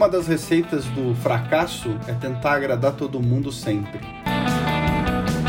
uma 0.00 0.08
das 0.08 0.26
receitas 0.26 0.86
do 0.86 1.14
fracasso 1.16 1.94
é 2.08 2.14
tentar 2.14 2.52
agradar 2.52 2.94
todo 2.94 3.20
mundo 3.20 3.52
sempre. 3.52 4.00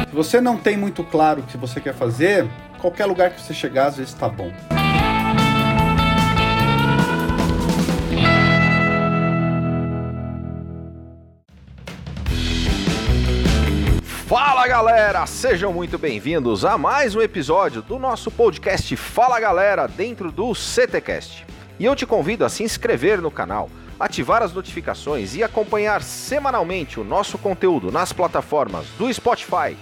Se 0.10 0.14
você 0.14 0.42
não 0.42 0.58
tem 0.58 0.76
muito 0.76 1.06
claro 1.06 1.40
o 1.40 1.44
que 1.44 1.56
você 1.56 1.80
quer 1.80 1.94
fazer, 1.94 2.46
qualquer 2.78 3.06
lugar 3.06 3.32
que 3.32 3.42
você 3.42 3.54
chegar 3.54 3.86
às 3.86 3.96
vezes 3.96 4.12
está 4.12 4.28
bom. 4.28 4.52
Fala 14.28 14.68
galera, 14.68 15.26
sejam 15.28 15.72
muito 15.72 15.98
bem-vindos 15.98 16.66
a 16.66 16.78
mais 16.78 17.16
um 17.16 17.22
episódio 17.22 17.82
do 17.82 17.98
nosso 17.98 18.30
podcast 18.30 18.98
Fala 18.98 19.40
Galera 19.40 19.88
dentro 19.88 20.30
do 20.30 20.54
CTcast. 20.54 21.48
E 21.80 21.86
eu 21.86 21.96
te 21.96 22.06
convido 22.06 22.44
a 22.44 22.50
se 22.50 22.64
inscrever 22.64 23.22
no 23.22 23.32
canal, 23.32 23.70
ativar 24.02 24.42
as 24.42 24.52
notificações 24.52 25.36
e 25.36 25.44
acompanhar 25.44 26.02
semanalmente 26.02 27.00
o 27.00 27.04
nosso 27.04 27.38
conteúdo 27.38 27.92
nas 27.92 28.12
plataformas 28.12 28.88
do 28.98 29.14
Spotify, 29.14 29.78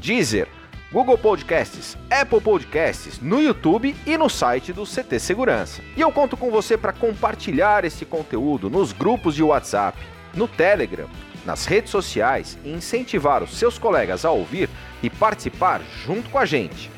Deezer, 0.00 0.46
Google 0.92 1.18
Podcasts, 1.18 1.98
Apple 2.08 2.40
Podcasts, 2.40 3.20
no 3.20 3.42
YouTube 3.42 3.96
e 4.06 4.16
no 4.16 4.28
site 4.28 4.72
do 4.72 4.84
CT 4.84 5.18
Segurança. 5.18 5.82
E 5.96 6.00
eu 6.00 6.12
conto 6.12 6.36
com 6.36 6.48
você 6.48 6.78
para 6.78 6.92
compartilhar 6.92 7.84
esse 7.84 8.04
conteúdo 8.04 8.70
nos 8.70 8.92
grupos 8.92 9.34
de 9.34 9.42
WhatsApp, 9.42 9.98
no 10.32 10.46
Telegram, 10.46 11.08
nas 11.44 11.66
redes 11.66 11.90
sociais 11.90 12.56
e 12.64 12.70
incentivar 12.70 13.42
os 13.42 13.58
seus 13.58 13.78
colegas 13.78 14.24
a 14.24 14.30
ouvir 14.30 14.70
e 15.02 15.10
participar 15.10 15.80
junto 16.04 16.30
com 16.30 16.38
a 16.38 16.46
gente. 16.46 16.88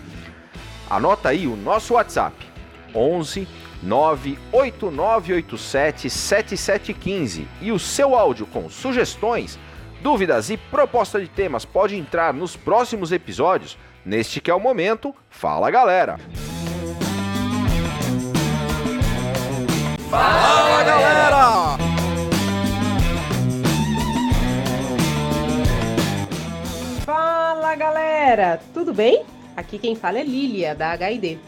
Anota 0.91 1.31
aí 1.31 1.47
o 1.47 1.57
nosso 1.57 1.95
WhatsApp: 1.95 2.37
11 2.95 3.49
98987 3.83 6.11
7715 6.11 7.49
e 7.61 7.73
o 7.73 7.79
seu 7.79 8.15
áudio 8.15 8.47
com 8.47 8.69
sugestões 8.69 9.59
Dúvidas 10.01 10.49
e 10.49 10.57
proposta 10.57 11.21
de 11.21 11.27
temas 11.27 11.65
pode 11.65 11.97
entrar 11.97 12.33
nos 12.33 12.57
próximos 12.57 13.11
episódios. 13.11 13.77
Neste 14.05 14.41
que 14.41 14.51
é 14.51 14.55
o 14.55 14.61
momento, 14.61 15.15
fala 15.29 15.71
galera! 15.71 16.19
Fala 20.09 20.85
galera! 20.85 21.79
Fala 27.05 27.75
galera, 27.75 28.61
tudo 28.73 28.95
bem? 28.95 29.25
Aqui 29.57 29.79
quem 29.79 29.97
fala 29.97 30.21
é 30.21 30.23
Lilia, 30.23 30.75
da 30.75 30.93
HID. 30.93 31.41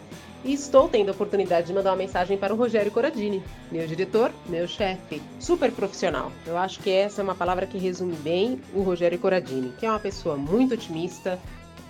E 0.43 0.55
estou 0.55 0.89
tendo 0.89 1.11
a 1.11 1.13
oportunidade 1.13 1.67
de 1.67 1.75
mandar 1.75 1.91
uma 1.91 1.97
mensagem 1.97 2.39
para 2.39 2.55
o 2.55 2.57
Rogério 2.57 2.91
Coradini, 2.91 3.43
meu 3.71 3.87
diretor, 3.87 4.33
meu 4.47 4.67
chefe, 4.67 5.21
super 5.39 5.71
profissional. 5.71 6.33
Eu 6.47 6.57
acho 6.57 6.81
que 6.81 6.91
essa 6.91 7.21
é 7.21 7.25
uma 7.25 7.35
palavra 7.35 7.67
que 7.67 7.77
resume 7.77 8.15
bem 8.17 8.59
o 8.75 8.81
Rogério 8.81 9.19
Coradini, 9.19 9.71
que 9.79 9.85
é 9.85 9.91
uma 9.91 10.01
pessoa 10.01 10.37
muito 10.37 10.73
otimista, 10.73 11.39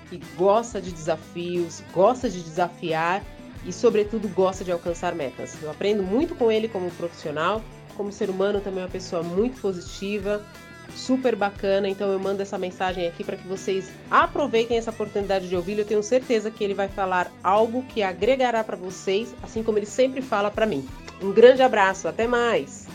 que 0.09 0.21
gosta 0.37 0.81
de 0.81 0.91
desafios, 0.91 1.81
gosta 1.93 2.29
de 2.29 2.43
desafiar 2.43 3.23
e, 3.65 3.73
sobretudo, 3.73 4.29
gosta 4.29 4.65
de 4.65 4.73
alcançar 4.73 5.15
metas. 5.15 5.57
Eu 5.63 5.71
aprendo 5.71 6.03
muito 6.03 6.35
com 6.35 6.51
ele 6.51 6.67
como 6.67 6.91
profissional, 6.91 7.63
como 7.97 8.11
ser 8.11 8.31
humano 8.31 8.61
também 8.61 8.81
é 8.81 8.87
uma 8.87 8.91
pessoa 8.91 9.23
muito 9.23 9.61
positiva, 9.61 10.45
super 10.95 11.35
bacana. 11.37 11.89
Então 11.89 12.11
eu 12.11 12.19
mando 12.19 12.43
essa 12.43 12.59
mensagem 12.59 13.07
aqui 13.07 13.25
para 13.25 13.37
que 13.37 13.47
vocês 13.47 13.91
aproveitem 14.11 14.77
essa 14.77 14.91
oportunidade 14.91 15.49
de 15.49 15.57
ouvi-lo. 15.57 15.81
Eu 15.81 15.87
tenho 15.87 16.03
certeza 16.03 16.51
que 16.51 16.63
ele 16.63 16.75
vai 16.75 16.89
falar 16.89 17.31
algo 17.43 17.83
que 17.83 18.03
agregará 18.03 18.63
para 18.63 18.77
vocês, 18.77 19.35
assim 19.43 19.63
como 19.63 19.79
ele 19.79 19.87
sempre 19.87 20.23
fala 20.23 20.51
para 20.51 20.67
mim. 20.67 20.87
Um 21.23 21.33
grande 21.33 21.63
abraço, 21.63 22.09
até 22.09 22.27
mais. 22.27 22.87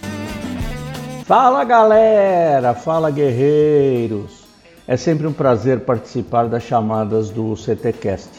Fala 1.25 1.63
galera, 1.63 2.73
fala 2.73 3.09
guerreiros. 3.09 4.45
É 4.87 4.95
sempre 4.95 5.25
um 5.25 5.33
prazer 5.33 5.79
participar 5.79 6.47
das 6.47 6.61
chamadas 6.61 7.31
do 7.31 7.55
CTcast. 7.55 8.29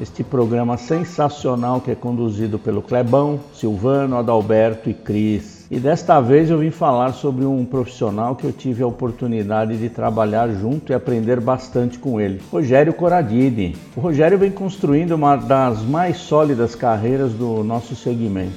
Este 0.00 0.22
programa 0.22 0.76
sensacional 0.76 1.80
que 1.80 1.90
é 1.90 1.96
conduzido 1.96 2.56
pelo 2.56 2.80
Clebão, 2.80 3.40
Silvano, 3.52 4.16
Adalberto 4.16 4.88
e 4.88 4.94
Cris. 4.94 5.57
E 5.70 5.78
desta 5.78 6.18
vez 6.18 6.48
eu 6.48 6.58
vim 6.58 6.70
falar 6.70 7.12
sobre 7.12 7.44
um 7.44 7.62
profissional 7.62 8.34
que 8.34 8.46
eu 8.46 8.52
tive 8.52 8.82
a 8.82 8.86
oportunidade 8.86 9.76
de 9.76 9.90
trabalhar 9.90 10.48
junto 10.48 10.90
e 10.90 10.94
aprender 10.94 11.40
bastante 11.40 11.98
com 11.98 12.18
ele, 12.18 12.40
Rogério 12.50 12.94
Coradini. 12.94 13.76
O 13.94 14.00
Rogério 14.00 14.38
vem 14.38 14.50
construindo 14.50 15.12
uma 15.12 15.36
das 15.36 15.82
mais 15.82 16.16
sólidas 16.16 16.74
carreiras 16.74 17.34
do 17.34 17.62
nosso 17.62 17.94
segmento. 17.94 18.56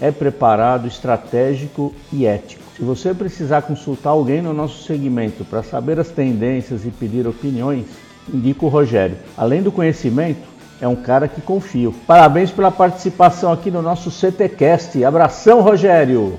É 0.00 0.12
preparado, 0.12 0.86
estratégico 0.86 1.92
e 2.12 2.24
ético. 2.24 2.62
Se 2.76 2.84
você 2.84 3.12
precisar 3.12 3.62
consultar 3.62 4.10
alguém 4.10 4.40
no 4.40 4.52
nosso 4.52 4.84
segmento 4.84 5.44
para 5.44 5.64
saber 5.64 5.98
as 5.98 6.10
tendências 6.10 6.86
e 6.86 6.90
pedir 6.90 7.26
opiniões, 7.26 7.86
indico 8.32 8.66
o 8.66 8.68
Rogério. 8.68 9.16
Além 9.36 9.60
do 9.60 9.72
conhecimento, 9.72 10.53
é 10.80 10.88
um 10.88 10.96
cara 10.96 11.28
que 11.28 11.40
confio. 11.40 11.94
Parabéns 12.06 12.50
pela 12.50 12.70
participação 12.70 13.52
aqui 13.52 13.70
no 13.70 13.82
nosso 13.82 14.10
CTcast. 14.10 15.02
Abração, 15.04 15.60
Rogério. 15.60 16.38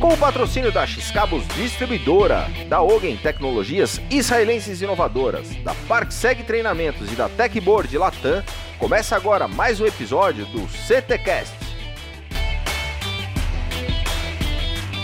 Com 0.00 0.08
o 0.08 0.16
patrocínio 0.16 0.72
da 0.72 0.84
X-Cabos 0.84 1.46
Distribuidora, 1.54 2.46
da 2.68 2.82
Ogen 2.82 3.16
Tecnologias 3.16 4.00
Israelenses 4.10 4.82
Inovadoras, 4.82 5.48
da 5.64 5.74
ParkSeg 5.88 6.42
Treinamentos 6.42 7.10
e 7.12 7.14
da 7.14 7.28
Techboard 7.28 7.96
Latam, 7.96 8.42
começa 8.78 9.14
agora 9.14 9.46
mais 9.46 9.80
um 9.80 9.86
episódio 9.86 10.44
do 10.46 10.66
CTcast. 10.68 11.61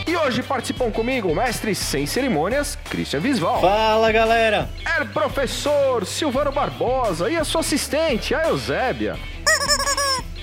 E 0.08 0.16
hoje 0.16 0.42
participam 0.42 0.90
comigo 0.90 1.30
o 1.30 1.34
mestre 1.34 1.74
sem 1.74 2.06
cerimônias, 2.06 2.78
Christian 2.88 3.20
Visval. 3.20 3.60
Fala 3.60 4.10
galera! 4.10 4.66
É 4.82 5.04
professor 5.04 6.06
Silvano 6.06 6.50
Barbosa 6.50 7.30
e 7.30 7.36
a 7.36 7.44
sua 7.44 7.60
assistente, 7.60 8.34
a 8.34 8.48
Eusébia. 8.48 9.18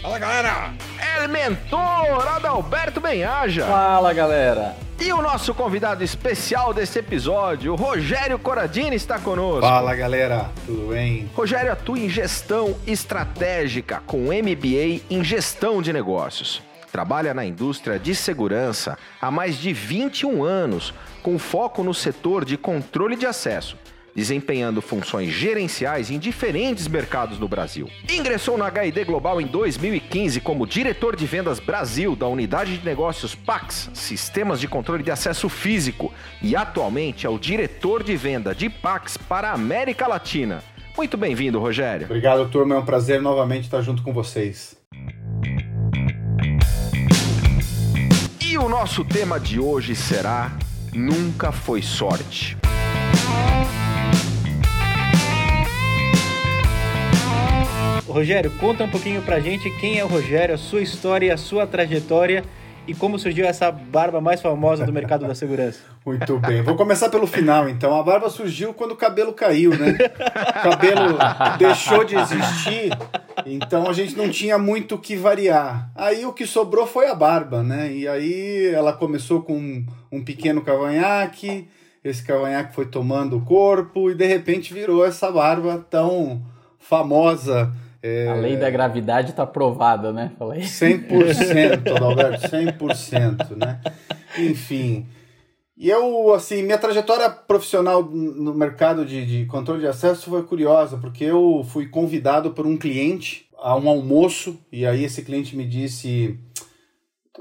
Fala 0.04 0.20
galera! 0.20 0.72
É 1.00 1.28
mentor 1.28 2.28
Adalberto 2.28 3.02
Benhaja. 3.02 3.66
Fala 3.66 4.14
galera! 4.14 4.76
E 5.00 5.12
o 5.12 5.20
nosso 5.20 5.52
convidado 5.56 6.04
especial 6.04 6.72
desse 6.72 7.00
episódio, 7.00 7.74
o 7.74 7.76
Rogério 7.76 8.38
Coradini, 8.38 8.96
está 8.96 9.18
conosco. 9.18 9.62
Fala 9.62 9.96
galera, 9.96 10.52
tudo 10.68 10.90
bem? 10.90 11.28
Rogério 11.34 11.72
atua 11.72 11.98
em 11.98 12.08
gestão 12.08 12.78
estratégica 12.86 14.00
com 14.06 14.28
MBA 14.28 15.02
em 15.10 15.24
gestão 15.24 15.82
de 15.82 15.92
negócios. 15.92 16.62
Trabalha 16.96 17.34
na 17.34 17.46
indústria 17.46 18.00
de 18.00 18.16
segurança 18.16 18.98
há 19.20 19.30
mais 19.30 19.58
de 19.58 19.74
21 19.74 20.46
anos, 20.46 20.94
com 21.22 21.38
foco 21.38 21.84
no 21.84 21.94
setor 21.94 22.46
de 22.46 22.56
controle 22.56 23.18
de 23.18 23.26
acesso, 23.26 23.78
desempenhando 24.16 24.82
funções 24.82 25.30
gerenciais 25.30 26.10
em 26.10 26.18
diferentes 26.18 26.88
mercados 26.88 27.38
no 27.38 27.50
Brasil. 27.50 27.90
Ingressou 28.10 28.58
na 28.58 28.70
HID 28.70 29.04
Global 29.04 29.42
em 29.42 29.46
2015 29.46 30.40
como 30.40 30.66
diretor 30.66 31.18
de 31.18 31.26
vendas 31.26 31.60
Brasil 31.60 32.16
da 32.16 32.30
unidade 32.30 32.78
de 32.78 32.86
negócios 32.86 33.36
PAX, 33.36 33.90
Sistemas 33.94 34.62
de 34.62 34.70
Controle 34.70 35.04
de 35.04 35.12
Acesso 35.12 35.50
Físico, 35.50 36.14
e 36.42 36.56
atualmente 36.56 37.28
é 37.28 37.30
o 37.30 37.38
diretor 37.38 38.04
de 38.04 38.16
venda 38.16 38.56
de 38.56 38.70
PAX 38.70 39.18
para 39.18 39.50
a 39.50 39.54
América 39.54 40.08
Latina. 40.08 40.64
Muito 40.96 41.18
bem-vindo, 41.18 41.60
Rogério. 41.60 42.06
Obrigado, 42.06 42.50
turma. 42.50 42.76
É 42.76 42.78
um 42.78 42.86
prazer 42.86 43.22
novamente 43.22 43.66
estar 43.66 43.82
junto 43.82 44.02
com 44.02 44.14
vocês. 44.14 44.78
E 48.66 48.68
o 48.68 48.70
nosso 48.70 49.06
tema 49.06 49.40
de 49.40 49.60
hoje 49.60 49.96
será 49.96 50.58
Nunca 50.92 51.52
Foi 51.52 51.84
Sorte. 51.84 52.58
Rogério, 58.08 58.50
conta 58.60 58.84
um 58.84 58.90
pouquinho 58.90 59.22
pra 59.22 59.40
gente 59.40 59.70
quem 59.80 60.00
é 60.00 60.04
o 60.04 60.08
Rogério, 60.08 60.56
a 60.56 60.58
sua 60.58 60.82
história, 60.82 61.32
a 61.32 61.38
sua 61.38 61.68
trajetória 61.68 62.44
e 62.88 62.94
como 62.94 63.18
surgiu 63.18 63.46
essa 63.46 63.72
barba 63.72 64.22
mais 64.22 64.42
famosa 64.42 64.86
do 64.86 64.94
mercado 64.94 65.28
da 65.28 65.36
segurança. 65.36 65.80
Muito 66.06 66.38
bem. 66.40 66.62
Vou 66.62 66.76
começar 66.76 67.10
pelo 67.10 67.26
final, 67.26 67.68
então. 67.68 68.00
A 68.00 68.04
barba 68.04 68.30
surgiu 68.30 68.74
quando 68.74 68.92
o 68.92 68.96
cabelo 68.96 69.34
caiu, 69.34 69.72
né? 69.72 69.98
O 70.60 70.70
cabelo 70.70 71.18
deixou 71.58 72.04
de 72.04 72.16
existir, 72.16 72.92
então 73.46 73.90
a 73.90 73.94
gente 73.94 74.16
não 74.16 74.30
tinha 74.30 74.58
muito 74.58 74.96
o 74.96 75.00
que 75.00 75.16
variar. 75.16 75.90
Aí 75.96 76.26
o 76.26 76.34
que 76.34 76.46
sobrou 76.46 76.86
foi 76.86 77.08
a 77.08 77.16
barba, 77.16 77.64
né? 77.64 77.92
E 77.92 78.08
aí 78.08 78.68
ela 78.68 78.94
começou 78.94 79.42
com 79.42 79.84
um 80.12 80.24
pequeno 80.24 80.62
cavanhaque, 80.62 81.68
esse 82.04 82.24
cavanhaque 82.24 82.76
foi 82.76 82.86
tomando 82.86 83.38
o 83.38 83.42
corpo 83.42 84.12
e 84.12 84.16
de 84.16 84.28
repente 84.28 84.74
virou 84.74 85.04
essa 85.04 85.32
barba 85.32 85.84
tão 85.90 86.44
famosa 86.78 87.74
é... 88.06 88.28
A 88.28 88.36
lei 88.36 88.56
da 88.56 88.70
gravidade 88.70 89.32
está 89.32 89.48
provada, 89.48 90.14
né? 90.14 90.32
Falei. 90.38 90.62
100%, 90.62 92.00
Alberto, 92.00 92.48
100%, 92.48 93.56
né? 93.58 93.82
Enfim. 94.38 95.08
E 95.76 95.90
eu, 95.90 96.32
assim, 96.32 96.62
minha 96.62 96.78
trajetória 96.78 97.28
profissional 97.30 98.04
no 98.04 98.54
mercado 98.54 99.04
de, 99.04 99.26
de 99.26 99.46
controle 99.48 99.82
de 99.82 99.88
acesso 99.88 100.30
foi 100.30 100.44
curiosa, 100.44 100.98
porque 100.98 101.24
eu 101.24 101.66
fui 101.68 101.88
convidado 101.88 102.52
por 102.52 102.68
um 102.68 102.78
cliente 102.78 103.48
a 103.58 103.76
um 103.76 103.90
almoço, 103.90 104.60
e 104.72 104.86
aí 104.86 105.04
esse 105.04 105.24
cliente 105.24 105.56
me 105.56 105.66
disse 105.66 106.40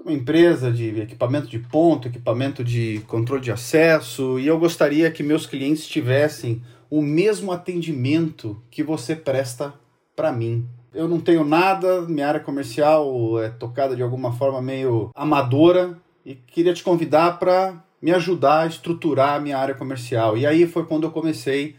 uma 0.02 0.12
empresa 0.12 0.72
de 0.72 0.99
equipamento 1.02 1.46
de 1.46 1.58
ponto, 1.58 2.08
equipamento 2.08 2.64
de 2.64 3.02
controle 3.06 3.43
de 3.43 3.52
acesso, 3.52 4.40
e 4.40 4.46
eu 4.46 4.58
gostaria 4.58 5.11
que 5.11 5.22
meus 5.22 5.44
clientes 5.46 5.87
tivessem 5.87 6.62
o 6.88 7.02
mesmo 7.02 7.52
atendimento 7.52 8.61
que 8.70 8.82
você 8.82 9.14
presta 9.14 9.75
para 10.14 10.32
mim. 10.32 10.66
Eu 10.93 11.08
não 11.08 11.19
tenho 11.19 11.44
nada, 11.44 12.02
minha 12.02 12.28
área 12.28 12.40
comercial 12.40 13.40
é 13.40 13.49
tocada 13.49 13.96
de 13.96 14.02
alguma 14.02 14.32
forma 14.32 14.62
meio 14.62 15.11
amadora 15.14 15.99
e 16.25 16.34
queria 16.34 16.72
te 16.72 16.84
convidar 16.84 17.38
para 17.38 17.82
me 18.00 18.12
ajudar 18.12 18.61
a 18.61 18.66
estruturar 18.66 19.34
a 19.34 19.40
minha 19.40 19.58
área 19.58 19.75
comercial. 19.75 20.37
E 20.37 20.46
aí 20.46 20.66
foi 20.66 20.84
quando 20.84 21.05
eu 21.05 21.11
comecei, 21.11 21.75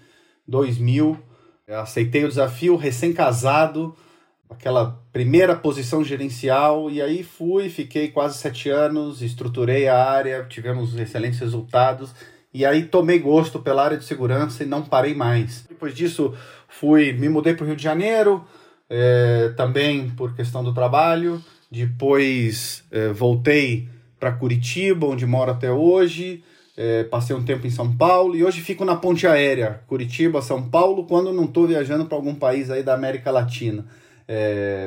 2000, 0.48 1.18
eu 1.68 1.80
aceitei 1.80 2.26
o 2.26 2.28
desafio, 2.28 2.76
recém-casado, 2.76 3.96
aquela 4.50 5.02
primeira 5.14 5.56
posição 5.56 6.04
gerencial, 6.04 6.90
e 6.90 7.02
aí 7.02 7.24
fui, 7.24 7.70
fiquei 7.70 8.10
quase 8.10 8.38
sete 8.38 8.70
anos, 8.70 9.22
estruturei 9.22 9.88
a 9.88 10.04
área, 10.04 10.46
tivemos 10.46 10.96
excelentes 10.98 11.40
resultados, 11.40 12.14
e 12.56 12.66
aí 12.66 12.84
tomei 12.84 13.20
gosto 13.20 13.60
pela 13.60 13.84
área 13.84 13.98
de 13.98 14.06
segurança 14.06 14.64
e 14.64 14.66
não 14.66 14.82
parei 14.82 15.14
mais. 15.14 15.66
Depois 15.68 15.94
disso, 15.94 16.34
fui, 16.70 17.12
me 17.12 17.28
mudei 17.28 17.54
para 17.54 17.66
o 17.66 17.68
Rio 17.68 17.76
de 17.76 17.84
Janeiro, 17.84 18.46
é, 18.90 19.52
também 19.58 20.10
por 20.12 20.34
questão 20.34 20.64
do 20.64 20.74
trabalho, 20.74 21.44
depois 21.70 22.86
é, 22.90 23.10
voltei 23.10 23.90
para 24.18 24.32
Curitiba, 24.32 25.06
onde 25.06 25.26
moro 25.26 25.52
até 25.52 25.70
hoje. 25.70 26.46
É, 26.78 27.04
passei 27.04 27.36
um 27.36 27.44
tempo 27.44 27.68
em 27.68 27.70
São 27.70 27.94
Paulo 27.94 28.38
e 28.38 28.44
hoje 28.46 28.62
fico 28.62 28.86
na 28.86 28.96
ponte 28.96 29.28
aérea 29.28 29.82
Curitiba, 29.86 30.42
São 30.42 30.70
Paulo, 30.70 31.06
quando 31.06 31.34
não 31.34 31.44
estou 31.44 31.68
viajando 31.68 32.06
para 32.06 32.18
algum 32.18 32.36
país 32.36 32.72
aí 32.72 32.84
da 32.84 32.94
América 32.94 33.32
Latina. 33.32 33.86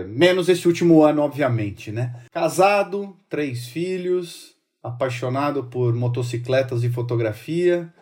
Menos 0.09 0.49
esse 0.49 0.67
último 0.67 1.05
ano, 1.05 1.21
obviamente, 1.23 1.93
né? 1.93 2.15
Casado, 2.33 3.15
três 3.29 3.69
filhos, 3.69 4.58
apaixonado 4.89 5.65
por 5.65 5.95
motocicletas 5.95 6.85
e 6.85 6.89
fotografia. 6.89 7.93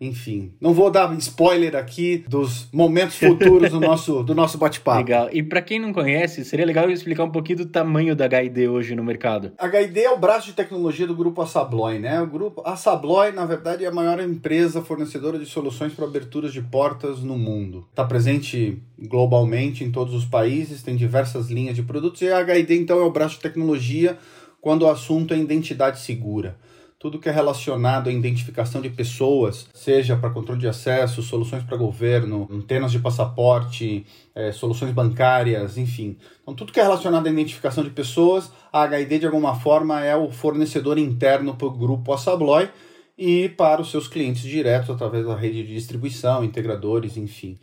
Enfim, 0.00 0.54
não 0.58 0.72
vou 0.72 0.90
dar 0.90 1.14
spoiler 1.18 1.76
aqui 1.76 2.24
dos 2.26 2.70
momentos 2.72 3.16
futuros 3.16 3.70
do 3.70 3.78
nosso, 3.78 4.22
do 4.22 4.34
nosso 4.34 4.56
bate-papo. 4.56 4.96
Legal. 4.96 5.28
E 5.30 5.42
para 5.42 5.60
quem 5.60 5.78
não 5.78 5.92
conhece, 5.92 6.42
seria 6.42 6.64
legal 6.64 6.86
eu 6.86 6.92
explicar 6.92 7.24
um 7.24 7.30
pouquinho 7.30 7.58
do 7.58 7.66
tamanho 7.66 8.16
da 8.16 8.24
HID 8.24 8.66
hoje 8.66 8.94
no 8.94 9.04
mercado. 9.04 9.52
A 9.58 9.66
HID 9.66 10.00
é 10.00 10.10
o 10.10 10.16
braço 10.16 10.46
de 10.46 10.52
tecnologia 10.54 11.06
do 11.06 11.14
grupo 11.14 11.42
Assabloy, 11.42 11.98
né? 11.98 12.18
O 12.22 12.26
grupo 12.26 12.62
Assabloy, 12.64 13.30
na 13.32 13.44
verdade, 13.44 13.84
é 13.84 13.88
a 13.88 13.92
maior 13.92 14.18
empresa 14.20 14.80
fornecedora 14.80 15.38
de 15.38 15.44
soluções 15.44 15.92
para 15.92 16.06
aberturas 16.06 16.50
de 16.50 16.62
portas 16.62 17.22
no 17.22 17.36
mundo. 17.36 17.86
Está 17.90 18.02
presente 18.02 18.82
globalmente 18.98 19.84
em 19.84 19.90
todos 19.90 20.14
os 20.14 20.24
países, 20.24 20.82
tem 20.82 20.96
diversas 20.96 21.50
linhas 21.50 21.76
de 21.76 21.82
produtos 21.82 22.22
e 22.22 22.32
a 22.32 22.40
HID 22.40 22.74
então 22.74 22.98
é 22.98 23.02
o 23.02 23.12
braço 23.12 23.34
de 23.34 23.42
tecnologia 23.42 24.16
quando 24.60 24.82
o 24.82 24.88
assunto 24.88 25.34
é 25.34 25.38
identidade 25.38 26.00
segura 26.00 26.56
tudo 27.00 27.18
que 27.18 27.30
é 27.30 27.32
relacionado 27.32 28.10
à 28.10 28.12
identificação 28.12 28.82
de 28.82 28.90
pessoas, 28.90 29.66
seja 29.72 30.16
para 30.16 30.28
controle 30.28 30.60
de 30.60 30.68
acesso, 30.68 31.22
soluções 31.22 31.62
para 31.62 31.74
governo, 31.74 32.46
antenas 32.52 32.92
de 32.92 32.98
passaporte, 32.98 34.04
é, 34.34 34.52
soluções 34.52 34.92
bancárias, 34.92 35.78
enfim. 35.78 36.18
Então, 36.42 36.52
tudo 36.54 36.70
que 36.70 36.78
é 36.78 36.82
relacionado 36.82 37.26
à 37.26 37.30
identificação 37.30 37.82
de 37.82 37.88
pessoas, 37.88 38.52
a 38.70 38.84
HID 38.84 39.20
de 39.20 39.26
alguma 39.26 39.58
forma 39.58 40.04
é 40.04 40.14
o 40.14 40.30
fornecedor 40.30 40.98
interno 40.98 41.56
para 41.56 41.68
o 41.68 41.70
grupo 41.70 42.12
Assabloy 42.12 42.68
e 43.16 43.48
para 43.48 43.80
os 43.80 43.90
seus 43.90 44.06
clientes 44.06 44.42
diretos 44.42 44.90
através 44.90 45.24
da 45.24 45.34
rede 45.34 45.62
de 45.62 45.72
distribuição, 45.72 46.44
integradores, 46.44 47.16
enfim. 47.16 47.58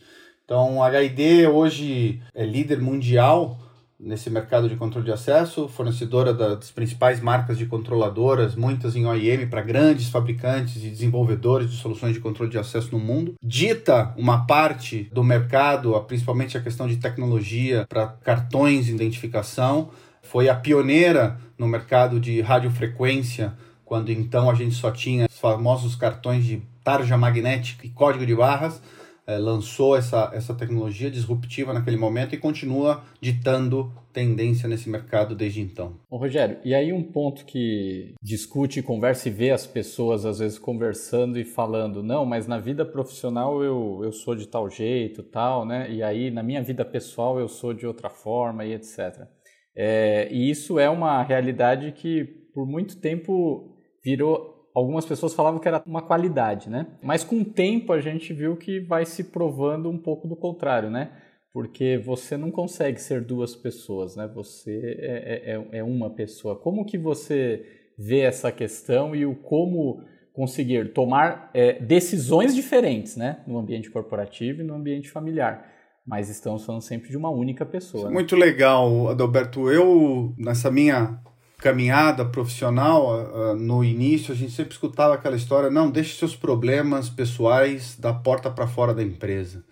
Então, 0.45 0.81
a 0.81 0.89
HID 0.89 1.45
hoje 1.45 2.19
é 2.33 2.43
líder 2.43 2.81
mundial 2.81 3.66
nesse 3.99 4.29
mercado 4.29 4.69
de 4.69 4.75
controle 4.75 5.05
de 5.05 5.11
acesso, 5.11 5.67
fornecedora 5.67 6.33
das 6.33 6.69
principais 6.69 7.19
marcas 7.19 7.57
de 7.57 7.65
controladoras, 7.65 8.55
muitas 8.55 8.95
em 8.95 9.05
OEM 9.05 9.47
para 9.47 9.61
grandes 9.61 10.09
fabricantes 10.09 10.83
e 10.83 10.89
desenvolvedores 10.89 11.69
de 11.71 11.77
soluções 11.77 12.13
de 12.13 12.19
controle 12.19 12.51
de 12.51 12.59
acesso 12.59 12.89
no 12.91 12.99
mundo. 12.99 13.33
Dita 13.41 14.13
uma 14.15 14.45
parte 14.45 15.09
do 15.11 15.23
mercado, 15.23 15.99
principalmente 16.01 16.57
a 16.57 16.61
questão 16.61 16.87
de 16.87 16.97
tecnologia 16.97 17.85
para 17.89 18.07
cartões 18.07 18.85
de 18.85 18.93
identificação. 18.93 19.89
Foi 20.21 20.47
a 20.47 20.55
pioneira 20.55 21.39
no 21.57 21.67
mercado 21.67 22.19
de 22.19 22.39
radiofrequência, 22.41 23.53
quando 23.83 24.11
então 24.11 24.49
a 24.49 24.53
gente 24.53 24.75
só 24.75 24.91
tinha 24.91 25.25
os 25.27 25.39
famosos 25.39 25.95
cartões 25.95 26.45
de 26.45 26.61
tarja 26.83 27.17
magnética 27.17 27.85
e 27.85 27.89
código 27.89 28.25
de 28.25 28.35
barras 28.35 28.79
é, 29.27 29.37
lançou 29.37 29.95
essa, 29.95 30.31
essa 30.33 30.53
tecnologia 30.55 31.11
disruptiva 31.11 31.73
naquele 31.73 31.97
momento 31.97 32.33
e 32.33 32.37
continua 32.37 33.03
ditando 33.19 33.91
tendência 34.13 34.69
nesse 34.69 34.89
mercado 34.89 35.35
desde 35.35 35.61
então. 35.61 35.99
Ô 36.09 36.17
Rogério, 36.17 36.57
e 36.63 36.73
aí 36.73 36.93
um 36.93 37.03
ponto 37.03 37.45
que 37.45 38.15
discute, 38.23 38.81
conversa 38.81 39.27
e 39.27 39.31
vê 39.31 39.51
as 39.51 39.67
pessoas 39.67 40.25
às 40.25 40.39
vezes 40.39 40.57
conversando 40.57 41.37
e 41.37 41.43
falando, 41.43 42.01
não, 42.01 42.25
mas 42.25 42.47
na 42.47 42.57
vida 42.57 42.85
profissional 42.85 43.61
eu, 43.61 43.99
eu 44.03 44.11
sou 44.13 44.33
de 44.33 44.47
tal 44.47 44.69
jeito, 44.69 45.21
tal, 45.21 45.65
né? 45.65 45.91
E 45.91 46.01
aí 46.01 46.31
na 46.31 46.41
minha 46.41 46.63
vida 46.63 46.85
pessoal 46.85 47.37
eu 47.37 47.49
sou 47.49 47.73
de 47.73 47.85
outra 47.85 48.09
forma 48.09 48.65
e 48.65 48.73
etc. 48.73 49.27
É, 49.75 50.29
e 50.31 50.49
isso 50.49 50.79
é 50.79 50.89
uma 50.89 51.21
realidade 51.21 51.91
que 51.91 52.23
por 52.53 52.65
muito 52.65 52.99
tempo 52.99 53.77
virou 54.03 54.56
algumas 54.77 55.07
pessoas 55.07 55.33
falavam 55.33 55.59
que 55.59 55.67
era 55.67 55.81
uma 55.87 56.03
qualidade, 56.03 56.69
né? 56.69 56.85
Mas 57.01 57.23
com 57.23 57.41
o 57.41 57.45
tempo 57.45 57.91
a 57.91 57.99
gente 57.99 58.31
viu 58.31 58.55
que 58.55 58.79
vai 58.79 59.05
se 59.05 59.23
provando 59.23 59.89
um 59.89 59.97
pouco 59.97 60.27
do 60.27 60.35
contrário, 60.35 60.91
né? 60.91 61.09
Porque 61.51 61.97
você 61.97 62.37
não 62.37 62.51
consegue 62.51 63.01
ser 63.01 63.21
duas 63.21 63.55
pessoas, 63.55 64.15
né? 64.15 64.29
Você 64.35 64.79
é, 64.99 65.51
é, 65.51 65.55
é, 65.55 65.79
é 65.79 65.83
uma 65.83 66.11
pessoa. 66.11 66.55
Como 66.55 66.85
que 66.85 66.95
você 66.95 67.65
vê 67.97 68.19
essa 68.19 68.51
questão 68.51 69.15
e 69.15 69.25
o 69.25 69.35
como 69.35 70.03
conseguir 70.31 70.93
tomar 70.93 71.49
é, 71.55 71.79
decisões 71.81 72.53
diferentes, 72.53 73.17
né? 73.17 73.43
No 73.47 73.57
ambiente 73.57 73.89
corporativo 73.89 74.61
e 74.61 74.63
no 74.63 74.75
ambiente 74.75 75.09
familiar 75.09 75.73
mas 76.09 76.29
estamos 76.29 76.65
falando 76.65 76.81
sempre 76.81 77.09
de 77.09 77.17
uma 77.17 77.29
única 77.29 77.65
pessoa. 77.65 78.05
Né? 78.05 78.13
Muito 78.13 78.33
legal, 78.33 79.09
Adalberto. 79.09 79.69
Eu, 79.69 80.33
nessa 80.37 80.71
minha 80.71 81.19
caminhada 81.59 82.23
profissional, 82.25 83.55
no 83.55 83.83
início, 83.83 84.33
a 84.33 84.37
gente 84.37 84.51
sempre 84.51 84.73
escutava 84.73 85.13
aquela 85.13 85.35
história: 85.35 85.69
não, 85.69 85.89
deixe 85.89 86.15
seus 86.15 86.35
problemas 86.35 87.09
pessoais 87.09 87.97
da 87.97 88.13
porta 88.13 88.49
para 88.49 88.67
fora 88.67 88.93
da 88.93 89.03
empresa. 89.03 89.63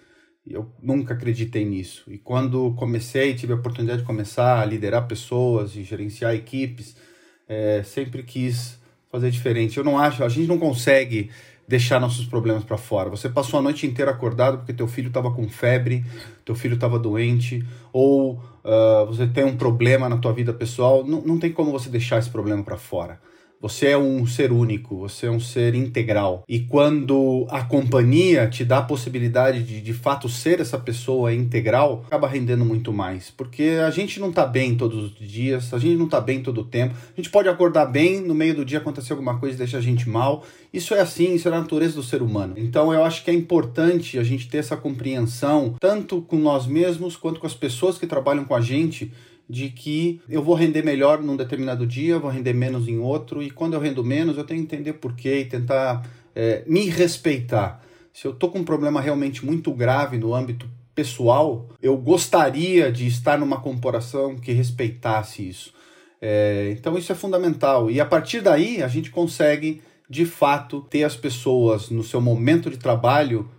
E 0.45 0.53
eu 0.53 0.71
nunca 0.81 1.15
acreditei 1.15 1.65
nisso. 1.65 2.03
E 2.07 2.17
quando 2.17 2.73
comecei, 2.75 3.33
tive 3.33 3.53
a 3.53 3.55
oportunidade 3.55 4.01
de 4.01 4.05
começar 4.05 4.61
a 4.61 4.65
liderar 4.65 5.07
pessoas 5.07 5.75
e 5.75 5.83
gerenciar 5.83 6.35
equipes, 6.35 6.95
é, 7.47 7.81
sempre 7.83 8.21
quis 8.21 8.79
fazer 9.11 9.31
diferente. 9.31 9.77
Eu 9.77 9.83
não 9.83 9.97
acho, 9.97 10.23
a 10.23 10.29
gente 10.29 10.47
não 10.47 10.59
consegue 10.59 11.31
deixar 11.67 11.99
nossos 11.99 12.25
problemas 12.25 12.63
para 12.63 12.77
fora. 12.77 13.09
Você 13.09 13.27
passou 13.27 13.59
a 13.59 13.61
noite 13.61 13.87
inteira 13.87 14.11
acordado 14.11 14.57
porque 14.59 14.73
teu 14.73 14.87
filho 14.87 15.07
estava 15.07 15.31
com 15.31 15.47
febre, 15.49 16.05
teu 16.43 16.55
filho 16.55 16.75
estava 16.75 16.99
doente, 16.99 17.65
ou 17.91 18.33
uh, 18.63 19.05
você 19.07 19.25
tem 19.27 19.43
um 19.43 19.57
problema 19.57 20.07
na 20.07 20.17
tua 20.17 20.31
vida 20.33 20.53
pessoal. 20.53 21.05
Não, 21.05 21.21
não 21.21 21.39
tem 21.39 21.51
como 21.51 21.71
você 21.71 21.89
deixar 21.89 22.19
esse 22.19 22.29
problema 22.29 22.63
para 22.63 22.77
fora. 22.77 23.19
Você 23.65 23.87
é 23.87 23.97
um 23.97 24.27
ser 24.27 24.51
único, 24.51 24.95
você 24.95 25.25
é 25.25 25.31
um 25.31 25.39
ser 25.39 25.73
integral. 25.73 26.43
E 26.47 26.59
quando 26.59 27.47
a 27.49 27.63
companhia 27.63 28.47
te 28.47 28.63
dá 28.63 28.77
a 28.77 28.83
possibilidade 28.83 29.63
de 29.63 29.81
de 29.81 29.91
fato 29.91 30.29
ser 30.29 30.59
essa 30.59 30.77
pessoa 30.77 31.33
integral, 31.33 32.03
acaba 32.05 32.27
rendendo 32.27 32.63
muito 32.63 32.93
mais. 32.93 33.31
Porque 33.31 33.79
a 33.83 33.89
gente 33.89 34.19
não 34.19 34.31
tá 34.31 34.45
bem 34.45 34.75
todos 34.75 35.05
os 35.05 35.19
dias, 35.19 35.73
a 35.73 35.79
gente 35.79 35.97
não 35.97 36.07
tá 36.07 36.21
bem 36.21 36.43
todo 36.43 36.61
o 36.61 36.63
tempo. 36.63 36.93
A 36.93 37.19
gente 37.19 37.31
pode 37.31 37.49
acordar 37.49 37.87
bem, 37.87 38.21
no 38.21 38.35
meio 38.35 38.53
do 38.53 38.63
dia 38.63 38.77
acontecer 38.77 39.13
alguma 39.13 39.39
coisa 39.39 39.55
e 39.55 39.57
deixar 39.57 39.79
a 39.79 39.81
gente 39.81 40.07
mal. 40.07 40.45
Isso 40.71 40.93
é 40.93 40.99
assim, 40.99 41.33
isso 41.33 41.47
é 41.47 41.51
a 41.51 41.59
natureza 41.59 41.95
do 41.95 42.03
ser 42.03 42.21
humano. 42.21 42.53
Então 42.57 42.93
eu 42.93 43.03
acho 43.03 43.23
que 43.23 43.31
é 43.31 43.33
importante 43.33 44.19
a 44.19 44.23
gente 44.23 44.47
ter 44.47 44.59
essa 44.59 44.77
compreensão, 44.77 45.73
tanto 45.79 46.21
com 46.21 46.37
nós 46.37 46.67
mesmos 46.67 47.15
quanto 47.15 47.39
com 47.39 47.47
as 47.47 47.55
pessoas 47.55 47.97
que 47.97 48.05
trabalham 48.05 48.45
com 48.45 48.53
a 48.53 48.61
gente 48.61 49.11
de 49.49 49.69
que 49.69 50.21
eu 50.27 50.43
vou 50.43 50.55
render 50.55 50.83
melhor 50.83 51.21
num 51.21 51.35
determinado 51.35 51.85
dia, 51.85 52.19
vou 52.19 52.31
render 52.31 52.53
menos 52.53 52.87
em 52.87 52.97
outro, 52.97 53.43
e 53.43 53.49
quando 53.49 53.73
eu 53.73 53.79
rendo 53.79 54.03
menos, 54.03 54.37
eu 54.37 54.43
tenho 54.43 54.65
que 54.65 54.75
entender 54.75 54.93
por 54.93 55.13
quê 55.13 55.41
e 55.41 55.45
tentar 55.45 56.07
é, 56.35 56.63
me 56.65 56.89
respeitar. 56.89 57.83
Se 58.11 58.25
eu 58.25 58.31
estou 58.31 58.49
com 58.49 58.59
um 58.59 58.63
problema 58.63 59.01
realmente 59.01 59.45
muito 59.45 59.71
grave 59.71 60.17
no 60.17 60.33
âmbito 60.33 60.67
pessoal, 60.95 61.67
eu 61.81 61.97
gostaria 61.97 62.91
de 62.91 63.05
estar 63.05 63.37
numa 63.37 63.59
corporação 63.59 64.35
que 64.37 64.51
respeitasse 64.51 65.47
isso. 65.47 65.73
É, 66.21 66.73
então 66.77 66.97
isso 66.97 67.11
é 67.11 67.15
fundamental. 67.15 67.91
E 67.91 67.99
a 67.99 68.05
partir 68.05 68.41
daí 68.41 68.81
a 68.81 68.87
gente 68.87 69.11
consegue, 69.11 69.81
de 70.09 70.25
fato, 70.25 70.81
ter 70.89 71.03
as 71.03 71.15
pessoas 71.15 71.89
no 71.89 72.03
seu 72.03 72.21
momento 72.21 72.69
de 72.69 72.77
trabalho 72.77 73.49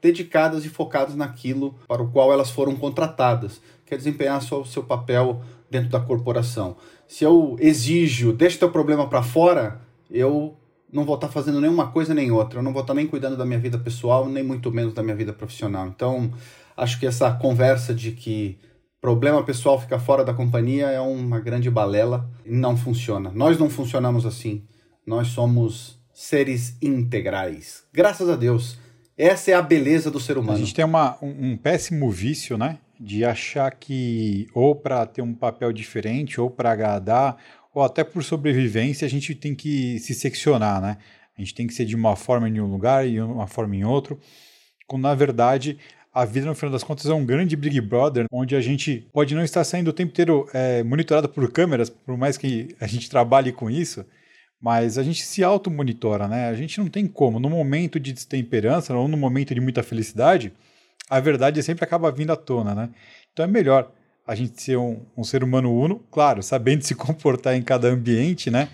dedicadas 0.00 0.64
e 0.64 0.68
focadas 0.68 1.14
naquilo 1.14 1.74
para 1.86 2.02
o 2.02 2.10
qual 2.10 2.32
elas 2.32 2.50
foram 2.50 2.74
contratadas 2.76 3.60
quer 3.86 3.96
desempenhar 3.96 4.38
o 4.38 4.64
seu 4.64 4.82
papel 4.82 5.40
dentro 5.70 5.88
da 5.88 6.00
corporação. 6.00 6.76
Se 7.06 7.24
eu 7.24 7.56
exijo, 7.60 8.32
deixa 8.32 8.58
teu 8.58 8.70
problema 8.70 9.08
para 9.08 9.22
fora, 9.22 9.80
eu 10.10 10.56
não 10.92 11.04
vou 11.04 11.14
estar 11.14 11.28
fazendo 11.28 11.60
nenhuma 11.60 11.88
coisa 11.88 12.12
nem 12.12 12.30
outra. 12.30 12.58
Eu 12.58 12.62
não 12.62 12.72
vou 12.72 12.82
estar 12.82 12.94
nem 12.94 13.06
cuidando 13.06 13.36
da 13.36 13.44
minha 13.44 13.58
vida 13.58 13.78
pessoal, 13.78 14.28
nem 14.28 14.42
muito 14.42 14.72
menos 14.72 14.94
da 14.94 15.02
minha 15.02 15.16
vida 15.16 15.32
profissional. 15.32 15.86
Então, 15.86 16.32
acho 16.76 16.98
que 16.98 17.06
essa 17.06 17.30
conversa 17.32 17.94
de 17.94 18.12
que 18.12 18.58
problema 19.00 19.42
pessoal 19.42 19.80
fica 19.80 19.98
fora 19.98 20.24
da 20.24 20.34
companhia 20.34 20.86
é 20.86 21.00
uma 21.00 21.38
grande 21.38 21.70
balela 21.70 22.28
e 22.44 22.50
não 22.50 22.76
funciona. 22.76 23.30
Nós 23.32 23.58
não 23.58 23.70
funcionamos 23.70 24.26
assim. 24.26 24.64
Nós 25.06 25.28
somos 25.28 26.00
seres 26.12 26.76
integrais. 26.82 27.84
Graças 27.92 28.28
a 28.28 28.36
Deus. 28.36 28.78
Essa 29.16 29.52
é 29.52 29.54
a 29.54 29.62
beleza 29.62 30.10
do 30.10 30.20
ser 30.20 30.36
humano. 30.36 30.58
A 30.58 30.58
gente 30.58 30.74
tem 30.74 30.84
uma, 30.84 31.16
um, 31.22 31.52
um 31.52 31.56
péssimo 31.56 32.10
vício, 32.10 32.58
né? 32.58 32.78
De 32.98 33.24
achar 33.24 33.70
que 33.72 34.48
ou 34.54 34.74
para 34.74 35.04
ter 35.06 35.22
um 35.22 35.34
papel 35.34 35.72
diferente, 35.72 36.40
ou 36.40 36.50
para 36.50 36.72
agradar, 36.72 37.36
ou 37.74 37.82
até 37.82 38.02
por 38.02 38.24
sobrevivência, 38.24 39.04
a 39.04 39.10
gente 39.10 39.34
tem 39.34 39.54
que 39.54 39.98
se 39.98 40.14
seccionar, 40.14 40.80
né? 40.80 40.96
A 41.36 41.42
gente 41.42 41.54
tem 41.54 41.66
que 41.66 41.74
ser 41.74 41.84
de 41.84 41.94
uma 41.94 42.16
forma 42.16 42.48
em 42.48 42.60
um 42.60 42.70
lugar 42.70 43.06
e 43.06 43.20
uma 43.20 43.46
forma 43.46 43.76
em 43.76 43.84
outro. 43.84 44.18
Quando 44.86 45.02
na 45.02 45.14
verdade 45.14 45.78
a 46.16 46.24
vida, 46.24 46.46
no 46.46 46.54
final 46.54 46.72
das 46.72 46.82
contas, 46.82 47.04
é 47.04 47.12
um 47.12 47.26
grande 47.26 47.54
Big 47.54 47.78
Brother, 47.82 48.24
onde 48.32 48.56
a 48.56 48.60
gente 48.62 49.06
pode 49.12 49.34
não 49.34 49.44
estar 49.44 49.62
saindo 49.64 49.88
o 49.88 49.92
tempo 49.92 50.12
inteiro 50.12 50.48
é, 50.54 50.82
monitorado 50.82 51.28
por 51.28 51.52
câmeras, 51.52 51.90
por 51.90 52.16
mais 52.16 52.38
que 52.38 52.74
a 52.80 52.86
gente 52.86 53.10
trabalhe 53.10 53.52
com 53.52 53.68
isso, 53.68 54.02
mas 54.58 54.96
a 54.96 55.02
gente 55.02 55.22
se 55.26 55.44
auto-monitora, 55.44 56.26
né? 56.26 56.48
A 56.48 56.54
gente 56.54 56.78
não 56.78 56.88
tem 56.88 57.06
como. 57.06 57.38
No 57.38 57.50
momento 57.50 58.00
de 58.00 58.14
destemperança 58.14 58.96
ou 58.96 59.06
no 59.06 59.16
momento 59.18 59.54
de 59.54 59.60
muita 59.60 59.82
felicidade, 59.82 60.54
a 61.08 61.20
verdade 61.20 61.62
sempre 61.62 61.84
acaba 61.84 62.10
vindo 62.10 62.32
à 62.32 62.36
tona, 62.36 62.74
né? 62.74 62.90
Então 63.32 63.44
é 63.44 63.48
melhor 63.48 63.90
a 64.26 64.34
gente 64.34 64.60
ser 64.60 64.76
um, 64.76 65.00
um 65.16 65.22
ser 65.22 65.44
humano 65.44 65.72
uno, 65.72 66.04
claro, 66.10 66.42
sabendo 66.42 66.82
se 66.82 66.94
comportar 66.94 67.54
em 67.54 67.62
cada 67.62 67.88
ambiente, 67.88 68.50
né? 68.50 68.68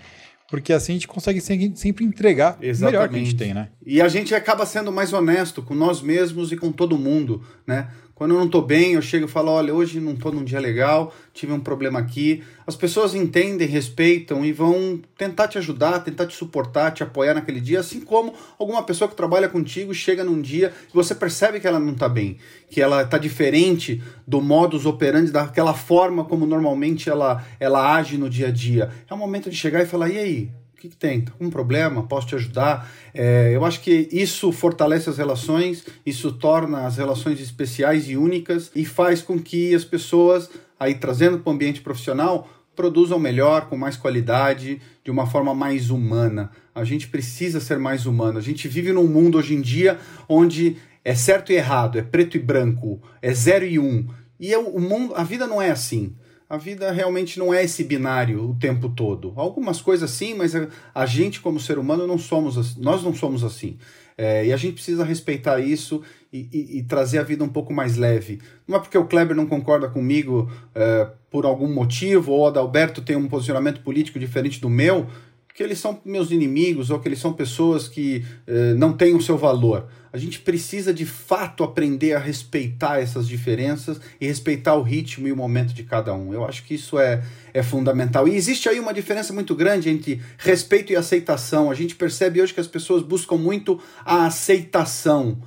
Porque 0.49 0.71
assim 0.71 0.93
a 0.93 0.95
gente 0.95 1.07
consegue 1.07 1.41
sempre 1.41 2.05
entregar 2.05 2.57
Exatamente. 2.61 2.81
o 2.81 2.85
melhor 2.85 3.09
que 3.09 3.15
a 3.15 3.19
gente 3.19 3.35
tem, 3.35 3.53
né? 3.53 3.69
E 3.85 4.01
a 4.01 4.07
gente 4.07 4.35
acaba 4.35 4.65
sendo 4.65 4.91
mais 4.91 5.11
honesto 5.11 5.63
com 5.63 5.73
nós 5.73 6.01
mesmos 6.01 6.51
e 6.51 6.57
com 6.57 6.71
todo 6.71 6.97
mundo, 6.97 7.41
né? 7.65 7.89
Quando 8.23 8.35
eu 8.35 8.37
não 8.37 8.45
estou 8.45 8.61
bem, 8.61 8.93
eu 8.93 9.01
chego 9.01 9.25
e 9.25 9.27
falo: 9.27 9.51
olha, 9.51 9.75
hoje 9.75 9.99
não 9.99 10.13
estou 10.13 10.31
num 10.31 10.45
dia 10.45 10.57
legal, 10.57 11.13
tive 11.33 11.51
um 11.51 11.59
problema 11.59 11.99
aqui. 11.99 12.41
As 12.65 12.73
pessoas 12.73 13.13
entendem, 13.13 13.67
respeitam 13.67 14.45
e 14.45 14.53
vão 14.53 15.01
tentar 15.17 15.49
te 15.49 15.57
ajudar, 15.57 15.99
tentar 15.99 16.25
te 16.27 16.33
suportar, 16.33 16.91
te 16.91 17.03
apoiar 17.03 17.33
naquele 17.33 17.59
dia, 17.59 17.81
assim 17.81 17.99
como 17.99 18.33
alguma 18.57 18.81
pessoa 18.81 19.09
que 19.09 19.15
trabalha 19.17 19.49
contigo 19.49 19.93
chega 19.93 20.23
num 20.23 20.41
dia 20.41 20.71
e 20.89 20.93
você 20.93 21.13
percebe 21.13 21.59
que 21.59 21.67
ela 21.67 21.81
não 21.81 21.91
está 21.91 22.07
bem, 22.07 22.37
que 22.69 22.81
ela 22.81 23.01
está 23.01 23.17
diferente 23.17 24.01
do 24.25 24.39
modus 24.39 24.85
operandi, 24.85 25.29
daquela 25.29 25.73
forma 25.73 26.23
como 26.23 26.45
normalmente 26.45 27.09
ela, 27.09 27.45
ela 27.59 27.93
age 27.93 28.17
no 28.17 28.29
dia 28.29 28.47
a 28.47 28.51
dia. 28.51 28.89
É 29.09 29.13
o 29.13 29.17
momento 29.17 29.49
de 29.49 29.57
chegar 29.57 29.83
e 29.83 29.85
falar: 29.85 30.07
e 30.07 30.17
aí? 30.17 30.62
Que, 30.83 30.89
que 30.89 30.97
tem? 30.97 31.21
Tá 31.21 31.31
um 31.39 31.49
problema? 31.49 32.03
Posso 32.03 32.27
te 32.27 32.35
ajudar? 32.35 32.91
É, 33.13 33.51
eu 33.53 33.63
acho 33.63 33.79
que 33.79 34.09
isso 34.11 34.51
fortalece 34.51 35.09
as 35.09 35.17
relações, 35.17 35.85
isso 36.05 36.33
torna 36.33 36.85
as 36.85 36.97
relações 36.97 37.39
especiais 37.39 38.09
e 38.09 38.17
únicas 38.17 38.69
e 38.75 38.83
faz 38.83 39.21
com 39.21 39.39
que 39.39 39.73
as 39.73 39.85
pessoas, 39.85 40.49
aí 40.77 40.95
trazendo 40.95 41.39
para 41.39 41.49
o 41.49 41.53
ambiente 41.53 41.81
profissional, 41.81 42.49
produzam 42.75 43.17
melhor, 43.17 43.69
com 43.69 43.77
mais 43.77 43.95
qualidade, 43.95 44.81
de 45.03 45.11
uma 45.11 45.25
forma 45.25 45.55
mais 45.55 45.89
humana. 45.89 46.51
A 46.75 46.83
gente 46.83 47.07
precisa 47.07 47.61
ser 47.61 47.79
mais 47.79 48.05
humano. 48.05 48.37
A 48.37 48.41
gente 48.41 48.67
vive 48.67 48.91
num 48.91 49.07
mundo 49.07 49.37
hoje 49.37 49.53
em 49.53 49.61
dia 49.61 49.97
onde 50.27 50.75
é 51.05 51.15
certo 51.15 51.51
e 51.51 51.55
errado, 51.55 51.97
é 51.97 52.01
preto 52.01 52.35
e 52.35 52.39
branco, 52.39 53.01
é 53.21 53.33
zero 53.33 53.65
e 53.65 53.79
um. 53.79 54.07
E 54.37 54.53
é 54.53 54.57
o 54.57 54.79
mundo, 54.79 55.13
a 55.15 55.23
vida 55.23 55.47
não 55.47 55.61
é 55.61 55.71
assim. 55.71 56.13
A 56.49 56.57
vida 56.57 56.91
realmente 56.91 57.39
não 57.39 57.53
é 57.53 57.63
esse 57.63 57.83
binário 57.83 58.49
o 58.49 58.55
tempo 58.55 58.89
todo. 58.89 59.33
Algumas 59.35 59.81
coisas 59.81 60.11
sim, 60.11 60.33
mas 60.33 60.53
a, 60.93 61.05
gente 61.05 61.41
como 61.41 61.59
ser 61.59 61.79
humano 61.79 62.05
não 62.05 62.17
somos 62.17 62.75
nós 62.77 63.03
não 63.03 63.13
somos 63.13 63.43
assim. 63.43 63.77
É, 64.17 64.45
e 64.45 64.53
a 64.53 64.57
gente 64.57 64.73
precisa 64.73 65.03
respeitar 65.03 65.59
isso 65.59 66.03
e, 66.31 66.47
e, 66.51 66.77
e, 66.77 66.83
trazer 66.83 67.17
a 67.17 67.23
vida 67.23 67.43
um 67.43 67.49
pouco 67.49 67.73
mais 67.73 67.97
leve. 67.97 68.39
Não 68.67 68.77
é 68.77 68.79
porque 68.79 68.97
o 68.97 69.05
Kleber 69.05 69.35
não 69.35 69.47
concorda 69.47 69.87
comigo 69.89 70.51
é, 70.75 71.09
por 71.31 71.45
algum 71.45 71.67
motivo, 71.67 72.31
ou 72.31 72.41
o 72.41 72.47
Adalberto 72.47 73.01
tem 73.01 73.15
um 73.15 73.27
posicionamento 73.27 73.81
político 73.81 74.19
diferente 74.19 74.61
do 74.61 74.69
meu, 74.69 75.07
que 75.53 75.61
eles 75.61 75.77
são 75.77 76.01
meus 76.03 76.31
inimigos 76.31 76.89
ou 76.89 76.99
que 76.99 77.07
eles 77.07 77.19
são 77.19 77.31
pessoas 77.31 77.87
que 77.87 78.25
eh, 78.47 78.73
não 78.73 78.91
têm 78.91 79.13
o 79.13 79.21
seu 79.21 79.37
valor. 79.37 79.87
A 80.11 80.17
gente 80.17 80.39
precisa 80.39 80.91
de 80.91 81.05
fato 81.05 81.63
aprender 81.63 82.13
a 82.13 82.19
respeitar 82.19 82.99
essas 82.99 83.27
diferenças 83.27 83.99
e 84.19 84.25
respeitar 84.25 84.75
o 84.75 84.81
ritmo 84.81 85.27
e 85.27 85.31
o 85.31 85.35
momento 85.35 85.73
de 85.73 85.83
cada 85.83 86.13
um. 86.13 86.33
Eu 86.33 86.43
acho 86.43 86.63
que 86.63 86.73
isso 86.73 86.97
é, 86.97 87.23
é 87.53 87.61
fundamental. 87.61 88.27
E 88.27 88.35
existe 88.35 88.67
aí 88.67 88.79
uma 88.79 88.93
diferença 88.93 89.31
muito 89.31 89.55
grande 89.55 89.89
entre 89.89 90.21
respeito 90.39 90.91
e 90.91 90.95
aceitação. 90.95 91.69
A 91.69 91.75
gente 91.75 91.95
percebe 91.95 92.41
hoje 92.41 92.53
que 92.53 92.59
as 92.59 92.67
pessoas 92.67 93.03
buscam 93.03 93.37
muito 93.37 93.79
a 94.03 94.25
aceitação. 94.25 95.39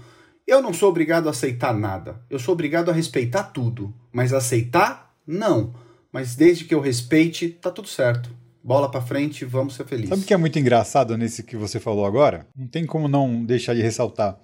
Eu 0.47 0.63
não 0.63 0.73
sou 0.73 0.89
obrigado 0.89 1.27
a 1.27 1.31
aceitar 1.31 1.75
nada. 1.75 2.21
Eu 2.31 2.39
sou 2.39 2.53
obrigado 2.53 2.91
a 2.91 2.95
respeitar 2.95 3.45
tudo. 3.45 3.93
Mas 4.13 4.33
aceitar, 4.33 5.15
não. 5.27 5.75
Mas 6.13 6.37
desde 6.37 6.65
que 6.65 6.75
eu 6.75 6.81
respeite, 6.81 7.49
tá 7.49 7.73
tudo 7.73 7.89
certo 7.89 8.46
bola 8.67 8.91
para 8.91 9.01
frente, 9.01 9.45
vamos 9.45 9.77
ser 9.77 9.87
felizes. 9.87 10.09
Sabe 10.09 10.23
o 10.23 10.25
que 10.25 10.35
é 10.35 10.37
muito 10.37 10.59
engraçado 10.59 11.17
nesse 11.17 11.45
que 11.45 11.57
você 11.57 11.79
falou 11.79 12.05
agora? 12.05 12.45
Não 12.57 12.67
tem 12.67 12.85
como 12.85 13.07
não 13.07 13.45
deixar 13.45 13.75
de 13.75 13.81
ressaltar. 13.81 14.37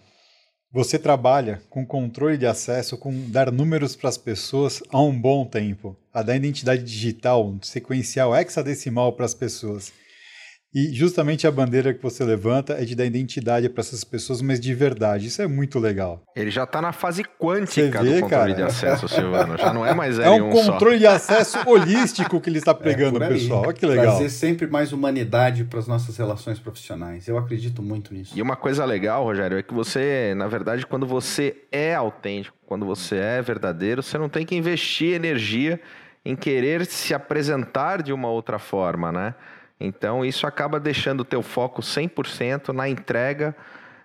Você 0.72 0.96
trabalha 0.96 1.60
com 1.68 1.84
controle 1.84 2.38
de 2.38 2.46
acesso, 2.46 2.96
com 2.96 3.28
dar 3.28 3.50
números 3.50 3.96
para 3.96 4.08
as 4.08 4.16
pessoas 4.16 4.80
há 4.90 5.02
um 5.02 5.20
bom 5.20 5.44
tempo, 5.44 5.96
a 6.14 6.22
dar 6.22 6.36
identidade 6.36 6.84
digital, 6.84 7.54
sequencial, 7.60 8.34
hexadecimal 8.34 9.12
para 9.12 9.26
as 9.26 9.34
pessoas. 9.34 9.92
E 10.74 10.90
justamente 10.94 11.46
a 11.46 11.50
bandeira 11.50 11.92
que 11.92 12.02
você 12.02 12.24
levanta 12.24 12.72
é 12.74 12.84
de 12.84 12.94
dar 12.94 13.04
identidade 13.04 13.68
para 13.68 13.82
essas 13.82 14.04
pessoas, 14.04 14.40
mas 14.40 14.58
de 14.58 14.72
verdade. 14.72 15.26
Isso 15.26 15.42
é 15.42 15.46
muito 15.46 15.78
legal. 15.78 16.22
Ele 16.34 16.50
já 16.50 16.64
está 16.64 16.80
na 16.80 16.92
fase 16.92 17.22
quântica 17.22 18.02
vê, 18.02 18.14
do 18.14 18.20
controle 18.22 18.28
cara? 18.28 18.54
de 18.54 18.62
acesso, 18.62 19.06
Silvano. 19.06 19.58
Já 19.58 19.72
não 19.74 19.84
é 19.84 19.92
mais 19.92 20.16
É 20.22 20.30
um 20.30 20.48
controle 20.48 20.96
só. 20.96 21.00
de 21.00 21.06
acesso 21.06 21.58
holístico 21.66 22.40
que 22.40 22.48
ele 22.48 22.58
está 22.58 22.74
pregando, 22.74 23.22
é, 23.22 23.28
pessoal. 23.28 23.64
Olha 23.66 23.72
que 23.74 23.84
legal. 23.84 24.16
Trazer 24.16 24.30
sempre 24.30 24.66
mais 24.66 24.94
humanidade 24.94 25.64
para 25.64 25.78
as 25.78 25.86
nossas 25.86 26.16
relações 26.16 26.58
profissionais. 26.58 27.28
Eu 27.28 27.36
acredito 27.36 27.82
muito 27.82 28.14
nisso. 28.14 28.32
E 28.34 28.40
uma 28.40 28.56
coisa 28.56 28.86
legal, 28.86 29.24
Rogério, 29.24 29.58
é 29.58 29.62
que 29.62 29.74
você, 29.74 30.32
na 30.34 30.48
verdade, 30.48 30.86
quando 30.86 31.06
você 31.06 31.54
é 31.70 31.94
autêntico, 31.94 32.56
quando 32.64 32.86
você 32.86 33.16
é 33.16 33.42
verdadeiro, 33.42 34.02
você 34.02 34.16
não 34.16 34.30
tem 34.30 34.46
que 34.46 34.54
investir 34.54 35.12
energia 35.12 35.78
em 36.24 36.34
querer 36.34 36.86
se 36.86 37.12
apresentar 37.12 38.02
de 38.02 38.12
uma 38.12 38.28
outra 38.28 38.58
forma, 38.58 39.12
né? 39.12 39.34
Então 39.84 40.24
isso 40.24 40.46
acaba 40.46 40.78
deixando 40.78 41.20
o 41.20 41.24
teu 41.24 41.42
foco 41.42 41.82
100% 41.82 42.68
na 42.68 42.88
entrega 42.88 43.54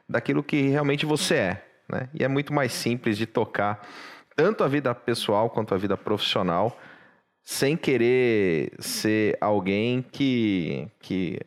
daquilo 0.07 0.43
que 0.43 0.67
realmente 0.67 1.05
você 1.05 1.35
é. 1.35 1.65
Né? 1.89 2.09
E 2.13 2.23
é 2.23 2.27
muito 2.27 2.53
mais 2.53 2.73
simples 2.73 3.17
de 3.17 3.25
tocar 3.25 3.87
tanto 4.35 4.63
a 4.63 4.67
vida 4.67 4.93
pessoal 4.93 5.49
quanto 5.49 5.73
a 5.73 5.77
vida 5.77 5.97
profissional 5.97 6.77
sem 7.43 7.77
querer 7.77 8.73
ser 8.77 9.37
alguém 9.39 10.05
que, 10.11 10.85
que 10.99 11.39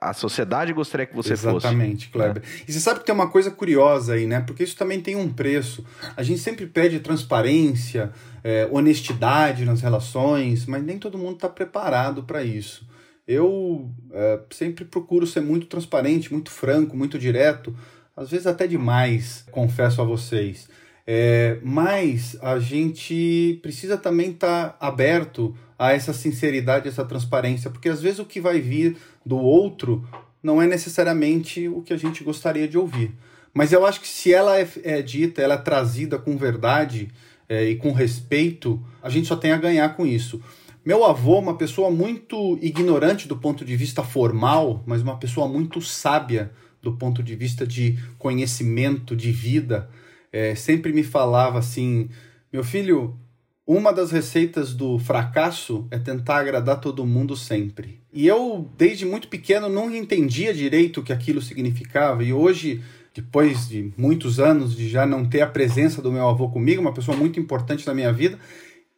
a 0.00 0.12
sociedade 0.12 0.72
gostaria 0.72 1.06
que 1.06 1.14
você 1.14 1.32
Exatamente, 1.32 1.62
fosse. 1.62 1.74
Exatamente, 1.74 2.08
Kleber. 2.10 2.42
Né? 2.42 2.48
E 2.68 2.72
você 2.72 2.80
sabe 2.80 3.00
que 3.00 3.06
tem 3.06 3.14
uma 3.14 3.28
coisa 3.28 3.50
curiosa 3.50 4.14
aí, 4.14 4.26
né? 4.26 4.40
Porque 4.40 4.62
isso 4.62 4.76
também 4.76 5.00
tem 5.00 5.16
um 5.16 5.28
preço. 5.32 5.84
A 6.16 6.22
gente 6.22 6.38
sempre 6.40 6.66
pede 6.66 7.00
transparência, 7.00 8.12
é, 8.42 8.68
honestidade 8.70 9.64
nas 9.64 9.80
relações, 9.80 10.66
mas 10.66 10.84
nem 10.84 10.98
todo 10.98 11.18
mundo 11.18 11.34
está 11.34 11.48
preparado 11.48 12.22
para 12.22 12.44
isso. 12.44 12.86
Eu 13.26 13.90
é, 14.12 14.40
sempre 14.50 14.84
procuro 14.84 15.26
ser 15.26 15.40
muito 15.40 15.66
transparente, 15.66 16.32
muito 16.32 16.50
franco, 16.50 16.96
muito 16.96 17.18
direto, 17.18 17.74
às 18.16 18.30
vezes 18.30 18.46
até 18.46 18.66
demais, 18.66 19.44
confesso 19.50 20.00
a 20.00 20.04
vocês. 20.04 20.68
É, 21.06 21.58
mas 21.62 22.36
a 22.40 22.58
gente 22.58 23.58
precisa 23.62 23.96
também 23.96 24.30
estar 24.30 24.70
tá 24.70 24.86
aberto 24.86 25.54
a 25.78 25.92
essa 25.92 26.12
sinceridade, 26.12 26.88
essa 26.88 27.04
transparência, 27.04 27.70
porque 27.70 27.88
às 27.88 28.00
vezes 28.00 28.18
o 28.18 28.24
que 28.24 28.40
vai 28.40 28.60
vir 28.60 28.96
do 29.24 29.36
outro 29.36 30.06
não 30.42 30.60
é 30.60 30.66
necessariamente 30.66 31.68
o 31.68 31.82
que 31.82 31.92
a 31.92 31.96
gente 31.96 32.22
gostaria 32.22 32.68
de 32.68 32.78
ouvir. 32.78 33.12
Mas 33.52 33.72
eu 33.72 33.86
acho 33.86 34.00
que 34.00 34.08
se 34.08 34.32
ela 34.32 34.58
é, 34.58 34.68
é 34.82 35.02
dita, 35.02 35.40
ela 35.40 35.54
é 35.54 35.58
trazida 35.58 36.18
com 36.18 36.36
verdade 36.36 37.08
é, 37.48 37.64
e 37.64 37.76
com 37.76 37.92
respeito, 37.92 38.84
a 39.02 39.08
gente 39.08 39.28
só 39.28 39.36
tem 39.36 39.52
a 39.52 39.56
ganhar 39.56 39.96
com 39.96 40.06
isso. 40.06 40.42
Meu 40.84 41.02
avô, 41.02 41.38
uma 41.38 41.56
pessoa 41.56 41.90
muito 41.90 42.58
ignorante 42.60 43.26
do 43.26 43.38
ponto 43.38 43.64
de 43.64 43.74
vista 43.74 44.02
formal, 44.02 44.84
mas 44.84 45.00
uma 45.00 45.16
pessoa 45.16 45.48
muito 45.48 45.80
sábia 45.80 46.52
do 46.82 46.92
ponto 46.92 47.22
de 47.22 47.34
vista 47.34 47.66
de 47.66 47.98
conhecimento 48.18 49.16
de 49.16 49.32
vida, 49.32 49.88
é, 50.30 50.54
sempre 50.54 50.92
me 50.92 51.02
falava 51.02 51.58
assim: 51.58 52.10
meu 52.52 52.62
filho, 52.62 53.18
uma 53.66 53.94
das 53.94 54.10
receitas 54.10 54.74
do 54.74 54.98
fracasso 54.98 55.88
é 55.90 55.98
tentar 55.98 56.36
agradar 56.36 56.78
todo 56.82 57.06
mundo 57.06 57.34
sempre. 57.34 58.02
E 58.12 58.26
eu, 58.26 58.70
desde 58.76 59.06
muito 59.06 59.28
pequeno, 59.28 59.70
não 59.70 59.90
entendia 59.90 60.52
direito 60.52 61.00
o 61.00 61.02
que 61.02 61.14
aquilo 61.14 61.40
significava, 61.40 62.22
e 62.22 62.30
hoje 62.30 62.82
depois 63.14 63.68
de 63.68 63.90
muitos 63.96 64.38
anos 64.38 64.76
de 64.76 64.86
já 64.88 65.06
não 65.06 65.24
ter 65.24 65.40
a 65.40 65.46
presença 65.46 66.02
do 66.02 66.12
meu 66.12 66.28
avô 66.28 66.50
comigo, 66.50 66.82
uma 66.82 66.92
pessoa 66.92 67.16
muito 67.16 67.40
importante 67.40 67.86
na 67.86 67.94
minha 67.94 68.12
vida, 68.12 68.38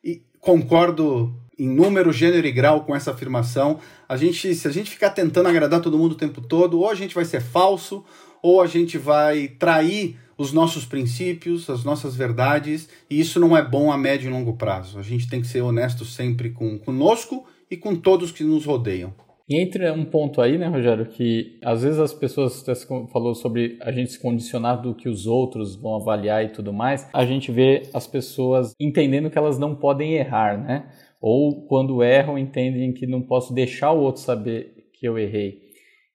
e 0.02 0.20
concordo 0.40 1.32
em 1.58 1.68
número, 1.68 2.12
gênero 2.12 2.46
e 2.46 2.52
grau 2.52 2.84
com 2.84 2.94
essa 2.94 3.10
afirmação. 3.10 3.78
A 4.08 4.16
gente, 4.16 4.54
se 4.54 4.68
a 4.68 4.70
gente 4.70 4.90
ficar 4.90 5.10
tentando 5.10 5.48
agradar 5.48 5.80
todo 5.80 5.98
mundo 5.98 6.12
o 6.12 6.16
tempo 6.16 6.40
todo, 6.40 6.78
ou 6.78 6.90
a 6.90 6.94
gente 6.94 7.14
vai 7.14 7.24
ser 7.24 7.40
falso, 7.40 8.04
ou 8.42 8.60
a 8.60 8.66
gente 8.66 8.98
vai 8.98 9.48
trair 9.48 10.16
os 10.38 10.52
nossos 10.52 10.84
princípios, 10.84 11.70
as 11.70 11.82
nossas 11.82 12.14
verdades, 12.14 12.88
e 13.08 13.18
isso 13.18 13.40
não 13.40 13.56
é 13.56 13.66
bom 13.66 13.90
a 13.90 13.96
médio 13.96 14.28
e 14.28 14.32
longo 14.32 14.52
prazo. 14.52 14.98
A 14.98 15.02
gente 15.02 15.28
tem 15.28 15.40
que 15.40 15.46
ser 15.46 15.62
honesto 15.62 16.04
sempre 16.04 16.50
com 16.50 16.78
conosco 16.78 17.46
e 17.70 17.76
com 17.76 17.96
todos 17.96 18.30
que 18.30 18.44
nos 18.44 18.64
rodeiam. 18.64 19.14
E 19.48 19.62
entra 19.62 19.92
um 19.92 20.04
ponto 20.04 20.40
aí, 20.40 20.58
né, 20.58 20.66
Rogério, 20.66 21.06
que 21.06 21.56
às 21.64 21.82
vezes 21.82 22.00
as 22.00 22.12
pessoas, 22.12 22.64
falou 23.12 23.32
sobre 23.32 23.78
a 23.80 23.92
gente 23.92 24.10
se 24.10 24.18
condicionar 24.18 24.82
do 24.82 24.92
que 24.92 25.08
os 25.08 25.24
outros 25.24 25.76
vão 25.76 25.94
avaliar 25.94 26.44
e 26.44 26.48
tudo 26.48 26.72
mais, 26.72 27.08
a 27.12 27.24
gente 27.24 27.52
vê 27.52 27.82
as 27.94 28.08
pessoas 28.08 28.74
entendendo 28.80 29.30
que 29.30 29.38
elas 29.38 29.56
não 29.56 29.76
podem 29.76 30.14
errar, 30.14 30.58
né? 30.58 30.88
Ou 31.20 31.66
quando 31.66 32.02
erram, 32.02 32.38
entendem 32.38 32.92
que 32.92 33.06
não 33.06 33.22
posso 33.22 33.54
deixar 33.54 33.92
o 33.92 34.00
outro 34.00 34.22
saber 34.22 34.72
que 34.92 35.06
eu 35.06 35.18
errei. 35.18 35.66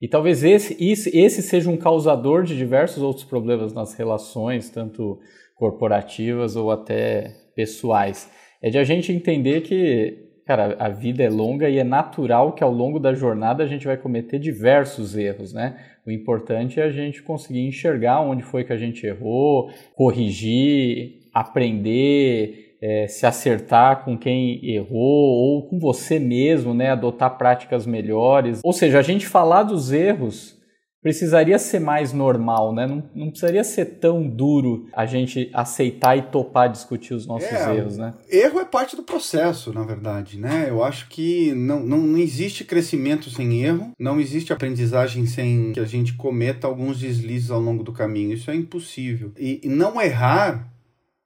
E 0.01 0.07
talvez 0.07 0.43
esse, 0.43 0.75
esse, 0.83 1.41
seja 1.41 1.69
um 1.69 1.77
causador 1.77 2.43
de 2.43 2.57
diversos 2.57 3.03
outros 3.03 3.23
problemas 3.23 3.73
nas 3.73 3.93
relações, 3.93 4.69
tanto 4.69 5.19
corporativas 5.55 6.55
ou 6.55 6.71
até 6.71 7.35
pessoais. 7.55 8.29
É 8.61 8.69
de 8.69 8.79
a 8.79 8.83
gente 8.83 9.11
entender 9.11 9.61
que 9.61 10.31
cara, 10.45 10.75
a 10.79 10.89
vida 10.89 11.23
é 11.23 11.29
longa 11.29 11.69
e 11.69 11.77
é 11.77 11.83
natural 11.83 12.53
que 12.53 12.63
ao 12.63 12.71
longo 12.71 12.99
da 12.99 13.13
jornada 13.13 13.63
a 13.63 13.67
gente 13.67 13.85
vai 13.85 13.95
cometer 13.95 14.39
diversos 14.39 15.15
erros, 15.15 15.53
né? 15.53 15.77
O 16.05 16.11
importante 16.11 16.79
é 16.79 16.83
a 16.83 16.89
gente 16.89 17.21
conseguir 17.21 17.65
enxergar 17.65 18.21
onde 18.21 18.43
foi 18.43 18.63
que 18.63 18.73
a 18.73 18.77
gente 18.77 19.05
errou, 19.05 19.69
corrigir, 19.95 21.29
aprender, 21.33 22.70
é, 22.81 23.07
se 23.07 23.25
acertar 23.25 24.03
com 24.03 24.17
quem 24.17 24.59
errou 24.65 24.97
ou 24.99 25.67
com 25.67 25.79
você 25.79 26.17
mesmo, 26.17 26.73
né? 26.73 26.91
Adotar 26.91 27.37
práticas 27.37 27.85
melhores. 27.85 28.59
Ou 28.63 28.73
seja, 28.73 28.99
a 28.99 29.03
gente 29.03 29.27
falar 29.27 29.63
dos 29.63 29.91
erros 29.91 30.59
precisaria 31.01 31.57
ser 31.57 31.79
mais 31.79 32.13
normal, 32.13 32.73
né? 32.73 32.85
Não, 32.85 33.03
não 33.15 33.29
precisaria 33.29 33.63
ser 33.63 33.85
tão 33.85 34.27
duro 34.27 34.87
a 34.93 35.05
gente 35.05 35.49
aceitar 35.51 36.15
e 36.15 36.21
topar 36.21 36.69
discutir 36.69 37.13
os 37.13 37.25
nossos 37.25 37.51
é, 37.51 37.75
erros, 37.75 37.97
né? 37.97 38.13
Erro 38.29 38.59
é 38.59 38.65
parte 38.65 38.95
do 38.95 39.03
processo, 39.03 39.73
na 39.73 39.83
verdade, 39.83 40.37
né? 40.37 40.67
Eu 40.69 40.83
acho 40.83 41.09
que 41.09 41.53
não, 41.53 41.79
não, 41.79 41.97
não 41.97 42.19
existe 42.19 42.63
crescimento 42.63 43.29
sem 43.29 43.63
erro, 43.63 43.91
não 43.99 44.19
existe 44.19 44.53
aprendizagem 44.53 45.25
sem 45.25 45.73
que 45.73 45.79
a 45.79 45.85
gente 45.85 46.13
cometa 46.13 46.67
alguns 46.67 46.99
deslizes 46.99 47.49
ao 47.49 47.59
longo 47.59 47.83
do 47.83 47.91
caminho. 47.91 48.33
Isso 48.33 48.51
é 48.51 48.55
impossível. 48.55 49.31
E, 49.37 49.59
e 49.63 49.69
não 49.69 49.99
errar 49.99 50.70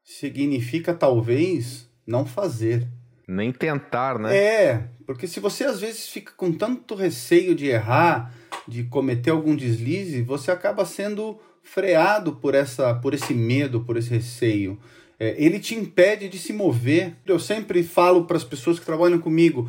significa 0.05 0.93
talvez 0.93 1.89
não 2.05 2.25
fazer. 2.25 2.87
Nem 3.27 3.51
tentar, 3.51 4.19
né? 4.19 4.37
É, 4.37 4.87
porque 5.05 5.27
se 5.27 5.39
você 5.39 5.63
às 5.63 5.81
vezes 5.81 6.07
fica 6.07 6.31
com 6.37 6.53
tanto 6.53 6.93
receio 6.93 7.55
de 7.55 7.65
errar, 7.65 8.31
de 8.67 8.83
cometer 8.83 9.31
algum 9.31 9.55
deslize, 9.55 10.21
você 10.21 10.51
acaba 10.51 10.85
sendo 10.85 11.39
freado 11.63 12.35
por 12.35 12.53
essa, 12.53 12.93
por 12.93 13.15
esse 13.15 13.33
medo, 13.33 13.81
por 13.81 13.97
esse 13.97 14.11
receio. 14.11 14.79
É, 15.19 15.35
ele 15.43 15.59
te 15.59 15.73
impede 15.73 16.29
de 16.29 16.37
se 16.37 16.53
mover. 16.53 17.15
Eu 17.25 17.39
sempre 17.39 17.83
falo 17.83 18.25
para 18.25 18.37
as 18.37 18.43
pessoas 18.43 18.77
que 18.77 18.85
trabalham 18.85 19.17
comigo, 19.17 19.67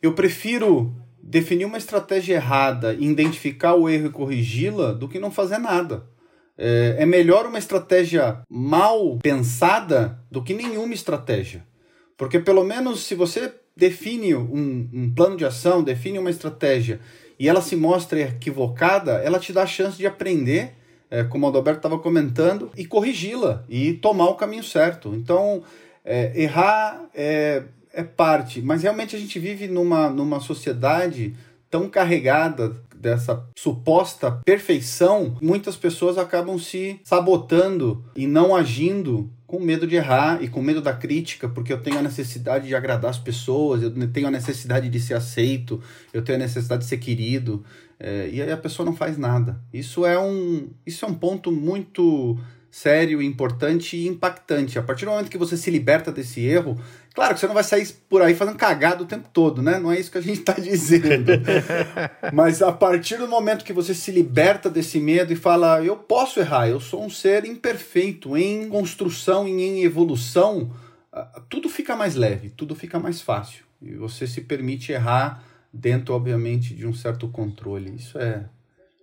eu 0.00 0.14
prefiro 0.14 0.94
definir 1.22 1.66
uma 1.66 1.76
estratégia 1.76 2.36
errada, 2.36 2.94
identificar 2.94 3.74
o 3.74 3.88
erro 3.88 4.06
e 4.06 4.12
corrigi-la, 4.12 4.92
do 4.92 5.08
que 5.08 5.18
não 5.18 5.30
fazer 5.30 5.58
nada. 5.58 6.06
É, 6.58 6.96
é 6.98 7.06
melhor 7.06 7.46
uma 7.46 7.58
estratégia 7.58 8.40
mal 8.50 9.16
pensada 9.22 10.18
do 10.30 10.42
que 10.42 10.52
nenhuma 10.52 10.92
estratégia. 10.92 11.64
Porque 12.16 12.40
pelo 12.40 12.64
menos 12.64 13.04
se 13.04 13.14
você 13.14 13.52
define 13.76 14.34
um, 14.34 14.90
um 14.92 15.14
plano 15.14 15.36
de 15.36 15.44
ação, 15.44 15.84
define 15.84 16.18
uma 16.18 16.30
estratégia 16.30 16.98
e 17.38 17.48
ela 17.48 17.62
se 17.62 17.76
mostra 17.76 18.20
equivocada, 18.20 19.12
ela 19.12 19.38
te 19.38 19.52
dá 19.52 19.62
a 19.62 19.66
chance 19.66 19.96
de 19.96 20.06
aprender, 20.06 20.74
é, 21.08 21.22
como 21.22 21.46
o 21.46 21.48
Adalberto 21.48 21.78
estava 21.78 21.98
comentando, 21.98 22.72
e 22.76 22.84
corrigi-la 22.84 23.64
e 23.68 23.92
tomar 23.92 24.28
o 24.28 24.34
caminho 24.34 24.64
certo. 24.64 25.14
Então, 25.14 25.62
é, 26.04 26.32
errar 26.34 27.08
é, 27.14 27.62
é 27.92 28.02
parte, 28.02 28.60
mas 28.60 28.82
realmente 28.82 29.14
a 29.14 29.18
gente 29.18 29.38
vive 29.38 29.68
numa, 29.68 30.10
numa 30.10 30.40
sociedade 30.40 31.36
tão 31.70 31.88
carregada 31.88 32.74
dessa 33.00 33.46
suposta 33.56 34.40
perfeição, 34.44 35.36
muitas 35.40 35.76
pessoas 35.76 36.18
acabam 36.18 36.58
se 36.58 37.00
sabotando 37.04 38.04
e 38.16 38.26
não 38.26 38.54
agindo 38.54 39.30
com 39.46 39.58
medo 39.58 39.86
de 39.86 39.96
errar 39.96 40.42
e 40.42 40.48
com 40.48 40.60
medo 40.60 40.82
da 40.82 40.92
crítica, 40.92 41.48
porque 41.48 41.72
eu 41.72 41.80
tenho 41.80 41.98
a 41.98 42.02
necessidade 42.02 42.68
de 42.68 42.74
agradar 42.74 43.10
as 43.10 43.18
pessoas, 43.18 43.82
eu 43.82 44.12
tenho 44.12 44.28
a 44.28 44.30
necessidade 44.30 44.90
de 44.90 45.00
ser 45.00 45.14
aceito, 45.14 45.80
eu 46.12 46.22
tenho 46.22 46.36
a 46.36 46.42
necessidade 46.42 46.82
de 46.82 46.88
ser 46.88 46.98
querido, 46.98 47.64
é, 47.98 48.28
e 48.30 48.42
aí 48.42 48.52
a 48.52 48.56
pessoa 48.58 48.84
não 48.84 48.94
faz 48.94 49.16
nada. 49.16 49.58
Isso 49.72 50.04
é 50.04 50.18
um, 50.18 50.68
isso 50.86 51.04
é 51.06 51.08
um 51.08 51.14
ponto 51.14 51.50
muito 51.50 52.38
sério, 52.70 53.22
importante 53.22 53.96
e 53.96 54.06
impactante. 54.06 54.78
A 54.78 54.82
partir 54.82 55.04
do 55.04 55.10
momento 55.10 55.30
que 55.30 55.38
você 55.38 55.56
se 55.56 55.70
liberta 55.70 56.12
desse 56.12 56.44
erro, 56.44 56.78
claro 57.18 57.34
que 57.34 57.40
você 57.40 57.48
não 57.48 57.54
vai 57.54 57.64
sair 57.64 57.84
por 58.08 58.22
aí 58.22 58.32
fazendo 58.32 58.56
cagado 58.56 59.02
o 59.02 59.06
tempo 59.06 59.28
todo, 59.32 59.60
né? 59.60 59.76
Não 59.80 59.90
é 59.90 59.98
isso 59.98 60.08
que 60.08 60.18
a 60.18 60.20
gente 60.20 60.38
está 60.38 60.52
dizendo. 60.52 61.32
Mas 62.32 62.62
a 62.62 62.70
partir 62.70 63.16
do 63.16 63.26
momento 63.26 63.64
que 63.64 63.72
você 63.72 63.92
se 63.92 64.12
liberta 64.12 64.70
desse 64.70 65.00
medo 65.00 65.32
e 65.32 65.36
fala, 65.36 65.82
eu 65.82 65.96
posso 65.96 66.38
errar, 66.38 66.68
eu 66.68 66.78
sou 66.78 67.04
um 67.04 67.10
ser 67.10 67.44
imperfeito, 67.44 68.36
em 68.36 68.68
construção 68.68 69.48
e 69.48 69.50
em 69.50 69.82
evolução, 69.82 70.70
tudo 71.48 71.68
fica 71.68 71.96
mais 71.96 72.14
leve, 72.14 72.50
tudo 72.50 72.76
fica 72.76 73.00
mais 73.00 73.20
fácil. 73.20 73.64
E 73.82 73.96
você 73.96 74.24
se 74.24 74.42
permite 74.42 74.92
errar 74.92 75.42
dentro, 75.72 76.14
obviamente, 76.14 76.72
de 76.72 76.86
um 76.86 76.94
certo 76.94 77.26
controle. 77.26 77.96
Isso 77.96 78.16
é 78.16 78.44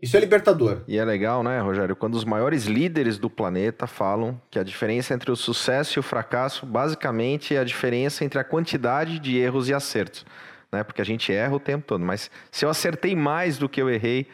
isso 0.05 0.15
é 0.15 0.19
libertador. 0.19 0.83
E 0.87 0.99
é 0.99 1.03
legal, 1.03 1.41
né, 1.41 1.59
Rogério, 1.59 1.95
quando 1.95 2.13
os 2.13 2.23
maiores 2.23 2.65
líderes 2.65 3.17
do 3.17 3.27
planeta 3.27 3.87
falam 3.87 4.39
que 4.51 4.59
a 4.59 4.63
diferença 4.63 5.15
entre 5.15 5.31
o 5.31 5.35
sucesso 5.35 5.97
e 5.97 5.99
o 5.99 6.03
fracasso 6.03 6.63
basicamente 6.63 7.55
é 7.55 7.57
a 7.59 7.63
diferença 7.63 8.23
entre 8.23 8.37
a 8.37 8.43
quantidade 8.43 9.17
de 9.17 9.35
erros 9.35 9.67
e 9.67 9.73
acertos. 9.73 10.23
Né? 10.71 10.83
Porque 10.83 11.01
a 11.01 11.05
gente 11.05 11.33
erra 11.33 11.55
o 11.55 11.59
tempo 11.59 11.85
todo. 11.87 12.05
Mas 12.05 12.29
se 12.51 12.63
eu 12.63 12.69
acertei 12.69 13.15
mais 13.15 13.57
do 13.57 13.67
que 13.67 13.81
eu 13.81 13.89
errei, 13.89 14.27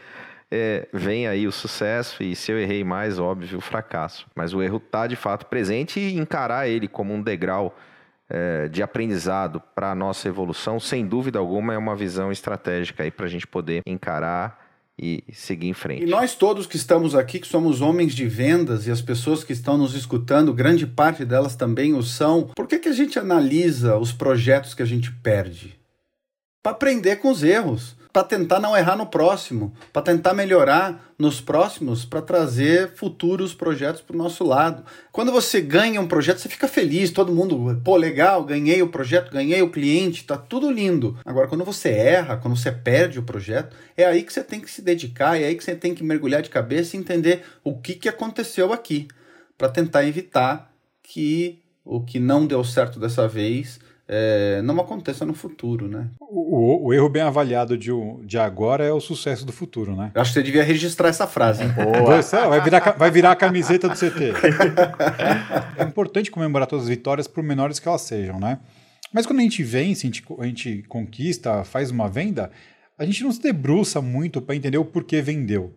é, 0.52 0.90
vem 0.92 1.26
aí 1.26 1.48
o 1.48 1.54
sucesso, 1.54 2.22
e 2.22 2.36
se 2.36 2.52
eu 2.52 2.60
errei 2.60 2.84
mais, 2.84 3.18
óbvio, 3.18 3.58
o 3.58 3.62
fracasso. 3.62 4.28
Mas 4.36 4.54
o 4.54 4.62
erro 4.62 4.76
está 4.86 5.08
de 5.08 5.16
fato 5.16 5.46
presente 5.46 6.02
e 6.02 6.20
encarar 6.20 6.68
ele 6.68 6.90
como 6.90 7.14
um 7.14 7.22
degrau 7.22 7.78
é, 8.30 8.68
de 8.68 8.84
aprendizado 8.84 9.64
para 9.74 9.92
a 9.92 9.96
nossa 9.96 10.28
evolução, 10.28 10.82
sem 10.82 11.08
dúvida 11.08 11.40
alguma, 11.40 11.74
é 11.74 11.78
uma 11.78 11.96
visão 11.96 12.30
estratégica 12.30 13.10
para 13.10 13.26
a 13.26 13.30
gente 13.30 13.48
poder 13.48 13.82
encarar 13.86 14.61
e 15.02 15.24
seguir 15.34 15.68
em 15.68 15.74
frente. 15.74 16.04
E 16.04 16.06
nós 16.06 16.36
todos 16.36 16.68
que 16.68 16.76
estamos 16.76 17.16
aqui, 17.16 17.40
que 17.40 17.48
somos 17.48 17.82
homens 17.82 18.14
de 18.14 18.28
vendas 18.28 18.86
e 18.86 18.92
as 18.92 19.02
pessoas 19.02 19.44
que 19.44 19.52
estão 19.52 19.78
nos 19.78 19.96
escutando, 19.96 20.54
grande 20.54 20.86
parte 20.86 21.26
delas 21.26 21.56
também 21.56 21.96
o 21.96 22.04
são, 22.04 22.44
por 22.56 22.68
que, 22.68 22.78
que 22.78 22.90
a 22.90 22.94
gente 22.94 23.18
analisa 23.18 23.98
os 23.98 24.12
projetos 24.12 24.76
que 24.76 24.84
a 24.84 24.86
gente 24.86 25.12
perde? 25.12 25.80
Para 26.62 26.74
aprender 26.74 27.16
com 27.16 27.32
os 27.32 27.42
erros 27.42 27.96
para 28.12 28.24
tentar 28.24 28.60
não 28.60 28.76
errar 28.76 28.96
no 28.96 29.06
próximo, 29.06 29.74
para 29.94 30.02
tentar 30.02 30.34
melhorar 30.34 31.14
nos 31.18 31.40
próximos, 31.40 32.04
para 32.04 32.22
trazer 32.22 32.92
futuros 32.96 33.54
projetos 33.54 34.02
para 34.02 34.16
o 34.16 34.18
nosso 34.18 34.44
lado. 34.44 34.84
Quando 35.12 35.32
você 35.32 35.62
ganha 35.62 36.02
um 36.02 36.08
projeto, 36.08 36.40
você 36.40 36.50
fica 36.50 36.68
feliz, 36.68 37.12
todo 37.12 37.32
mundo, 37.32 37.80
pô, 37.84 37.96
legal, 37.96 38.44
ganhei 38.44 38.82
o 38.82 38.90
projeto, 38.90 39.32
ganhei 39.32 39.62
o 39.62 39.70
cliente, 39.70 40.26
tá 40.26 40.38
tudo 40.38 40.70
lindo. 40.70 41.18
Agora, 41.24 41.48
quando 41.48 41.64
você 41.64 41.90
erra, 41.90 42.38
quando 42.38 42.58
você 42.58 42.72
perde 42.72 43.20
o 43.20 43.24
projeto, 43.24 43.76
é 43.96 44.04
aí 44.04 44.24
que 44.24 44.34
você 44.34 44.44
tem 44.44 44.60
que 44.60 44.70
se 44.70 44.82
dedicar, 44.82 45.40
é 45.40 45.46
aí 45.46 45.56
que 45.56 45.64
você 45.64 45.76
tem 45.76 45.96
que 45.96 46.04
mergulhar 46.04 46.42
de 46.42 46.50
cabeça 46.50 46.96
e 46.96 47.00
entender 47.00 47.44
o 47.64 47.78
que, 47.78 47.94
que 47.94 48.10
aconteceu 48.10 48.74
aqui, 48.74 49.08
para 49.58 49.70
tentar 49.70 50.06
evitar 50.06 50.74
que 51.04 51.62
o 51.84 52.02
que 52.02 52.20
não 52.20 52.46
deu 52.46 52.64
certo 52.64 53.00
dessa 53.00 53.28
vez 53.28 53.80
é, 54.14 54.62
não 54.62 54.78
aconteça 54.82 55.26
no 55.26 55.34
futuro, 55.34 55.88
né? 55.88 56.10
O, 56.20 56.88
o, 56.88 56.94
erro 56.94 57.08
bem 57.08 57.22
avaliado 57.22 57.78
de, 57.78 57.92
de 58.26 58.38
agora 58.38 58.84
é 58.84 58.92
o 58.92 59.00
sucesso 59.00 59.46
do 59.46 59.54
futuro, 59.54 59.96
né? 59.96 60.12
Eu 60.14 60.22
acho 60.22 60.32
que 60.32 60.40
você 60.40 60.44
devia 60.44 60.64
registrar 60.64 61.08
essa 61.08 61.26
frase. 61.26 61.64
Vai, 62.50 62.60
virar, 62.60 62.96
vai 62.98 63.10
virar 63.10 63.32
a 63.32 63.36
camiseta 63.38 63.88
do 63.88 63.96
CT. 63.96 64.34
é 65.80 65.84
importante 65.84 66.30
comemorar 66.30 66.68
todas 66.68 66.84
as 66.84 66.90
vitórias, 66.90 67.26
por 67.26 67.42
menores 67.42 67.80
que 67.80 67.88
elas 67.88 68.02
sejam, 68.02 68.38
né? 68.38 68.60
Mas 69.14 69.26
quando 69.26 69.40
a 69.40 69.44
gente 69.44 69.64
vence, 69.64 70.06
a 70.06 70.10
gente, 70.10 70.26
a 70.40 70.46
gente 70.46 70.84
conquista, 70.90 71.64
faz 71.64 71.90
uma 71.90 72.10
venda, 72.10 72.52
a 72.98 73.06
gente 73.06 73.24
não 73.24 73.32
se 73.32 73.42
debruça 73.42 74.02
muito 74.02 74.42
para 74.42 74.58
entender 74.58 74.78
o 74.78 74.84
porquê 74.84 75.22
vendeu. 75.22 75.74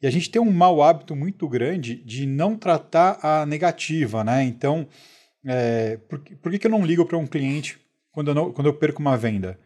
E 0.00 0.06
a 0.06 0.10
gente 0.10 0.30
tem 0.30 0.40
um 0.40 0.50
mau 0.50 0.82
hábito 0.82 1.14
muito 1.14 1.46
grande 1.46 1.96
de 1.96 2.24
não 2.24 2.56
tratar 2.56 3.18
a 3.22 3.44
negativa, 3.44 4.24
né? 4.24 4.42
Então, 4.42 4.88
é, 5.46 5.98
por, 6.08 6.18
por 6.18 6.50
que, 6.50 6.58
que 6.58 6.66
eu 6.66 6.70
não 6.70 6.84
ligo 6.84 7.04
para 7.04 7.18
um 7.18 7.26
cliente 7.26 7.78
quando 8.12 8.28
eu, 8.28 8.34
não, 8.34 8.52
quando 8.52 8.66
eu 8.66 8.74
perco 8.74 9.00
uma 9.00 9.16
venda? 9.16 9.58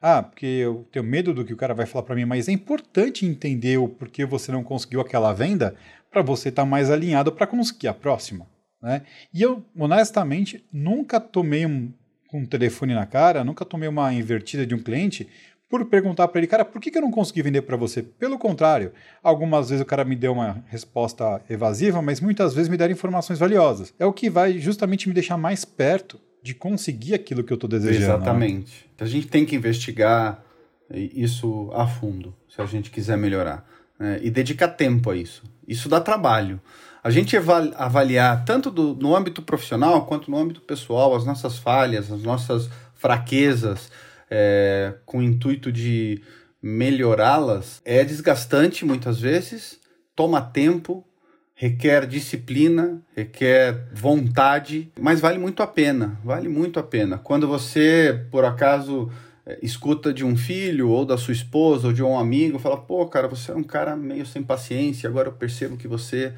Ah, 0.00 0.22
porque 0.22 0.46
eu 0.46 0.86
tenho 0.92 1.04
medo 1.04 1.32
do 1.32 1.44
que 1.44 1.54
o 1.54 1.56
cara 1.56 1.72
vai 1.72 1.86
falar 1.86 2.04
para 2.04 2.14
mim, 2.14 2.24
mas 2.24 2.48
é 2.48 2.52
importante 2.52 3.24
entender 3.24 3.78
o 3.78 3.88
porquê 3.88 4.24
você 4.26 4.52
não 4.52 4.62
conseguiu 4.62 5.00
aquela 5.00 5.32
venda 5.32 5.74
para 6.10 6.20
você 6.20 6.50
estar 6.50 6.62
tá 6.62 6.68
mais 6.68 6.90
alinhado 6.90 7.32
para 7.32 7.46
conseguir 7.46 7.88
a 7.88 7.94
próxima. 7.94 8.46
Né? 8.82 9.02
E 9.32 9.40
eu, 9.40 9.64
honestamente, 9.74 10.62
nunca 10.70 11.18
tomei 11.18 11.64
um 11.64 11.90
um 12.34 12.44
telefone 12.44 12.94
na 12.94 13.06
cara, 13.06 13.44
nunca 13.44 13.64
tomei 13.64 13.88
uma 13.88 14.12
invertida 14.12 14.66
de 14.66 14.74
um 14.74 14.82
cliente 14.82 15.28
por 15.74 15.84
perguntar 15.86 16.28
para 16.28 16.38
ele, 16.38 16.46
cara, 16.46 16.64
por 16.64 16.80
que, 16.80 16.88
que 16.88 16.96
eu 16.96 17.02
não 17.02 17.10
consegui 17.10 17.42
vender 17.42 17.62
para 17.62 17.76
você? 17.76 18.00
Pelo 18.00 18.38
contrário, 18.38 18.92
algumas 19.20 19.70
vezes 19.70 19.82
o 19.82 19.84
cara 19.84 20.04
me 20.04 20.14
deu 20.14 20.30
uma 20.30 20.62
resposta 20.68 21.42
evasiva, 21.50 22.00
mas 22.00 22.20
muitas 22.20 22.54
vezes 22.54 22.68
me 22.68 22.76
deram 22.76 22.92
informações 22.92 23.40
valiosas. 23.40 23.92
É 23.98 24.06
o 24.06 24.12
que 24.12 24.30
vai 24.30 24.56
justamente 24.60 25.08
me 25.08 25.14
deixar 25.14 25.36
mais 25.36 25.64
perto 25.64 26.20
de 26.40 26.54
conseguir 26.54 27.14
aquilo 27.14 27.42
que 27.42 27.52
eu 27.52 27.56
estou 27.56 27.68
desejando. 27.68 28.06
Né? 28.06 28.14
Exatamente. 28.14 28.72
Né? 28.84 29.04
A 29.04 29.04
gente 29.04 29.26
tem 29.26 29.44
que 29.44 29.56
investigar 29.56 30.44
isso 30.92 31.72
a 31.74 31.88
fundo, 31.88 32.32
se 32.48 32.62
a 32.62 32.66
gente 32.66 32.88
quiser 32.88 33.18
melhorar. 33.18 33.68
Né? 33.98 34.20
E 34.22 34.30
dedicar 34.30 34.68
tempo 34.68 35.10
a 35.10 35.16
isso. 35.16 35.42
Isso 35.66 35.88
dá 35.88 36.00
trabalho. 36.00 36.60
A 37.02 37.10
gente 37.10 37.36
avaliar 37.36 38.44
tanto 38.44 38.70
do, 38.70 38.94
no 38.94 39.16
âmbito 39.16 39.42
profissional 39.42 40.06
quanto 40.06 40.30
no 40.30 40.38
âmbito 40.38 40.60
pessoal 40.60 41.16
as 41.16 41.26
nossas 41.26 41.58
falhas, 41.58 42.12
as 42.12 42.22
nossas 42.22 42.70
fraquezas, 42.94 43.90
é, 44.30 44.94
com 45.04 45.18
o 45.18 45.22
intuito 45.22 45.70
de 45.70 46.20
melhorá-las, 46.62 47.82
é 47.84 48.04
desgastante 48.04 48.84
muitas 48.84 49.20
vezes, 49.20 49.78
toma 50.16 50.40
tempo, 50.40 51.06
requer 51.54 52.06
disciplina, 52.06 53.02
requer 53.14 53.86
vontade, 53.92 54.90
mas 54.98 55.20
vale 55.20 55.38
muito 55.38 55.62
a 55.62 55.66
pena, 55.66 56.18
vale 56.24 56.48
muito 56.48 56.80
a 56.80 56.82
pena. 56.82 57.18
Quando 57.18 57.46
você, 57.46 58.26
por 58.30 58.44
acaso, 58.44 59.10
é, 59.46 59.58
escuta 59.62 60.12
de 60.12 60.24
um 60.24 60.36
filho 60.36 60.88
ou 60.88 61.04
da 61.04 61.16
sua 61.18 61.32
esposa 61.32 61.88
ou 61.88 61.92
de 61.92 62.02
um 62.02 62.18
amigo, 62.18 62.58
fala: 62.58 62.78
"Pô, 62.78 63.06
cara, 63.06 63.28
você 63.28 63.52
é 63.52 63.54
um 63.54 63.62
cara 63.62 63.94
meio 63.94 64.26
sem 64.26 64.42
paciência, 64.42 65.08
agora 65.08 65.28
eu 65.28 65.32
percebo 65.32 65.76
que 65.76 65.86
você 65.86 66.32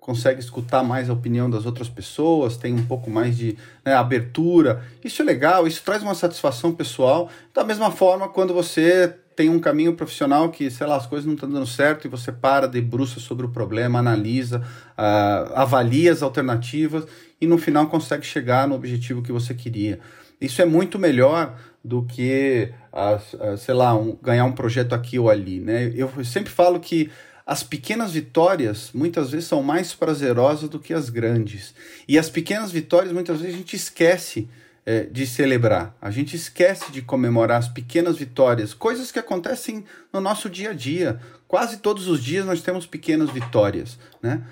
consegue 0.00 0.40
escutar 0.40 0.82
mais 0.82 1.10
a 1.10 1.12
opinião 1.12 1.50
das 1.50 1.66
outras 1.66 1.88
pessoas, 1.88 2.56
tem 2.56 2.72
um 2.72 2.86
pouco 2.86 3.10
mais 3.10 3.36
de 3.36 3.56
né, 3.84 3.94
abertura. 3.94 4.84
Isso 5.04 5.22
é 5.22 5.24
legal, 5.24 5.66
isso 5.66 5.82
traz 5.84 6.02
uma 6.02 6.14
satisfação 6.14 6.72
pessoal. 6.72 7.28
Da 7.52 7.64
mesma 7.64 7.90
forma, 7.90 8.28
quando 8.28 8.54
você 8.54 9.14
tem 9.34 9.48
um 9.48 9.58
caminho 9.58 9.94
profissional 9.94 10.50
que, 10.50 10.70
sei 10.70 10.86
lá, 10.86 10.96
as 10.96 11.06
coisas 11.06 11.26
não 11.26 11.34
estão 11.34 11.50
dando 11.50 11.66
certo 11.66 12.04
e 12.04 12.08
você 12.08 12.30
para, 12.30 12.68
debruça 12.68 13.18
sobre 13.18 13.46
o 13.46 13.48
problema, 13.48 13.98
analisa, 13.98 14.58
uh, 14.58 15.52
avalia 15.54 16.12
as 16.12 16.22
alternativas 16.22 17.06
e 17.40 17.46
no 17.46 17.58
final 17.58 17.86
consegue 17.86 18.24
chegar 18.24 18.68
no 18.68 18.74
objetivo 18.74 19.22
que 19.22 19.32
você 19.32 19.54
queria. 19.54 19.98
Isso 20.40 20.60
é 20.60 20.64
muito 20.64 20.98
melhor 20.98 21.56
do 21.84 22.04
que, 22.04 22.72
uh, 22.92 23.52
uh, 23.52 23.56
sei 23.56 23.74
lá, 23.74 23.94
um, 23.94 24.16
ganhar 24.22 24.44
um 24.44 24.52
projeto 24.52 24.92
aqui 24.92 25.18
ou 25.18 25.30
ali. 25.30 25.60
Né? 25.60 25.92
Eu 25.94 26.10
sempre 26.24 26.52
falo 26.52 26.78
que 26.78 27.10
as 27.46 27.62
pequenas 27.62 28.12
vitórias 28.12 28.90
muitas 28.94 29.30
vezes 29.30 29.48
são 29.48 29.62
mais 29.62 29.94
prazerosas 29.94 30.68
do 30.68 30.78
que 30.78 30.94
as 30.94 31.10
grandes. 31.10 31.74
E 32.06 32.18
as 32.18 32.30
pequenas 32.30 32.70
vitórias 32.70 33.12
muitas 33.12 33.40
vezes 33.40 33.54
a 33.54 33.58
gente 33.58 33.76
esquece 33.76 34.48
é, 34.84 35.04
de 35.04 35.26
celebrar, 35.26 35.96
a 36.00 36.10
gente 36.10 36.34
esquece 36.34 36.90
de 36.90 37.02
comemorar 37.02 37.58
as 37.58 37.68
pequenas 37.68 38.16
vitórias, 38.16 38.74
coisas 38.74 39.12
que 39.12 39.18
acontecem 39.18 39.84
no 40.12 40.20
nosso 40.20 40.50
dia 40.50 40.70
a 40.70 40.74
dia. 40.74 41.20
Quase 41.46 41.78
todos 41.78 42.08
os 42.08 42.22
dias 42.22 42.44
nós 42.44 42.62
temos 42.62 42.86
pequenas 42.86 43.30
vitórias, 43.30 43.98
né? 44.20 44.42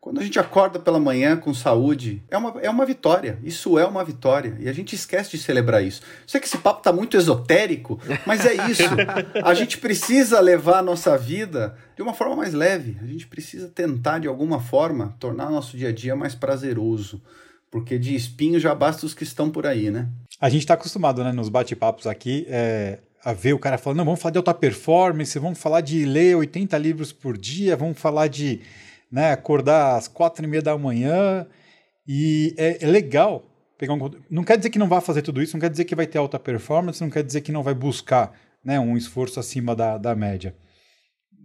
Quando 0.00 0.20
a 0.20 0.22
gente 0.22 0.38
acorda 0.38 0.78
pela 0.78 1.00
manhã 1.00 1.36
com 1.36 1.52
saúde, 1.52 2.22
é 2.30 2.38
uma, 2.38 2.60
é 2.60 2.70
uma 2.70 2.86
vitória. 2.86 3.38
Isso 3.42 3.78
é 3.78 3.84
uma 3.84 4.04
vitória. 4.04 4.56
E 4.60 4.68
a 4.68 4.72
gente 4.72 4.94
esquece 4.94 5.32
de 5.32 5.38
celebrar 5.38 5.84
isso. 5.84 6.02
Sei 6.24 6.40
que 6.40 6.46
esse 6.46 6.58
papo 6.58 6.78
está 6.78 6.92
muito 6.92 7.16
esotérico, 7.16 8.00
mas 8.24 8.46
é 8.46 8.54
isso. 8.70 8.84
A 9.42 9.52
gente 9.54 9.76
precisa 9.78 10.38
levar 10.38 10.78
a 10.78 10.82
nossa 10.82 11.18
vida 11.18 11.76
de 11.96 12.02
uma 12.02 12.14
forma 12.14 12.36
mais 12.36 12.54
leve. 12.54 12.96
A 13.02 13.06
gente 13.06 13.26
precisa 13.26 13.68
tentar, 13.68 14.20
de 14.20 14.28
alguma 14.28 14.60
forma, 14.60 15.16
tornar 15.18 15.50
nosso 15.50 15.76
dia 15.76 15.88
a 15.88 15.92
dia 15.92 16.14
mais 16.14 16.34
prazeroso. 16.34 17.20
Porque 17.68 17.98
de 17.98 18.14
espinho 18.14 18.60
já 18.60 18.74
basta 18.74 19.04
os 19.04 19.12
que 19.12 19.24
estão 19.24 19.50
por 19.50 19.66
aí, 19.66 19.90
né? 19.90 20.08
A 20.40 20.48
gente 20.48 20.62
está 20.62 20.74
acostumado, 20.74 21.24
né, 21.24 21.32
nos 21.32 21.48
bate-papos 21.48 22.06
aqui, 22.06 22.46
é, 22.48 23.00
a 23.24 23.32
ver 23.32 23.52
o 23.52 23.58
cara 23.58 23.76
falando, 23.76 23.98
não, 23.98 24.04
vamos 24.04 24.20
falar 24.20 24.32
de 24.32 24.38
alta 24.38 24.54
performance, 24.54 25.38
vamos 25.38 25.58
falar 25.58 25.80
de 25.80 26.04
ler 26.04 26.36
80 26.36 26.78
livros 26.78 27.12
por 27.12 27.36
dia, 27.36 27.76
vamos 27.76 27.98
falar 27.98 28.28
de 28.28 28.60
né? 29.10 29.32
Acordar 29.32 29.96
às 29.96 30.08
quatro 30.08 30.44
e 30.44 30.48
meia 30.48 30.62
da 30.62 30.76
manhã 30.76 31.46
e 32.06 32.54
é, 32.56 32.84
é 32.84 32.86
legal 32.86 33.44
pegar 33.76 33.94
um 33.94 34.10
não 34.28 34.42
quer 34.42 34.56
dizer 34.56 34.70
que 34.70 34.78
não 34.78 34.88
vai 34.88 35.00
fazer 35.00 35.22
tudo 35.22 35.40
isso, 35.40 35.54
não 35.54 35.60
quer 35.60 35.70
dizer 35.70 35.84
que 35.84 35.94
vai 35.94 36.06
ter 36.06 36.18
alta 36.18 36.38
performance, 36.38 37.00
não 37.00 37.08
quer 37.08 37.22
dizer 37.22 37.40
que 37.42 37.52
não 37.52 37.62
vai 37.62 37.74
buscar 37.74 38.32
né, 38.64 38.78
um 38.78 38.96
esforço 38.96 39.38
acima 39.38 39.74
da, 39.74 39.96
da 39.96 40.14
média. 40.14 40.54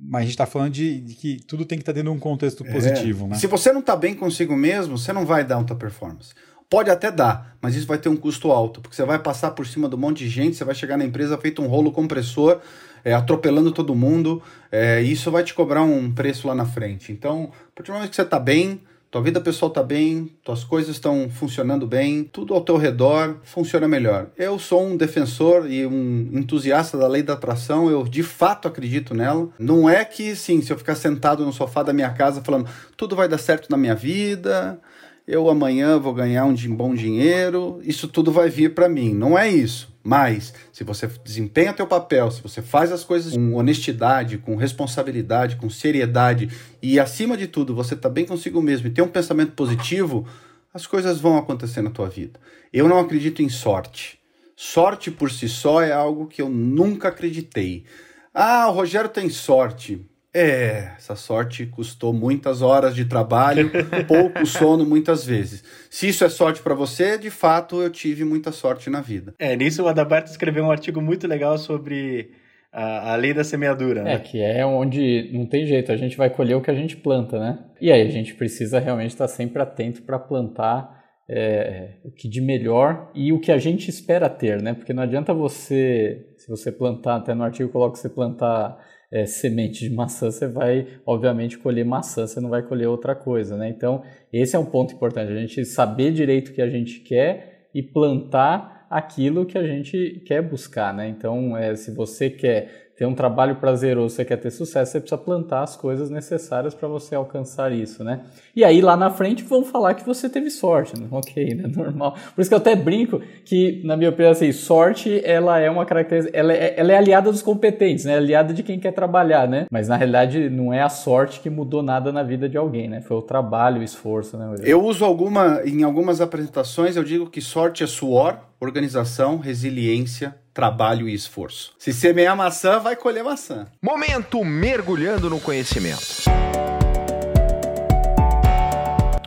Mas 0.06 0.22
a 0.22 0.24
gente 0.24 0.32
está 0.32 0.46
falando 0.46 0.74
de, 0.74 1.00
de, 1.00 1.14
que 1.14 1.38
tudo 1.46 1.64
tem 1.64 1.78
que 1.78 1.84
estar 1.84 1.94
tá 1.94 1.96
dentro 1.96 2.12
de 2.12 2.18
um 2.18 2.20
contexto 2.20 2.66
é. 2.66 2.72
positivo. 2.72 3.28
Né? 3.28 3.36
Se 3.36 3.46
você 3.46 3.72
não 3.72 3.80
está 3.80 3.96
bem 3.96 4.16
consigo 4.16 4.56
mesmo, 4.56 4.98
você 4.98 5.14
não 5.14 5.26
vai 5.26 5.46
dar 5.46 5.56
alta 5.56 5.76
performance. 5.76 6.34
Pode 6.70 6.90
até 6.90 7.12
dar, 7.12 7.56
mas 7.62 7.76
isso 7.76 7.86
vai 7.86 8.00
ter 8.00 8.10
um 8.10 8.18
custo 8.18 8.52
alto, 8.52 8.82
porque 8.82 8.96
você 8.96 9.06
vai 9.06 9.20
passar 9.20 9.52
por 9.52 9.68
cima 9.68 9.88
de 9.88 9.96
um 9.96 10.00
monte 10.00 10.20
de 10.20 10.30
gente, 10.30 10.58
você 10.58 10.64
vai 10.64 10.74
chegar 10.74 10.98
na 10.98 11.06
empresa 11.06 11.38
feito 11.38 11.62
um 11.62 11.68
rolo 11.68 11.92
compressor, 11.92 12.60
é, 13.04 13.14
atropelando 13.14 13.72
todo 13.72 13.96
mundo, 13.96 14.42
é, 14.72 15.02
e 15.04 15.12
isso 15.12 15.30
vai 15.32 15.44
te 15.44 15.54
cobrar 15.54 15.84
um 15.84 16.12
preço 16.12 16.48
lá 16.48 16.56
na 16.56 16.66
frente. 16.66 17.12
Então, 17.12 17.52
a 17.52 17.76
partir 17.76 17.92
do 17.92 17.96
momento 17.96 18.10
que 18.10 18.16
você 18.16 18.22
está 18.22 18.40
bem, 18.40 18.82
tua 19.14 19.22
vida 19.22 19.40
pessoal 19.40 19.70
está 19.70 19.84
bem, 19.84 20.32
tuas 20.44 20.64
coisas 20.64 20.96
estão 20.96 21.30
funcionando 21.30 21.86
bem, 21.86 22.24
tudo 22.24 22.52
ao 22.52 22.62
teu 22.62 22.78
redor 22.78 23.38
funciona 23.44 23.88
melhor. 23.88 24.32
Eu 24.36 24.58
sou 24.58 24.88
um 24.88 24.98
defensor 24.98 25.70
e 25.70 25.86
um 25.86 26.32
entusiasta 26.34 26.98
da 26.98 27.08
lei 27.08 27.22
da 27.22 27.34
atração, 27.34 27.92
eu 27.92 28.04
de 28.06 28.24
fato 28.24 28.68
acredito 28.68 29.14
nela. 29.14 29.50
Não 29.60 29.88
é 29.88 30.04
que, 30.04 30.36
sim, 30.36 30.64
se 30.64 30.74
eu 30.74 30.78
ficar 30.80 30.96
sentado 30.96 31.46
no 31.46 31.54
sofá 31.54 31.84
da 31.84 31.94
minha 31.94 32.10
casa 32.10 32.42
falando 32.42 32.68
tudo 32.98 33.16
vai 33.16 33.28
dar 33.28 33.38
certo 33.38 33.70
na 33.70 33.78
minha 33.78 33.94
vida, 33.94 34.80
eu 35.28 35.50
amanhã 35.50 35.98
vou 35.98 36.14
ganhar 36.14 36.46
um 36.46 36.56
bom 36.76 36.94
dinheiro, 36.94 37.80
isso 37.84 38.08
tudo 38.08 38.32
vai 38.32 38.50
vir 38.50 38.74
para 38.74 38.90
mim. 38.90 39.14
Não 39.14 39.38
é 39.38 39.50
isso. 39.50 39.94
Mas, 40.04 40.54
se 40.74 40.84
você 40.84 41.08
desempenha 41.24 41.72
teu 41.72 41.88
papel, 41.88 42.30
se 42.30 42.42
você 42.42 42.62
faz 42.62 42.92
as 42.92 43.06
coisas 43.06 43.34
com 43.34 43.54
honestidade, 43.54 44.38
com 44.38 44.58
responsabilidade, 44.58 45.56
com 45.56 45.70
seriedade 45.70 46.50
e, 46.82 47.00
acima 47.00 47.38
de 47.38 47.48
tudo, 47.48 47.74
você 47.74 47.94
está 47.94 48.10
bem 48.10 48.26
consigo 48.26 48.62
mesmo 48.62 48.88
e 48.88 48.92
tem 48.92 49.04
um 49.04 49.08
pensamento 49.08 49.54
positivo, 49.54 50.28
as 50.74 50.86
coisas 50.86 51.22
vão 51.22 51.38
acontecer 51.38 51.82
na 51.82 51.90
tua 51.90 52.10
vida. 52.10 52.38
Eu 52.74 52.90
não 52.90 53.00
acredito 53.00 53.42
em 53.42 53.48
sorte. 53.48 54.20
Sorte 54.58 55.10
por 55.10 55.32
si 55.32 55.48
só 55.48 55.82
é 55.82 55.94
algo 55.94 56.28
que 56.28 56.42
eu 56.42 56.50
nunca 56.50 57.08
acreditei. 57.08 57.86
Ah, 58.34 58.68
o 58.68 58.74
Rogério 58.74 59.10
tem 59.10 59.30
sorte. 59.30 60.06
É, 60.34 60.94
essa 60.98 61.16
sorte 61.16 61.66
custou 61.66 62.12
muitas 62.12 62.62
horas 62.62 62.96
de 62.96 63.06
trabalho, 63.06 63.70
pouco 64.08 64.46
sono 64.48 64.84
muitas 64.84 65.24
vezes. 65.26 65.64
Se 65.92 66.08
isso 66.08 66.26
é 66.26 66.30
sorte 66.30 66.62
para 66.62 66.74
você, 66.74 67.18
de 67.18 67.30
fato 67.30 67.82
eu 67.82 67.90
tive 67.90 68.26
muita 68.26 68.52
sorte 68.52 68.90
na 68.90 69.00
vida. 69.00 69.36
É, 69.38 69.56
nisso 69.56 69.84
o 69.84 69.88
Adalberto 69.88 70.32
escreveu 70.32 70.64
um 70.64 70.72
artigo 70.72 71.00
muito 71.00 71.28
legal 71.28 71.58
sobre 71.60 72.32
a, 72.72 73.14
a 73.14 73.16
lei 73.16 73.34
da 73.34 73.44
semeadura. 73.44 74.04
Né? 74.04 74.16
É, 74.16 74.20
que 74.20 74.42
é 74.42 74.66
onde 74.66 75.30
não 75.32 75.46
tem 75.46 75.68
jeito, 75.68 75.92
a 75.92 75.98
gente 75.98 76.18
vai 76.18 76.32
colher 76.32 76.56
o 76.56 76.62
que 76.62 76.72
a 76.72 76.76
gente 76.76 76.98
planta, 76.98 77.40
né? 77.40 77.60
E 77.80 77.92
aí 77.92 78.02
a 78.02 78.10
gente 78.10 78.34
precisa 78.34 78.80
realmente 78.80 79.12
estar 79.12 79.28
sempre 79.28 79.62
atento 79.62 80.02
para 80.02 80.18
plantar 80.18 81.04
é, 81.30 81.98
o 82.04 82.12
que 82.12 82.28
de 82.28 82.42
melhor 82.42 83.12
e 83.14 83.32
o 83.32 83.40
que 83.40 83.52
a 83.52 83.58
gente 83.60 83.88
espera 83.90 84.28
ter, 84.28 84.62
né? 84.62 84.74
Porque 84.74 84.94
não 84.94 85.04
adianta 85.04 85.34
você, 85.34 86.26
se 86.38 86.50
você 86.50 86.72
plantar, 86.72 87.18
até 87.18 87.36
no 87.36 87.44
artigo 87.44 87.70
coloca 87.70 87.96
você 87.96 88.10
plantar 88.10 88.78
é, 89.14 89.28
semente 89.28 89.88
de 89.88 89.94
maçã, 89.94 90.32
você 90.32 90.48
vai, 90.48 90.88
obviamente, 91.06 91.60
colher 91.60 91.86
maçã, 91.86 92.26
você 92.26 92.42
não 92.42 92.50
vai 92.50 92.64
colher 92.64 92.88
outra 92.88 93.14
coisa, 93.14 93.56
né? 93.56 93.70
Então, 93.70 94.02
esse 94.34 94.56
é 94.56 94.60
um 94.60 94.66
ponto 94.66 94.96
importante, 94.96 95.32
a 95.32 95.36
gente 95.36 95.64
saber 95.66 96.12
direito 96.12 96.50
o 96.50 96.54
que 96.54 96.62
a 96.64 96.68
gente 96.68 97.00
quer 97.02 97.68
e 97.76 97.84
plantar 97.84 98.88
aquilo 98.90 99.46
que 99.46 99.56
a 99.56 99.66
gente 99.68 100.24
quer 100.26 100.42
buscar, 100.42 100.92
né? 100.92 101.08
Então, 101.08 101.56
é, 101.56 101.76
se 101.76 101.92
você 101.92 102.28
quer 102.28 102.83
ter 102.96 103.08
um 103.08 103.16
trabalho 103.16 103.56
prazeroso, 103.56 104.16
você 104.16 104.24
quer 104.24 104.38
ter 104.38 104.52
sucesso, 104.52 104.92
você 104.92 105.00
precisa 105.00 105.18
plantar 105.18 105.64
as 105.64 105.76
coisas 105.76 106.12
necessárias 106.12 106.76
para 106.76 106.88
você 106.88 107.16
alcançar 107.16 107.72
isso, 107.72 108.04
né? 108.04 108.22
E 108.56 108.64
aí 108.64 108.82
lá 108.82 108.96
na 108.96 109.10
frente 109.10 109.44
vão 109.44 109.64
falar 109.64 109.96
que 109.96 110.06
você 110.06 110.30
teve 110.30 110.52
sorte, 110.52 111.00
né? 111.00 111.08
ok, 111.12 111.56
né? 111.56 111.64
Normal. 111.76 112.16
Por 112.36 112.42
isso 112.42 112.50
que 112.50 112.54
eu 112.54 112.60
até 112.60 112.76
brinco 112.76 113.20
que, 113.44 113.82
na 113.84 113.98
minha 113.98 114.12
opinião, 114.12 114.32
assim, 114.32 114.52
sorte 114.52 115.22
ela 115.26 115.60
é 115.60 115.70
uma 115.70 115.86
característica, 115.86 116.38
ela 116.38 116.54
é, 116.54 116.76
ela 116.78 116.94
é 116.94 116.98
aliada 116.98 117.32
dos 117.32 117.42
competentes, 117.42 118.06
né? 118.06 118.18
Aliada 118.18 118.54
de 118.54 118.62
quem 118.62 118.80
quer 118.80 118.92
trabalhar, 118.92 119.48
né? 119.48 119.66
Mas 119.72 119.88
na 119.88 119.96
realidade 119.96 120.50
não 120.50 120.72
é 120.72 120.82
a 120.82 120.90
sorte 120.90 121.40
que 121.40 121.50
mudou 121.50 121.82
nada 121.82 122.12
na 122.12 122.22
vida 122.22 122.48
de 122.48 122.58
alguém, 122.58 122.88
né? 122.88 123.02
Foi 123.02 123.18
o 123.18 123.22
trabalho, 123.24 123.82
o 123.82 123.84
esforço, 123.84 124.38
né? 124.38 124.54
Eu 124.62 124.84
uso 124.84 125.04
alguma, 125.04 125.62
em 125.66 125.82
algumas 125.82 126.22
apresentações, 126.22 126.96
eu 126.96 127.04
digo 127.04 127.28
que 127.28 127.42
sorte 127.42 127.84
é 127.84 127.88
suor, 127.88 128.38
organização, 128.62 129.38
resiliência, 129.38 130.36
trabalho 130.54 131.10
e 131.10 131.14
esforço. 131.14 131.74
Se 131.80 131.92
semear 131.92 132.38
maçã, 132.38 132.80
vai 132.80 132.96
colher 132.96 133.24
maçã. 133.24 133.68
Momento 133.82 134.44
mergulhando 134.46 135.30
no 135.30 135.40
conhecimento. 135.40 136.24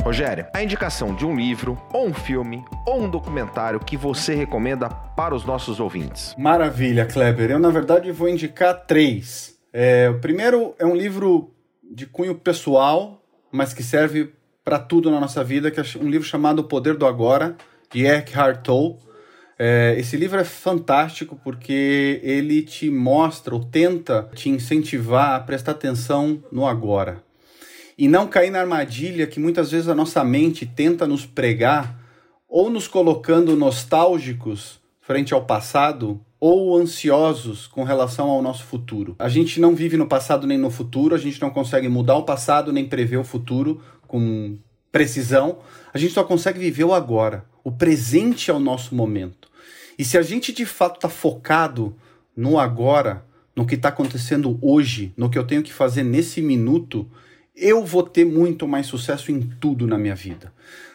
Rogério, 0.02 0.46
a 0.54 0.62
indicação 0.62 1.16
de 1.16 1.26
um 1.26 1.34
livro, 1.34 1.76
ou 1.92 2.06
um 2.06 2.14
filme, 2.14 2.64
ou 2.86 3.02
um 3.02 3.10
documentário 3.10 3.80
que 3.80 3.96
você 3.96 4.36
recomenda 4.36 4.88
para 4.88 5.34
os 5.34 5.44
nossos 5.44 5.80
ouvintes. 5.80 6.32
Maravilha, 6.38 7.04
Kleber. 7.04 7.50
Eu, 7.50 7.58
na 7.58 7.70
verdade, 7.70 8.12
vou 8.12 8.28
indicar 8.28 8.86
três. 8.86 9.58
É, 9.72 10.08
o 10.08 10.20
primeiro 10.20 10.76
é 10.78 10.86
um 10.86 10.94
livro 10.94 11.52
de 11.82 12.06
cunho 12.06 12.36
pessoal, 12.36 13.20
mas 13.50 13.74
que 13.74 13.82
serve 13.82 14.32
para 14.64 14.78
tudo 14.78 15.10
na 15.10 15.18
nossa 15.18 15.42
vida, 15.42 15.72
que 15.72 15.80
é 15.80 15.84
um 16.00 16.08
livro 16.08 16.26
chamado 16.26 16.60
O 16.60 16.64
Poder 16.64 16.96
do 16.96 17.04
Agora, 17.04 17.56
de 17.90 18.06
Eckhart 18.06 18.62
Tolle. 18.62 18.98
É, 19.58 19.94
esse 19.98 20.16
livro 20.16 20.38
é 20.38 20.44
fantástico 20.44 21.38
porque 21.42 22.20
ele 22.22 22.62
te 22.62 22.90
mostra 22.90 23.54
ou 23.54 23.64
tenta 23.64 24.28
te 24.34 24.50
incentivar 24.50 25.34
a 25.34 25.40
prestar 25.40 25.72
atenção 25.72 26.42
no 26.52 26.66
agora 26.66 27.24
e 27.98 28.06
não 28.08 28.26
cair 28.26 28.50
na 28.50 28.60
armadilha 28.60 29.26
que 29.26 29.40
muitas 29.40 29.70
vezes 29.70 29.88
a 29.88 29.94
nossa 29.94 30.22
mente 30.22 30.66
tenta 30.66 31.06
nos 31.06 31.24
pregar 31.24 31.98
ou 32.48 32.68
nos 32.68 32.86
colocando 32.86 33.56
nostálgicos 33.56 34.78
frente 35.00 35.32
ao 35.32 35.44
passado 35.44 36.20
ou 36.38 36.76
ansiosos 36.76 37.66
com 37.66 37.82
relação 37.82 38.28
ao 38.28 38.42
nosso 38.42 38.64
futuro. 38.64 39.16
A 39.18 39.28
gente 39.28 39.58
não 39.58 39.74
vive 39.74 39.96
no 39.96 40.06
passado 40.06 40.46
nem 40.46 40.58
no 40.58 40.70
futuro, 40.70 41.14
a 41.14 41.18
gente 41.18 41.40
não 41.40 41.48
consegue 41.48 41.88
mudar 41.88 42.16
o 42.16 42.24
passado 42.24 42.72
nem 42.72 42.86
prever 42.86 43.16
o 43.16 43.24
futuro 43.24 43.80
com 44.06 44.58
precisão, 44.92 45.58
a 45.92 45.98
gente 45.98 46.12
só 46.12 46.24
consegue 46.24 46.58
viver 46.58 46.84
o 46.84 46.94
agora. 46.94 47.44
O 47.62 47.72
presente 47.72 48.50
é 48.50 48.54
o 48.54 48.58
nosso 48.58 48.94
momento. 48.94 49.48
E 49.98 50.04
se 50.04 50.18
a 50.18 50.22
gente 50.22 50.52
de 50.52 50.66
fato 50.66 50.96
está 50.96 51.08
focado 51.08 51.96
no 52.36 52.58
agora, 52.58 53.24
no 53.54 53.66
que 53.66 53.74
está 53.74 53.88
acontecendo 53.88 54.58
hoje, 54.60 55.12
no 55.16 55.30
que 55.30 55.38
eu 55.38 55.46
tenho 55.46 55.62
que 55.62 55.72
fazer 55.72 56.02
nesse 56.02 56.42
minuto, 56.42 57.08
eu 57.54 57.82
vou 57.84 58.02
ter 58.02 58.24
muito 58.26 58.68
mais 58.68 58.86
sucesso 58.86 59.32
em 59.32 59.40
tudo 59.40 59.86
na 59.86 59.96
minha 59.96 60.14
vida. 60.14 60.52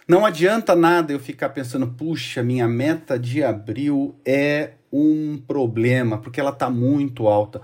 Não 0.07 0.25
adianta 0.25 0.75
nada 0.75 1.11
eu 1.11 1.19
ficar 1.19 1.49
pensando, 1.49 1.87
puxa, 1.87 2.43
minha 2.43 2.67
meta 2.67 3.17
de 3.17 3.43
abril 3.43 4.15
é 4.23 4.73
um 4.91 5.37
problema, 5.47 6.17
porque 6.17 6.39
ela 6.39 6.51
está 6.51 6.69
muito 6.69 7.27
alta. 7.27 7.61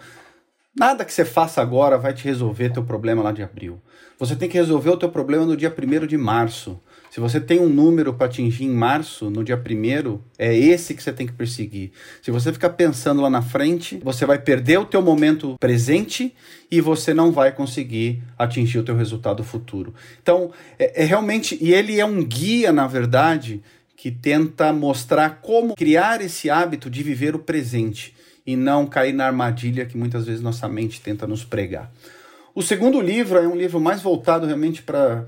Nada 0.80 1.04
que 1.04 1.12
você 1.12 1.26
faça 1.26 1.60
agora 1.60 1.98
vai 1.98 2.14
te 2.14 2.24
resolver 2.24 2.70
teu 2.70 2.84
problema 2.84 3.24
lá 3.24 3.32
de 3.32 3.42
abril. 3.42 3.82
Você 4.20 4.36
tem 4.36 4.48
que 4.48 4.60
resolver 4.60 4.92
o 4.92 4.98
teu 4.98 5.10
problema 5.10 5.44
no 5.44 5.58
dia 5.58 5.76
1 5.76 6.06
de 6.06 6.18
março. 6.18 6.80
Se 7.10 7.20
você 7.20 7.42
tem 7.42 7.60
um 7.60 7.68
número 7.68 8.14
para 8.14 8.28
atingir 8.28 8.66
em 8.66 8.70
março, 8.70 9.28
no 9.32 9.44
dia 9.44 9.58
1 9.58 10.20
é 10.38 10.56
esse 10.56 10.94
que 10.94 11.02
você 11.02 11.12
tem 11.12 11.26
que 11.26 11.34
perseguir. 11.34 11.92
Se 12.22 12.30
você 12.30 12.54
ficar 12.54 12.70
pensando 12.70 13.24
lá 13.24 13.30
na 13.30 13.42
frente, 13.42 14.00
você 14.04 14.24
vai 14.24 14.38
perder 14.38 14.78
o 14.78 14.86
teu 14.86 15.02
momento 15.02 15.56
presente 15.60 16.36
e 16.70 16.80
você 16.80 17.12
não 17.12 17.32
vai 17.32 17.52
conseguir 17.52 18.22
atingir 18.38 18.78
o 18.78 18.84
teu 18.84 18.96
resultado 18.96 19.44
futuro. 19.44 19.96
Então, 20.22 20.52
é, 20.78 21.02
é 21.02 21.06
realmente, 21.06 21.58
e 21.60 21.74
ele 21.74 22.00
é 22.00 22.06
um 22.06 22.24
guia, 22.24 22.72
na 22.72 22.86
verdade, 22.86 23.64
que 23.96 24.12
tenta 24.12 24.72
mostrar 24.72 25.40
como 25.42 25.76
criar 25.76 26.22
esse 26.22 26.52
hábito 26.52 26.88
de 26.88 27.02
viver 27.02 27.36
o 27.36 27.40
presente 27.40 28.14
e 28.48 28.56
não 28.56 28.88
cair 28.88 29.12
na 29.12 29.26
armadilha 29.26 29.86
que 29.86 29.98
muitas 29.98 30.26
vezes 30.26 30.42
nossa 30.42 30.70
mente 30.70 31.02
tenta 31.02 31.28
nos 31.28 31.44
pregar. 31.44 31.92
O 32.56 32.64
segundo 32.64 33.02
livro 33.02 33.38
é 33.38 33.46
um 33.46 33.56
livro 33.56 33.80
mais 33.80 34.02
voltado 34.02 34.48
realmente 34.48 34.82
para 34.82 35.28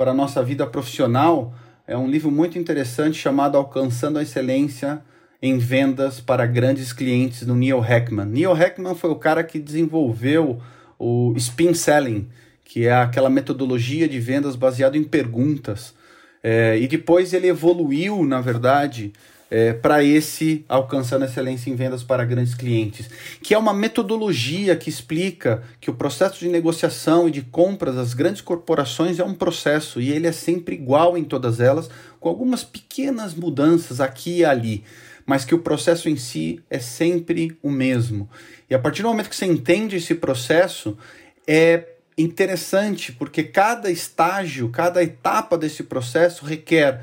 a 0.00 0.12
nossa 0.12 0.42
vida 0.42 0.66
profissional, 0.66 1.54
é 1.86 1.96
um 1.96 2.08
livro 2.08 2.30
muito 2.30 2.58
interessante 2.58 3.16
chamado 3.16 3.56
Alcançando 3.56 4.18
a 4.18 4.22
Excelência 4.22 5.00
em 5.40 5.56
Vendas 5.58 6.20
para 6.20 6.44
Grandes 6.44 6.92
Clientes, 6.92 7.44
do 7.44 7.54
Neil 7.54 7.82
Heckman. 7.84 8.26
Neil 8.26 8.56
Heckman 8.56 8.96
foi 8.96 9.10
o 9.10 9.16
cara 9.16 9.44
que 9.44 9.60
desenvolveu 9.60 10.60
o 10.98 11.32
Spin 11.36 11.72
Selling, 11.72 12.28
que 12.64 12.86
é 12.86 12.92
aquela 12.92 13.30
metodologia 13.30 14.08
de 14.08 14.18
vendas 14.18 14.56
baseada 14.56 14.98
em 14.98 15.04
perguntas. 15.04 15.94
É, 16.42 16.76
e 16.78 16.88
depois 16.88 17.32
ele 17.32 17.46
evoluiu, 17.46 18.24
na 18.24 18.40
verdade, 18.40 19.12
é, 19.50 19.72
para 19.72 20.02
esse 20.02 20.64
alcançando 20.68 21.24
excelência 21.24 21.70
em 21.70 21.76
vendas 21.76 22.02
para 22.02 22.24
grandes 22.24 22.54
clientes, 22.54 23.08
que 23.42 23.54
é 23.54 23.58
uma 23.58 23.72
metodologia 23.72 24.74
que 24.76 24.90
explica 24.90 25.62
que 25.80 25.90
o 25.90 25.94
processo 25.94 26.40
de 26.40 26.48
negociação 26.48 27.28
e 27.28 27.30
de 27.30 27.42
compras 27.42 27.94
das 27.94 28.14
grandes 28.14 28.40
corporações 28.40 29.18
é 29.18 29.24
um 29.24 29.34
processo 29.34 30.00
e 30.00 30.10
ele 30.10 30.26
é 30.26 30.32
sempre 30.32 30.74
igual 30.74 31.16
em 31.16 31.24
todas 31.24 31.60
elas, 31.60 31.88
com 32.18 32.28
algumas 32.28 32.64
pequenas 32.64 33.34
mudanças 33.34 34.00
aqui 34.00 34.38
e 34.38 34.44
ali, 34.44 34.82
mas 35.24 35.44
que 35.44 35.54
o 35.54 35.60
processo 35.60 36.08
em 36.08 36.16
si 36.16 36.60
é 36.68 36.78
sempre 36.78 37.56
o 37.62 37.70
mesmo. 37.70 38.28
E 38.68 38.74
a 38.74 38.78
partir 38.78 39.02
do 39.02 39.08
momento 39.08 39.30
que 39.30 39.36
você 39.36 39.46
entende 39.46 39.96
esse 39.96 40.14
processo, 40.14 40.96
é 41.46 41.84
interessante 42.18 43.12
porque 43.12 43.44
cada 43.44 43.90
estágio, 43.90 44.70
cada 44.70 45.02
etapa 45.02 45.56
desse 45.56 45.82
processo 45.82 46.44
requer 46.44 47.02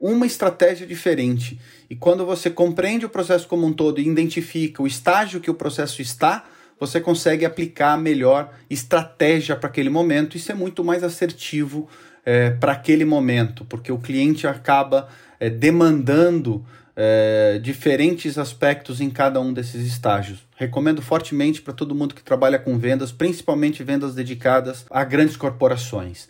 uma 0.00 0.24
estratégia 0.24 0.86
diferente. 0.86 1.60
E 1.88 1.94
quando 1.94 2.24
você 2.24 2.48
compreende 2.48 3.04
o 3.04 3.10
processo 3.10 3.46
como 3.46 3.66
um 3.66 3.72
todo 3.72 4.00
e 4.00 4.08
identifica 4.08 4.82
o 4.82 4.86
estágio 4.86 5.40
que 5.40 5.50
o 5.50 5.54
processo 5.54 6.00
está, 6.00 6.46
você 6.78 6.98
consegue 6.98 7.44
aplicar 7.44 7.92
a 7.92 7.96
melhor 7.98 8.50
estratégia 8.70 9.54
para 9.54 9.68
aquele 9.68 9.90
momento 9.90 10.36
e 10.36 10.40
ser 10.40 10.54
muito 10.54 10.82
mais 10.82 11.04
assertivo 11.04 11.86
é, 12.24 12.50
para 12.50 12.72
aquele 12.72 13.04
momento, 13.04 13.64
porque 13.66 13.92
o 13.92 13.98
cliente 13.98 14.46
acaba 14.46 15.08
é, 15.38 15.50
demandando 15.50 16.64
é, 16.96 17.58
diferentes 17.62 18.38
aspectos 18.38 19.00
em 19.00 19.10
cada 19.10 19.40
um 19.40 19.52
desses 19.52 19.86
estágios. 19.86 20.46
Recomendo 20.56 21.02
fortemente 21.02 21.60
para 21.60 21.74
todo 21.74 21.94
mundo 21.94 22.14
que 22.14 22.22
trabalha 22.22 22.58
com 22.58 22.78
vendas, 22.78 23.12
principalmente 23.12 23.82
vendas 23.82 24.14
dedicadas 24.14 24.86
a 24.90 25.04
grandes 25.04 25.36
corporações. 25.36 26.28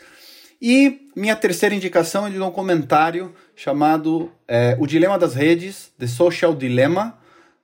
E 0.60 1.08
minha 1.16 1.34
terceira 1.34 1.74
indicação 1.74 2.26
é 2.26 2.30
de 2.30 2.40
um 2.40 2.50
comentário 2.50 3.32
chamado 3.60 4.32
é, 4.48 4.74
O 4.80 4.86
Dilema 4.86 5.18
das 5.18 5.34
Redes, 5.34 5.92
The 5.98 6.06
Social 6.06 6.54
Dilemma, 6.54 7.18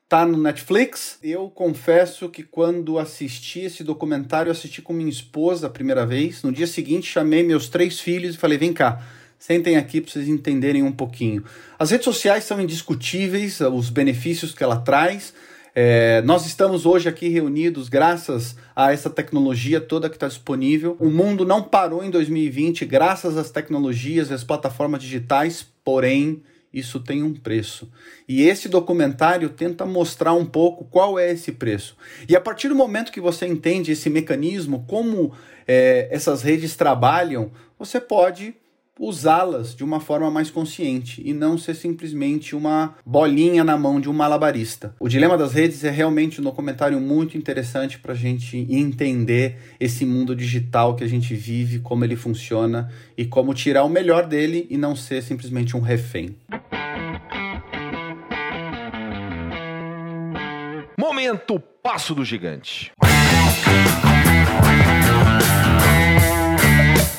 tá 0.06 0.26
no 0.26 0.36
Netflix. 0.36 1.18
Eu 1.22 1.48
confesso 1.48 2.28
que 2.28 2.42
quando 2.42 2.98
assisti 2.98 3.60
esse 3.60 3.82
documentário, 3.82 4.52
assisti 4.52 4.82
com 4.82 4.92
minha 4.92 5.08
esposa 5.08 5.68
a 5.68 5.70
primeira 5.70 6.04
vez. 6.04 6.42
No 6.42 6.52
dia 6.52 6.66
seguinte, 6.66 7.06
chamei 7.06 7.42
meus 7.42 7.70
três 7.70 7.98
filhos 7.98 8.34
e 8.34 8.38
falei: 8.38 8.58
vem 8.58 8.74
cá, 8.74 9.02
sentem 9.38 9.78
aqui 9.78 10.02
para 10.02 10.12
vocês 10.12 10.28
entenderem 10.28 10.82
um 10.82 10.92
pouquinho. 10.92 11.42
As 11.78 11.90
redes 11.90 12.04
sociais 12.04 12.44
são 12.44 12.60
indiscutíveis, 12.60 13.62
os 13.62 13.88
benefícios 13.88 14.52
que 14.52 14.62
ela 14.62 14.76
traz. 14.76 15.32
É, 15.74 16.20
nós 16.22 16.44
estamos 16.44 16.84
hoje 16.84 17.08
aqui 17.08 17.28
reunidos 17.28 17.88
graças 17.88 18.54
a 18.74 18.92
essa 18.92 19.08
tecnologia 19.08 19.80
toda 19.80 20.10
que 20.10 20.16
está 20.16 20.28
disponível. 20.28 20.94
O 21.00 21.08
mundo 21.08 21.46
não 21.46 21.62
parou 21.62 22.04
em 22.04 22.10
2020 22.10 22.84
graças 22.84 23.38
às 23.38 23.50
tecnologias 23.50 24.28
e 24.28 24.34
às 24.34 24.44
plataformas 24.44 25.02
digitais, 25.02 25.66
porém 25.86 26.42
isso 26.74 26.98
tem 26.98 27.22
um 27.22 27.32
preço. 27.32 27.88
E 28.28 28.42
esse 28.42 28.68
documentário 28.68 29.48
tenta 29.48 29.86
mostrar 29.86 30.34
um 30.34 30.44
pouco 30.44 30.84
qual 30.84 31.16
é 31.16 31.30
esse 31.30 31.52
preço. 31.52 31.96
E 32.28 32.34
a 32.34 32.40
partir 32.40 32.68
do 32.68 32.74
momento 32.74 33.12
que 33.12 33.20
você 33.20 33.46
entende 33.46 33.92
esse 33.92 34.10
mecanismo, 34.10 34.84
como 34.88 35.32
é, 35.66 36.08
essas 36.10 36.42
redes 36.42 36.74
trabalham, 36.74 37.52
você 37.78 38.00
pode 38.00 38.54
usá-las 38.98 39.74
de 39.74 39.84
uma 39.84 40.00
forma 40.00 40.30
mais 40.30 40.50
consciente 40.50 41.22
e 41.24 41.32
não 41.32 41.58
ser 41.58 41.74
simplesmente 41.74 42.56
uma 42.56 42.94
bolinha 43.04 43.62
na 43.62 43.76
mão 43.76 44.00
de 44.00 44.08
um 44.08 44.12
malabarista. 44.12 44.94
O 44.98 45.08
Dilema 45.08 45.36
das 45.36 45.52
Redes 45.52 45.84
é 45.84 45.90
realmente 45.90 46.40
um 46.40 46.44
documentário 46.44 47.00
muito 47.00 47.36
interessante 47.36 47.98
para 47.98 48.12
a 48.12 48.16
gente 48.16 48.66
entender 48.70 49.58
esse 49.78 50.06
mundo 50.06 50.34
digital 50.34 50.96
que 50.96 51.04
a 51.04 51.08
gente 51.08 51.34
vive, 51.34 51.80
como 51.80 52.04
ele 52.04 52.16
funciona 52.16 52.90
e 53.16 53.24
como 53.24 53.54
tirar 53.54 53.84
o 53.84 53.88
melhor 53.88 54.26
dele 54.26 54.66
e 54.70 54.76
não 54.76 54.96
ser 54.96 55.22
simplesmente 55.22 55.76
um 55.76 55.80
refém. 55.80 56.36
Momento 60.98 61.60
Passo 61.82 62.14
do 62.14 62.24
Gigante. 62.24 62.92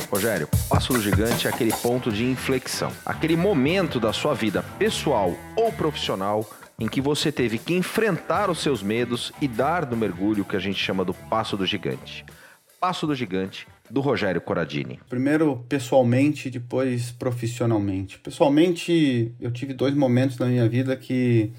Rogério, 0.10 0.48
passo 0.70 0.94
do 0.94 1.02
gigante 1.02 1.48
é 1.48 1.50
aquele 1.50 1.72
ponto 1.74 2.12
de 2.12 2.24
inflexão, 2.24 2.92
aquele 3.06 3.36
momento 3.36 4.00
da 4.00 4.14
sua 4.14 4.34
vida 4.34 4.64
pessoal 4.80 5.36
ou 5.56 5.72
profissional 5.72 6.50
em 6.80 6.88
que 6.88 7.02
você 7.02 7.30
teve 7.30 7.58
que 7.58 7.74
enfrentar 7.74 8.50
os 8.50 8.60
seus 8.60 8.82
medos 8.82 9.34
e 9.42 9.48
dar 9.48 9.86
no 9.86 9.98
mergulho 9.98 10.46
que 10.46 10.56
a 10.56 10.60
gente 10.60 10.80
chama 10.80 11.04
do 11.04 11.14
passo 11.14 11.58
do 11.58 11.66
gigante. 11.66 12.26
Passo 12.80 13.06
do 13.06 13.14
gigante 13.14 13.68
do 13.90 14.00
Rogério 14.00 14.40
Coradini. 14.40 15.00
Primeiro 15.10 15.66
pessoalmente, 15.68 16.50
depois 16.50 17.12
profissionalmente. 17.12 18.18
Pessoalmente, 18.20 19.34
eu 19.42 19.52
tive 19.52 19.74
dois 19.74 19.94
momentos 19.94 20.38
na 20.38 20.46
minha 20.46 20.70
vida 20.70 20.96
que 20.96 21.52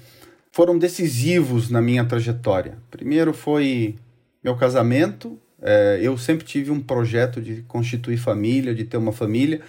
foram 0.51 0.77
decisivos 0.77 1.69
na 1.69 1.81
minha 1.81 2.05
trajetória. 2.05 2.79
Primeiro 2.89 3.31
foi 3.31 3.95
meu 4.43 4.55
casamento 4.55 5.37
é, 5.61 5.99
eu 6.01 6.17
sempre 6.17 6.45
tive 6.45 6.71
um 6.71 6.79
projeto 6.79 7.41
de 7.41 7.63
constituir 7.63 8.17
família, 8.17 8.73
de 8.73 8.85
ter 8.85 8.97
uma 8.97 9.11
família. 9.11 9.61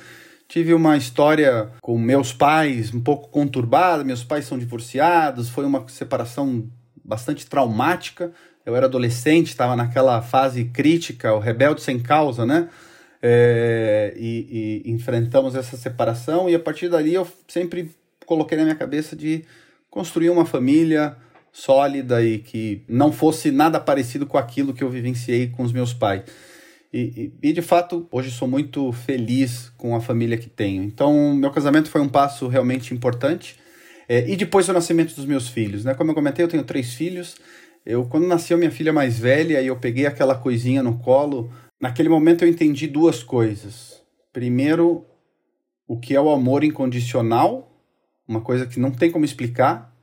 Tive 0.49 0.75
uma 0.75 0.97
história 0.97 1.69
com 1.81 1.97
meus 1.99 2.33
pais 2.33 2.93
um 2.93 3.01
pouco 3.01 3.29
conturbada, 3.29 4.03
meus 4.03 4.25
pais 4.25 4.45
são 4.45 4.59
divorciados, 4.59 5.49
foi 5.49 5.65
uma 5.65 5.87
separação 5.89 6.69
bastante 7.05 7.47
traumática. 7.47 8.33
Eu 8.67 8.77
era 8.77 8.87
adolescente, 8.87 9.49
estava 9.49 9.77
naquela 9.77 10.21
fase 10.23 10.65
crítica, 10.65 11.33
o 11.33 11.39
rebelde 11.39 11.83
sem 11.83 11.99
causa, 11.99 12.45
né? 12.45 12.69
É, 13.23 14.15
e, 14.17 14.83
e 14.85 14.91
enfrentamos 14.91 15.55
essa 15.55 15.77
separação, 15.77 16.49
e 16.49 16.55
a 16.55 16.59
partir 16.59 16.89
dali 16.89 17.13
eu 17.13 17.29
sempre 17.47 17.91
coloquei 18.25 18.57
na 18.57 18.65
minha 18.65 18.75
cabeça 18.77 19.15
de 19.15 19.45
construir 19.91 20.31
uma 20.31 20.47
família, 20.47 21.17
sólida 21.53 22.25
e 22.25 22.39
que 22.39 22.83
não 22.89 23.13
fosse 23.13 23.51
nada 23.51 23.81
parecido 23.81 24.27
com 24.27 24.39
aquilo 24.39 24.73
que 24.73 24.85
eu 24.85 24.91
vivenciei 24.91 25.49
com 25.49 25.63
os 25.63 25.73
meus 25.73 25.93
pais. 25.93 26.23
E, 26.93 27.33
e, 27.43 27.51
e, 27.51 27.53
de 27.53 27.63
fato, 27.63 28.09
hoje 28.11 28.31
sou 28.31 28.49
muito 28.49 28.91
feliz 28.93 29.71
com 29.77 29.95
a 29.95 30.01
família 30.01 30.37
que 30.37 30.49
tenho. 30.49 30.83
Então, 30.83 31.35
meu 31.35 31.51
casamento 31.51 31.89
foi 31.89 32.01
um 32.01 32.09
passo 32.09 32.49
realmente 32.49 32.93
importante. 32.93 33.57
É, 34.09 34.29
e 34.29 34.37
depois 34.37 34.69
o 34.69 34.73
nascimento 34.73 35.15
dos 35.15 35.25
meus 35.25 35.49
filhos, 35.49 35.85
né? 35.85 35.95
Como 35.95 36.11
eu 36.11 36.15
comentei, 36.17 36.45
eu 36.45 36.49
tenho 36.49 36.65
três 36.65 36.95
filhos. 36.95 37.37
Eu, 37.87 38.05
quando 38.07 38.27
nasceu 38.27 38.59
minha 38.59 38.71
filha 38.71 38.93
mais 38.93 39.19
velha 39.19 39.63
e 39.63 39.69
eu 39.69 39.77
peguei 39.77 40.05
aquela 40.05 40.35
coisinha 40.35 40.83
no 40.83 40.99
colo, 40.99 41.51
naquele 41.81 42.09
momento 42.09 42.45
eu 42.45 42.49
entendi 42.49 42.89
duas 42.89 43.23
coisas. 43.23 44.03
Primeiro, 44.33 45.07
o 45.87 45.99
que 45.99 46.15
é 46.15 46.21
o 46.21 46.31
amor 46.31 46.65
incondicional, 46.65 47.73
uma 48.27 48.41
coisa 48.41 48.67
que 48.67 48.81
não 48.81 48.91
tem 48.91 49.11
como 49.11 49.25
explicar. 49.25 49.95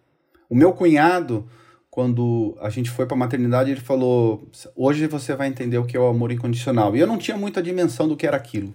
O 0.50 0.56
meu 0.56 0.74
cunhado, 0.74 1.48
quando 1.90 2.58
a 2.62 2.70
gente 2.70 2.90
foi 2.90 3.06
para 3.06 3.16
a 3.16 3.20
maternidade, 3.20 3.72
ele 3.72 3.82
falou: 3.82 4.48
Hoje 4.76 5.08
você 5.08 5.36
vai 5.36 5.48
entender 5.48 5.78
o 5.78 5.86
que 5.86 5.98
é 5.98 6.00
o 6.00 6.08
amor 6.08 6.32
incondicional. 6.32 6.96
E 6.96 7.00
eu 7.00 7.08
não 7.08 7.18
tinha 7.18 7.38
muita 7.38 7.62
dimensão 7.62 8.08
do 8.08 8.16
que 8.16 8.28
era 8.28 8.38
aquilo. 8.38 8.74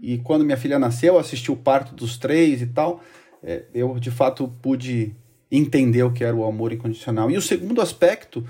E 0.00 0.18
quando 0.18 0.44
minha 0.44 0.56
filha 0.56 0.78
nasceu, 0.78 1.18
assisti 1.18 1.52
o 1.52 1.56
parto 1.56 1.94
dos 1.94 2.16
três 2.16 2.62
e 2.62 2.66
tal, 2.66 3.02
é, 3.42 3.64
eu 3.72 3.98
de 4.00 4.10
fato 4.10 4.48
pude 4.60 5.14
entender 5.50 6.02
o 6.02 6.12
que 6.12 6.24
era 6.24 6.34
o 6.34 6.44
amor 6.44 6.72
incondicional. 6.72 7.30
E 7.30 7.36
o 7.36 7.42
segundo 7.42 7.80
aspecto, 7.80 8.44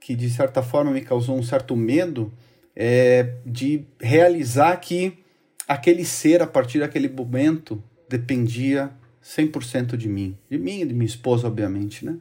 que 0.00 0.14
de 0.14 0.30
certa 0.30 0.62
forma 0.62 0.92
me 0.92 1.00
causou 1.00 1.36
um 1.36 1.42
certo 1.42 1.74
medo, 1.76 2.32
é 2.76 3.34
de 3.44 3.84
realizar 4.00 4.76
que 4.76 5.18
aquele 5.66 6.04
ser, 6.04 6.42
a 6.42 6.46
partir 6.46 6.80
daquele 6.80 7.08
momento, 7.08 7.82
dependia 8.08 8.90
100% 9.24 9.96
de 9.96 10.08
mim. 10.08 10.36
De 10.50 10.58
mim 10.58 10.82
e 10.82 10.86
de 10.86 10.92
minha 10.92 11.06
esposa, 11.06 11.46
obviamente, 11.46 12.04
né? 12.04 12.16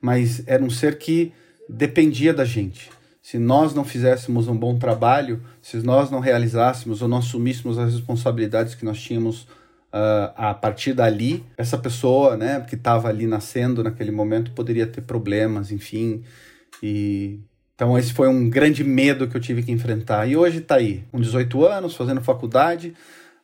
Mas 0.00 0.42
era 0.46 0.62
um 0.62 0.70
ser 0.70 0.98
que 0.98 1.32
dependia 1.68 2.32
da 2.32 2.44
gente. 2.44 2.90
Se 3.20 3.38
nós 3.38 3.74
não 3.74 3.84
fizéssemos 3.84 4.48
um 4.48 4.56
bom 4.56 4.78
trabalho, 4.78 5.42
se 5.62 5.78
nós 5.78 6.10
não 6.10 6.20
realizássemos 6.20 7.00
ou 7.00 7.08
não 7.08 7.18
assumíssemos 7.18 7.78
as 7.78 7.94
responsabilidades 7.94 8.74
que 8.74 8.84
nós 8.84 9.00
tínhamos 9.00 9.42
uh, 9.94 10.30
a 10.36 10.54
partir 10.54 10.92
dali, 10.92 11.42
essa 11.56 11.78
pessoa, 11.78 12.36
né, 12.36 12.60
que 12.68 12.74
estava 12.74 13.08
ali 13.08 13.26
nascendo 13.26 13.82
naquele 13.82 14.10
momento, 14.10 14.52
poderia 14.52 14.86
ter 14.86 15.00
problemas, 15.00 15.72
enfim. 15.72 16.22
E 16.82 17.40
então 17.74 17.98
esse 17.98 18.12
foi 18.12 18.28
um 18.28 18.48
grande 18.48 18.84
medo 18.84 19.26
que 19.26 19.36
eu 19.36 19.40
tive 19.40 19.62
que 19.62 19.72
enfrentar. 19.72 20.28
E 20.28 20.36
hoje 20.36 20.58
está 20.58 20.76
aí, 20.76 21.04
com 21.10 21.18
18 21.18 21.64
anos, 21.64 21.96
fazendo 21.96 22.20
faculdade. 22.20 22.94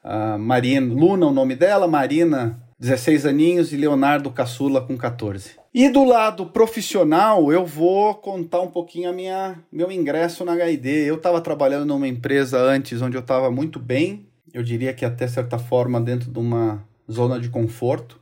Uh, 0.05 0.39
Marina, 0.39 0.93
Luna, 0.93 1.27
o 1.27 1.33
nome 1.33 1.57
dela, 1.57 1.89
Marina, 1.89 2.61
16 2.81 3.27
aninhos, 3.27 3.75
e 3.75 3.77
Leonardo 3.77 4.31
Caçula 4.31 4.81
com 4.81 4.97
14. 4.97 5.51
E 5.75 5.91
do 5.91 6.03
lado 6.03 6.47
profissional, 6.47 7.53
eu 7.53 7.67
vou 7.67 8.15
contar 8.15 8.63
um 8.63 8.71
pouquinho 8.71 9.11
a 9.11 9.13
minha 9.13 9.63
meu 9.71 9.93
ingresso 9.93 10.47
na 10.47 10.55
HID. 10.55 10.89
Eu 10.89 11.17
estava 11.17 11.43
trabalhando 11.43 11.85
numa 11.85 12.09
empresa 12.09 12.59
antes 12.59 13.03
onde 13.03 13.19
eu 13.19 13.21
estava 13.21 13.51
muito 13.51 13.79
bem, 13.79 14.27
eu 14.55 14.63
diria 14.63 14.95
que 14.95 15.05
até 15.05 15.29
certa 15.29 15.59
forma 15.59 16.01
dentro 16.01 16.31
de 16.31 16.39
uma 16.39 16.83
zona 17.11 17.39
de 17.39 17.51
conforto, 17.51 18.19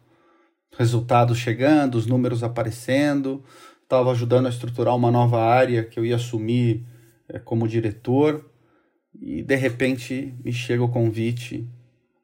resultados 0.76 1.38
chegando, 1.38 1.94
os 1.94 2.06
números 2.06 2.42
aparecendo, 2.42 3.44
estava 3.84 4.10
ajudando 4.10 4.46
a 4.46 4.50
estruturar 4.50 4.96
uma 4.96 5.10
nova 5.10 5.40
área 5.40 5.84
que 5.84 6.00
eu 6.00 6.04
ia 6.04 6.16
assumir 6.16 6.84
é, 7.28 7.38
como 7.38 7.68
diretor 7.68 8.44
e 9.20 9.40
de 9.40 9.54
repente 9.54 10.34
me 10.44 10.52
chega 10.52 10.82
o 10.82 10.88
convite 10.88 11.68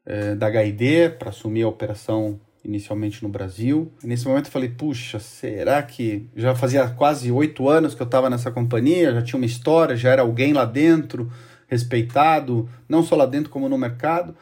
é, 0.07 0.35
da 0.35 0.49
HID 0.49 1.17
para 1.19 1.31
assumir 1.31 1.63
a 1.63 1.69
operação 1.69 2.41
inicialmente 2.65 3.23
no 3.23 3.29
Brasil. 3.29 3.93
E 4.03 4.07
nesse 4.07 4.27
momento 4.27 4.47
eu 4.47 4.53
falei, 4.53 4.71
puxa, 4.71 5.19
será 5.19 5.83
que 5.83 6.29
já 6.35 6.55
fazia 6.55 6.89
quase 6.89 7.31
oito 7.31 7.69
anos 7.69 7.95
que 7.95 8.01
eu 8.01 8.07
estava 8.07 8.31
nessa 8.31 8.51
companhia, 8.51 9.13
já 9.13 9.23
tinha 9.23 9.39
uma 9.39 9.47
história, 9.47 9.97
já 9.97 10.11
era 10.11 10.23
alguém 10.23 10.53
lá 10.53 10.65
dentro, 10.65 11.31
respeitado, 11.69 12.69
não 12.89 13.03
só 13.03 13.17
lá 13.17 13.27
dentro 13.27 13.51
como 13.51 13.69
no 13.69 13.77
mercado. 13.77 14.35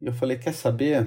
E 0.00 0.06
eu 0.06 0.12
falei, 0.12 0.36
quer 0.36 0.52
saber? 0.52 1.06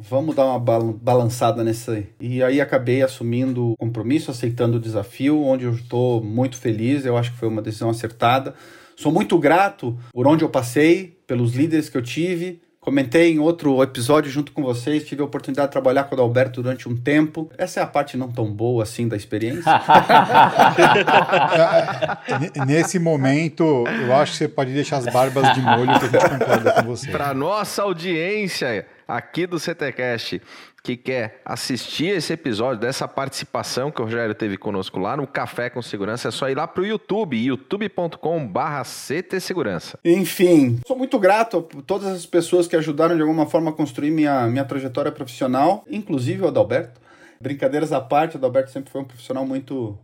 Vamos 0.00 0.34
dar 0.34 0.46
uma 0.46 0.58
balançada 0.92 1.64
nessa. 1.64 2.02
E 2.20 2.42
aí 2.42 2.60
acabei 2.60 3.02
assumindo 3.02 3.72
o 3.72 3.76
compromisso, 3.76 4.30
aceitando 4.30 4.76
o 4.76 4.80
desafio, 4.80 5.42
onde 5.42 5.64
eu 5.64 5.72
estou 5.72 6.22
muito 6.22 6.56
feliz. 6.56 7.04
Eu 7.04 7.16
acho 7.16 7.32
que 7.32 7.38
foi 7.38 7.48
uma 7.48 7.62
decisão 7.62 7.90
acertada. 7.90 8.54
Sou 8.96 9.12
muito 9.12 9.38
grato 9.38 9.98
por 10.12 10.26
onde 10.26 10.44
eu 10.44 10.48
passei, 10.48 11.20
pelos 11.26 11.54
líderes 11.54 11.88
que 11.88 11.96
eu 11.96 12.02
tive, 12.02 12.60
Comentei 12.88 13.34
em 13.34 13.38
outro 13.38 13.82
episódio 13.82 14.30
junto 14.30 14.50
com 14.50 14.62
vocês, 14.62 15.04
tive 15.04 15.20
a 15.20 15.24
oportunidade 15.26 15.68
de 15.68 15.72
trabalhar 15.72 16.04
com 16.04 16.16
o 16.16 16.20
Alberto 16.22 16.62
durante 16.62 16.88
um 16.88 16.96
tempo. 16.96 17.50
Essa 17.58 17.80
é 17.80 17.82
a 17.82 17.86
parte 17.86 18.16
não 18.16 18.32
tão 18.32 18.50
boa 18.50 18.82
assim 18.82 19.06
da 19.06 19.14
experiência. 19.14 19.70
Nesse 22.66 22.98
momento, 22.98 23.84
eu 23.86 24.14
acho 24.14 24.32
que 24.32 24.38
você 24.38 24.48
pode 24.48 24.72
deixar 24.72 24.96
as 24.96 25.04
barbas 25.04 25.52
de 25.52 25.60
molho 25.60 25.98
que 25.98 26.06
a 26.06 26.08
gente 26.08 26.30
concorda 26.30 26.72
com 26.72 26.82
você. 26.84 27.10
Para 27.10 27.34
nossa 27.34 27.82
audiência 27.82 28.86
aqui 29.08 29.46
do 29.46 29.58
CTcast, 29.58 30.42
que 30.84 30.96
quer 30.96 31.40
assistir 31.44 32.08
esse 32.08 32.34
episódio 32.34 32.80
dessa 32.80 33.08
participação 33.08 33.90
que 33.90 34.02
o 34.02 34.04
Rogério 34.04 34.34
teve 34.34 34.58
conosco 34.58 34.98
lá 34.98 35.16
no 35.16 35.26
Café 35.26 35.70
com 35.70 35.80
Segurança, 35.80 36.28
é 36.28 36.30
só 36.30 36.50
ir 36.50 36.54
lá 36.54 36.68
para 36.68 36.82
o 36.82 36.86
YouTube, 36.86 37.36
youtube.com/barra 37.36 38.84
CT 38.84 39.40
Segurança. 39.40 39.98
Enfim, 40.04 40.78
sou 40.86 40.96
muito 40.96 41.18
grato 41.18 41.66
a 41.78 41.82
todas 41.82 42.08
as 42.08 42.26
pessoas 42.26 42.68
que 42.68 42.76
ajudaram 42.76 43.16
de 43.16 43.22
alguma 43.22 43.46
forma 43.46 43.70
a 43.70 43.72
construir 43.72 44.10
minha, 44.10 44.46
minha 44.46 44.64
trajetória 44.64 45.10
profissional, 45.10 45.84
inclusive 45.88 46.42
o 46.42 46.48
Adalberto. 46.48 47.00
Brincadeiras 47.40 47.92
à 47.92 48.00
parte, 48.00 48.36
o 48.36 48.38
Adalberto 48.38 48.70
sempre 48.70 48.90
foi 48.90 49.00
um 49.00 49.04
profissional 49.04 49.46
muito, 49.46 49.98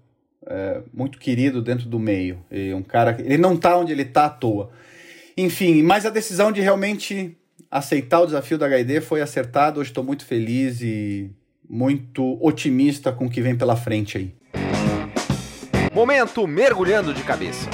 é, 0.47 0.83
muito 0.93 1.19
querido 1.19 1.61
dentro 1.61 1.89
do 1.89 1.99
meio. 1.99 2.39
E 2.51 2.73
um 2.73 2.83
cara, 2.83 3.17
ele 3.21 3.39
não 3.39 3.55
está 3.55 3.77
onde 3.77 3.93
ele 3.93 4.03
está 4.03 4.27
à 4.27 4.31
toa. 4.31 4.71
Enfim, 5.37 5.83
mas 5.83 6.07
a 6.07 6.11
decisão 6.11 6.53
de 6.53 6.61
realmente 6.61 7.37
aceitar 7.75 8.21
o 8.21 8.27
desafio 8.27 8.57
da 8.57 8.69
HID 8.69 9.01
foi 9.01 9.21
acertado. 9.21 9.81
Hoje 9.81 9.91
estou 9.91 10.05
muito 10.05 10.25
feliz 10.25 10.81
e 10.81 11.29
muito 11.69 12.39
otimista 12.41 13.11
com 13.11 13.27
o 13.27 13.31
que 13.31 13.41
vem 13.43 13.57
pela 13.57 13.75
frente 13.75 14.17
aí. 14.17 14.35
Momento 15.93 16.47
mergulhando 16.47 17.13
de 17.13 17.25
cabeça. 17.25 17.69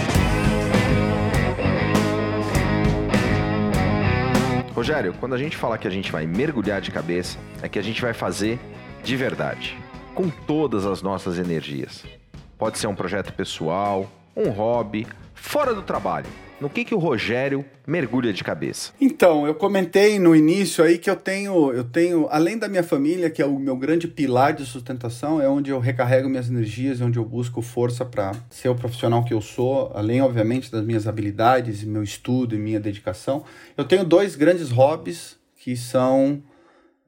Rogério, 4.75 5.13
quando 5.21 5.35
a 5.35 5.39
gente 5.39 5.55
fala 5.55 5.77
que 5.77 5.87
a 5.87 5.91
gente 5.91 6.11
vai 6.11 6.27
mergulhar 6.27 6.81
de 6.81 6.91
cabeça, 6.91 7.37
é 7.61 7.69
que 7.69 7.79
a 7.79 7.83
gente 7.83 8.01
vai 8.01 8.15
fazer 8.15 8.59
de 9.03 9.17
verdade, 9.17 9.77
com 10.15 10.31
todas 10.31 10.87
as 10.87 11.03
nossas 11.03 11.39
energias. 11.39 12.05
Pode 12.57 12.79
ser 12.79 12.87
um 12.87 12.95
projeto 12.95 13.35
pessoal, 13.35 14.11
um 14.35 14.49
hobby, 14.49 15.07
fora 15.35 15.75
do 15.75 15.83
trabalho 15.83 16.27
no 16.61 16.69
que, 16.69 16.85
que 16.85 16.95
o 16.95 16.99
Rogério 16.99 17.65
mergulha 17.87 18.33
de 18.33 18.45
cabeça? 18.45 18.93
Então, 19.01 19.47
eu 19.47 19.55
comentei 19.55 20.19
no 20.19 20.37
início 20.37 20.85
aí 20.85 20.99
que 20.99 21.09
eu 21.09 21.17
tenho, 21.17 21.73
eu 21.73 21.85
tenho, 21.85 22.29
além 22.31 22.59
da 22.59 22.69
minha 22.69 22.83
família, 22.83 23.31
que 23.31 23.41
é 23.41 23.47
o 23.47 23.59
meu 23.59 23.77
grande 23.77 24.07
pilar 24.07 24.53
de 24.53 24.65
sustentação, 24.67 25.41
é 25.41 25.49
onde 25.49 25.71
eu 25.71 25.81
recarrego 25.81 26.29
minhas 26.29 26.51
energias, 26.51 27.01
é 27.01 27.05
onde 27.05 27.19
eu 27.19 27.25
busco 27.25 27.63
força 27.63 28.05
para 28.05 28.33
ser 28.51 28.69
o 28.69 28.75
profissional 28.75 29.25
que 29.25 29.33
eu 29.33 29.41
sou, 29.41 29.91
além, 29.95 30.21
obviamente, 30.21 30.71
das 30.71 30.85
minhas 30.85 31.07
habilidades, 31.07 31.83
meu 31.83 32.03
estudo 32.03 32.55
e 32.55 32.59
minha 32.59 32.79
dedicação. 32.79 33.45
Eu 33.77 33.85
tenho 33.85 34.05
dois 34.05 34.37
grandes 34.37 34.71
hobbies 34.71 35.39
que 35.57 35.77
são 35.77 36.43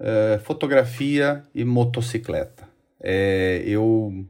é, 0.01 0.41
fotografia 0.43 1.43
e 1.55 1.65
motocicleta. 1.65 2.69
É, 3.01 3.63
eu 3.67 4.25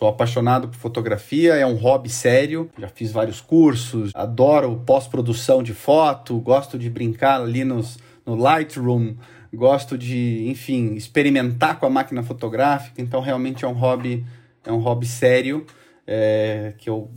Sou 0.00 0.08
apaixonado 0.08 0.66
por 0.66 0.78
fotografia, 0.78 1.56
é 1.56 1.66
um 1.66 1.74
hobby 1.74 2.08
sério. 2.08 2.70
Já 2.78 2.88
fiz 2.88 3.12
vários 3.12 3.38
cursos, 3.38 4.10
adoro 4.14 4.82
pós-produção 4.86 5.62
de 5.62 5.74
foto, 5.74 6.40
gosto 6.40 6.78
de 6.78 6.88
brincar 6.88 7.38
ali 7.38 7.64
nos, 7.64 7.98
no 8.24 8.34
Lightroom, 8.34 9.14
gosto 9.52 9.98
de, 9.98 10.48
enfim, 10.48 10.94
experimentar 10.94 11.78
com 11.78 11.84
a 11.84 11.90
máquina 11.90 12.22
fotográfica. 12.22 13.02
Então, 13.02 13.20
realmente 13.20 13.62
é 13.62 13.68
um 13.68 13.74
hobby, 13.74 14.24
é 14.64 14.72
um 14.72 14.78
hobby 14.78 15.04
sério 15.04 15.66
é, 16.06 16.72
que 16.78 16.88
eu 16.88 17.10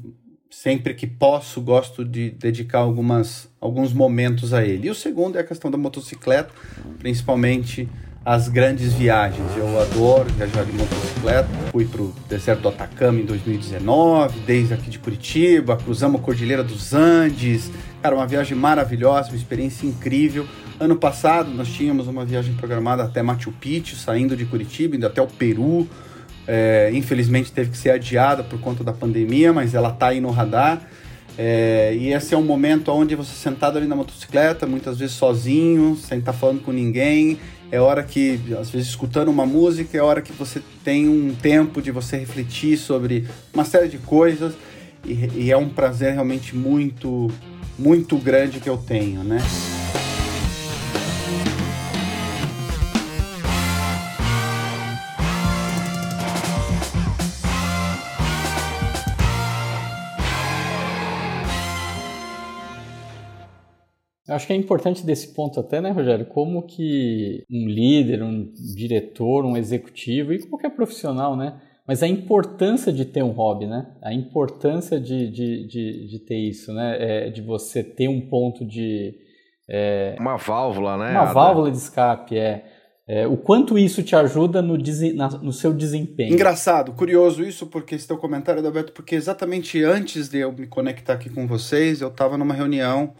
sempre 0.50 0.93
que 0.93 1.08
posso 1.08 1.62
gosto 1.62 2.04
de 2.04 2.32
dedicar 2.32 2.80
algumas, 2.80 3.50
alguns 3.62 3.93
momentos 3.93 4.54
a 4.54 4.62
ele. 4.62 4.88
E 4.88 4.91
o 4.91 4.96
segundo 4.96 5.38
é 5.38 5.39
a 5.39 5.46
questão 5.46 5.72
da 5.72 5.78
motocicleta, 5.78 6.54
principalmente 7.00 7.88
as 8.25 8.47
grandes 8.47 8.93
viagens. 8.93 9.45
Eu 9.57 9.79
adoro 9.81 10.29
viajar 10.33 10.63
de 10.63 10.71
motocicleta. 10.71 11.49
Fui 11.71 11.86
para 11.86 12.01
o 12.01 12.13
deserto 12.30 12.61
do 12.61 12.69
Atacama 12.69 13.19
em 13.19 13.26
2019, 13.26 14.39
desde 14.41 14.74
aqui 14.74 14.89
de 14.89 14.99
Curitiba, 14.99 15.76
cruzamos 15.76 16.21
a 16.21 16.24
Cordilheira 16.24 16.63
dos 16.63 16.93
Andes. 16.93 17.69
Cara, 18.01 18.15
uma 18.15 18.28
viagem 18.28 18.57
maravilhosa, 18.57 19.30
uma 19.30 19.38
experiência 19.38 19.86
incrível. 19.86 20.47
Ano 20.80 20.95
passado 20.95 21.51
nós 21.51 21.67
tínhamos 21.67 22.07
uma 22.07 22.26
viagem 22.26 22.53
programada 22.55 23.03
até 23.03 23.21
Machu 23.21 23.51
Picchu, 23.51 23.95
saindo 23.95 24.36
de 24.36 24.45
Curitiba, 24.45 24.95
indo 24.95 25.05
até 25.05 25.21
o 25.21 25.28
Peru. 25.28 25.88
É, 26.45 26.91
infelizmente 26.93 27.51
teve 27.51 27.71
que 27.71 27.78
ser 27.78 27.91
adiada 27.91 28.43
por 28.43 28.59
conta 28.59 28.84
da 28.84 28.91
pandemia, 28.91 29.53
mas 29.53 29.74
ela 29.74 29.89
está 29.89 30.07
aí 30.07 30.21
no 30.21 30.30
radar. 30.30 30.82
É, 31.38 31.95
e 31.97 32.13
esse 32.13 32.34
é 32.34 32.38
um 32.38 32.43
momento 32.43 32.91
onde 32.91 33.15
você 33.15 33.34
sentado 33.34 33.78
ali 33.78 33.88
na 33.88 33.95
motocicleta, 33.95 34.67
muitas 34.67 34.99
vezes 34.99 35.15
sozinho, 35.15 35.95
sem 35.97 36.19
estar 36.19 36.34
falando 36.34 36.61
com 36.61 36.71
ninguém, 36.71 37.39
é 37.74 37.80
hora 37.80 38.03
que, 38.03 38.39
às 38.59 38.69
vezes, 38.69 38.89
escutando 38.89 39.30
uma 39.30 39.47
música, 39.47 39.97
é 39.97 39.99
hora 39.99 40.21
que 40.21 40.32
você 40.32 40.61
tem 40.84 41.09
um 41.09 41.34
tempo 41.34 41.82
de 41.82 41.89
você 41.89 42.17
refletir 42.17 42.78
sobre 42.78 43.28
uma 43.51 43.65
série 43.65 43.88
de 43.88 43.97
coisas 43.97 44.53
e, 45.03 45.28
e 45.36 45.51
é 45.51 45.57
um 45.57 45.67
prazer 45.67 46.13
realmente 46.13 46.55
muito, 46.55 47.32
muito 47.80 48.15
grande 48.15 48.59
que 48.59 48.69
eu 48.69 48.78
tenho, 48.78 49.24
né? 49.24 49.39
Acho 64.36 64.47
que 64.47 64.53
é 64.53 64.55
importante 64.55 65.05
desse 65.05 65.34
ponto 65.34 65.59
até, 65.59 65.79
né, 65.81 65.91
Rogério? 65.91 66.25
Como 66.25 66.63
que 66.63 67.43
um 67.49 67.67
líder, 67.67 68.23
um 68.23 68.51
diretor, 68.75 69.45
um 69.45 69.55
executivo 69.57 70.34
e 70.34 70.45
qualquer 70.47 70.71
profissional, 70.71 71.36
né? 71.36 71.59
Mas 71.88 72.01
a 72.01 72.07
importância 72.07 72.93
de 72.93 73.05
ter 73.05 73.23
um 73.23 73.31
hobby, 73.31 73.65
né? 73.65 73.88
A 74.01 74.13
importância 74.13 74.99
de, 74.99 75.29
de, 75.29 75.67
de, 75.67 76.07
de 76.07 76.19
ter 76.19 76.38
isso, 76.38 76.73
né? 76.73 76.97
É, 76.99 77.29
de 77.29 77.41
você 77.41 77.84
ter 77.84 78.07
um 78.07 78.21
ponto 78.21 78.65
de... 78.65 79.15
É, 79.69 80.15
uma 80.19 80.38
válvula, 80.38 80.97
né? 80.97 81.11
Uma 81.11 81.25
válvula 81.25 81.69
de 81.69 81.77
escape, 81.77 82.38
é. 82.38 82.65
É, 83.05 83.27
o 83.27 83.36
quanto 83.36 83.77
isso 83.77 84.01
te 84.01 84.15
ajuda 84.15 84.61
no, 84.61 84.77
na, 85.13 85.29
no, 85.29 85.51
seu 85.51 85.73
desempenho. 85.73 86.34
Engraçado, 86.34 86.93
curioso 86.93 87.43
isso, 87.43 87.67
porque 87.67 87.95
esse 87.95 88.07
teu 88.07 88.17
comentário, 88.17 88.61
Adalberto, 88.61 88.93
porque 88.93 89.13
exatamente 89.13 89.84
antes 89.84 90.29
de 90.29 90.39
eu 90.39 90.53
me 90.53 90.67
conectar 90.67 91.13
aqui 91.13 91.29
com 91.29 91.45
vocês, 91.45 91.99
eu 91.99 92.07
estava 92.07 92.38
numa 92.38 92.53
reunião 92.53 93.13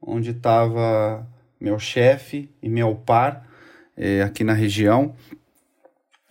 onde 0.00 0.30
estava 0.30 1.26
meu 1.60 1.78
chefe 1.78 2.50
e 2.62 2.68
meu 2.68 2.94
par 2.94 3.46
é, 3.96 4.22
aqui 4.22 4.42
na 4.42 4.54
região. 4.54 5.14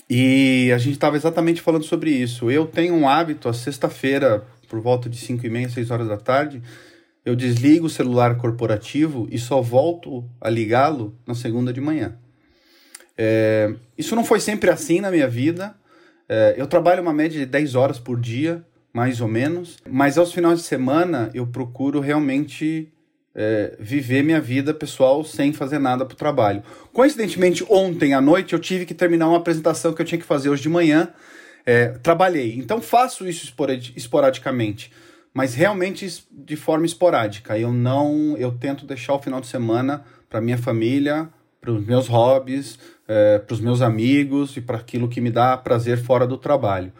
E 0.09 0.71
a 0.73 0.77
gente 0.79 0.93
estava 0.93 1.15
exatamente 1.15 1.61
falando 1.61 1.83
sobre 1.83 2.09
isso. 2.09 2.49
Eu 2.49 2.65
tenho 2.65 2.95
um 2.95 3.07
hábito, 3.07 3.47
a 3.47 3.53
sexta-feira, 3.53 4.43
por 4.67 4.79
volta 4.79 5.07
de 5.07 5.17
5 5.17 5.45
e 5.45 5.49
meia, 5.49 5.69
6 5.69 5.91
horas 5.91 6.07
da 6.07 6.17
tarde, 6.17 6.63
eu 7.23 7.35
desligo 7.35 7.85
o 7.85 7.89
celular 7.89 8.37
corporativo 8.37 9.27
e 9.29 9.37
só 9.37 9.61
volto 9.61 10.27
a 10.41 10.49
ligá-lo 10.49 11.15
na 11.27 11.35
segunda 11.35 11.71
de 11.71 11.79
manhã. 11.79 12.17
É, 13.15 13.75
isso 13.97 14.15
não 14.15 14.23
foi 14.23 14.39
sempre 14.39 14.71
assim 14.71 14.99
na 14.99 15.11
minha 15.11 15.27
vida. 15.27 15.75
É, 16.27 16.55
eu 16.57 16.65
trabalho 16.65 17.03
uma 17.03 17.13
média 17.13 17.37
de 17.37 17.45
10 17.45 17.75
horas 17.75 17.99
por 17.99 18.19
dia, 18.19 18.65
mais 18.91 19.21
ou 19.21 19.27
menos, 19.27 19.77
mas 19.87 20.17
aos 20.17 20.33
finais 20.33 20.59
de 20.59 20.65
semana 20.65 21.29
eu 21.33 21.45
procuro 21.45 21.99
realmente 21.99 22.91
é, 23.35 23.75
viver 23.79 24.23
minha 24.23 24.41
vida 24.41 24.73
pessoal 24.73 25.23
sem 25.23 25.53
fazer 25.53 25.79
nada 25.79 26.05
para 26.05 26.13
o 26.13 26.17
trabalho. 26.17 26.63
Coincidentemente, 26.91 27.65
ontem 27.69 28.13
à 28.13 28.21
noite 28.21 28.53
eu 28.53 28.59
tive 28.59 28.85
que 28.85 28.93
terminar 28.93 29.27
uma 29.27 29.37
apresentação 29.37 29.93
que 29.93 30.01
eu 30.01 30.05
tinha 30.05 30.19
que 30.19 30.25
fazer 30.25 30.49
hoje 30.49 30.63
de 30.63 30.69
manhã. 30.69 31.09
É, 31.65 31.89
trabalhei, 31.89 32.57
então 32.57 32.81
faço 32.81 33.27
isso 33.27 33.53
esporadicamente, 33.95 34.91
mas 35.33 35.53
realmente 35.53 36.23
de 36.31 36.55
forma 36.55 36.85
esporádica. 36.85 37.59
Eu 37.59 37.71
não, 37.71 38.35
eu 38.37 38.51
tento 38.51 38.85
deixar 38.85 39.13
o 39.13 39.19
final 39.19 39.39
de 39.39 39.47
semana 39.47 40.03
para 40.29 40.41
minha 40.41 40.57
família, 40.57 41.29
para 41.61 41.71
os 41.71 41.85
meus 41.85 42.07
hobbies, 42.07 42.79
é, 43.07 43.39
para 43.39 43.53
os 43.53 43.59
meus 43.59 43.81
amigos 43.81 44.55
e 44.57 44.61
para 44.61 44.77
aquilo 44.77 45.07
que 45.07 45.19
me 45.19 45.29
dá 45.29 45.55
prazer 45.57 45.97
fora 45.97 46.25
do 46.25 46.37
trabalho. 46.37 46.91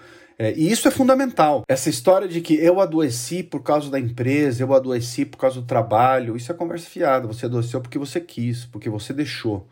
É, 0.42 0.54
e 0.56 0.72
isso 0.72 0.88
é 0.88 0.92
fundamental. 0.92 1.64
Essa 1.68 1.90
história 1.90 2.26
de 2.26 2.40
que 2.40 2.56
eu 2.56 2.80
adoeci 2.80 3.44
por 3.44 3.62
causa 3.62 3.92
da 3.92 4.00
empresa, 4.00 4.64
eu 4.64 4.74
adoeci 4.74 5.26
por 5.26 5.38
causa 5.38 5.60
do 5.60 5.68
trabalho, 5.68 6.38
isso 6.38 6.50
é 6.50 6.56
conversa 6.56 6.90
fiada. 6.90 7.28
Você 7.28 7.46
adoeceu 7.46 7.82
porque 7.82 8.00
você 8.00 8.22
quis, 8.22 8.64
porque 8.64 8.90
você 8.90 9.12
deixou. 9.12 9.68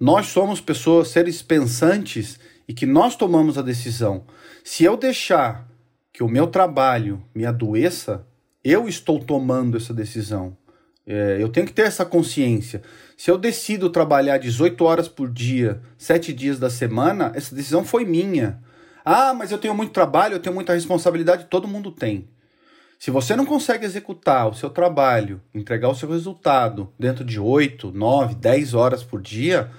Nós 0.00 0.26
somos 0.26 0.60
pessoas, 0.60 1.06
seres 1.08 1.40
pensantes 1.40 2.36
e 2.66 2.74
que 2.74 2.84
nós 2.84 3.14
tomamos 3.14 3.56
a 3.56 3.62
decisão. 3.62 4.24
Se 4.64 4.82
eu 4.82 4.96
deixar 4.96 5.68
que 6.12 6.24
o 6.24 6.28
meu 6.28 6.48
trabalho 6.48 7.22
me 7.32 7.46
adoeça, 7.46 8.26
eu 8.64 8.88
estou 8.88 9.20
tomando 9.20 9.76
essa 9.76 9.94
decisão. 9.94 10.56
É, 11.06 11.38
eu 11.40 11.48
tenho 11.48 11.64
que 11.64 11.72
ter 11.72 11.82
essa 11.82 12.04
consciência. 12.04 12.82
Se 13.16 13.30
eu 13.30 13.38
decido 13.38 13.88
trabalhar 13.88 14.38
18 14.38 14.84
horas 14.84 15.06
por 15.06 15.30
dia, 15.30 15.80
7 15.96 16.32
dias 16.32 16.58
da 16.58 16.68
semana, 16.68 17.30
essa 17.36 17.54
decisão 17.54 17.84
foi 17.84 18.04
minha. 18.04 18.60
Ah, 19.10 19.32
mas 19.32 19.50
eu 19.50 19.56
tenho 19.56 19.74
muito 19.74 19.90
trabalho, 19.90 20.34
eu 20.34 20.38
tenho 20.38 20.54
muita 20.54 20.74
responsabilidade, 20.74 21.46
todo 21.46 21.66
mundo 21.66 21.90
tem. 21.90 22.28
Se 22.98 23.10
você 23.10 23.34
não 23.34 23.46
consegue 23.46 23.86
executar 23.86 24.46
o 24.46 24.52
seu 24.52 24.68
trabalho, 24.68 25.40
entregar 25.54 25.88
o 25.88 25.94
seu 25.94 26.10
resultado 26.10 26.92
dentro 26.98 27.24
de 27.24 27.40
8, 27.40 27.90
9, 27.90 28.34
10 28.34 28.74
horas 28.74 29.02
por 29.02 29.22
dia, 29.22 29.70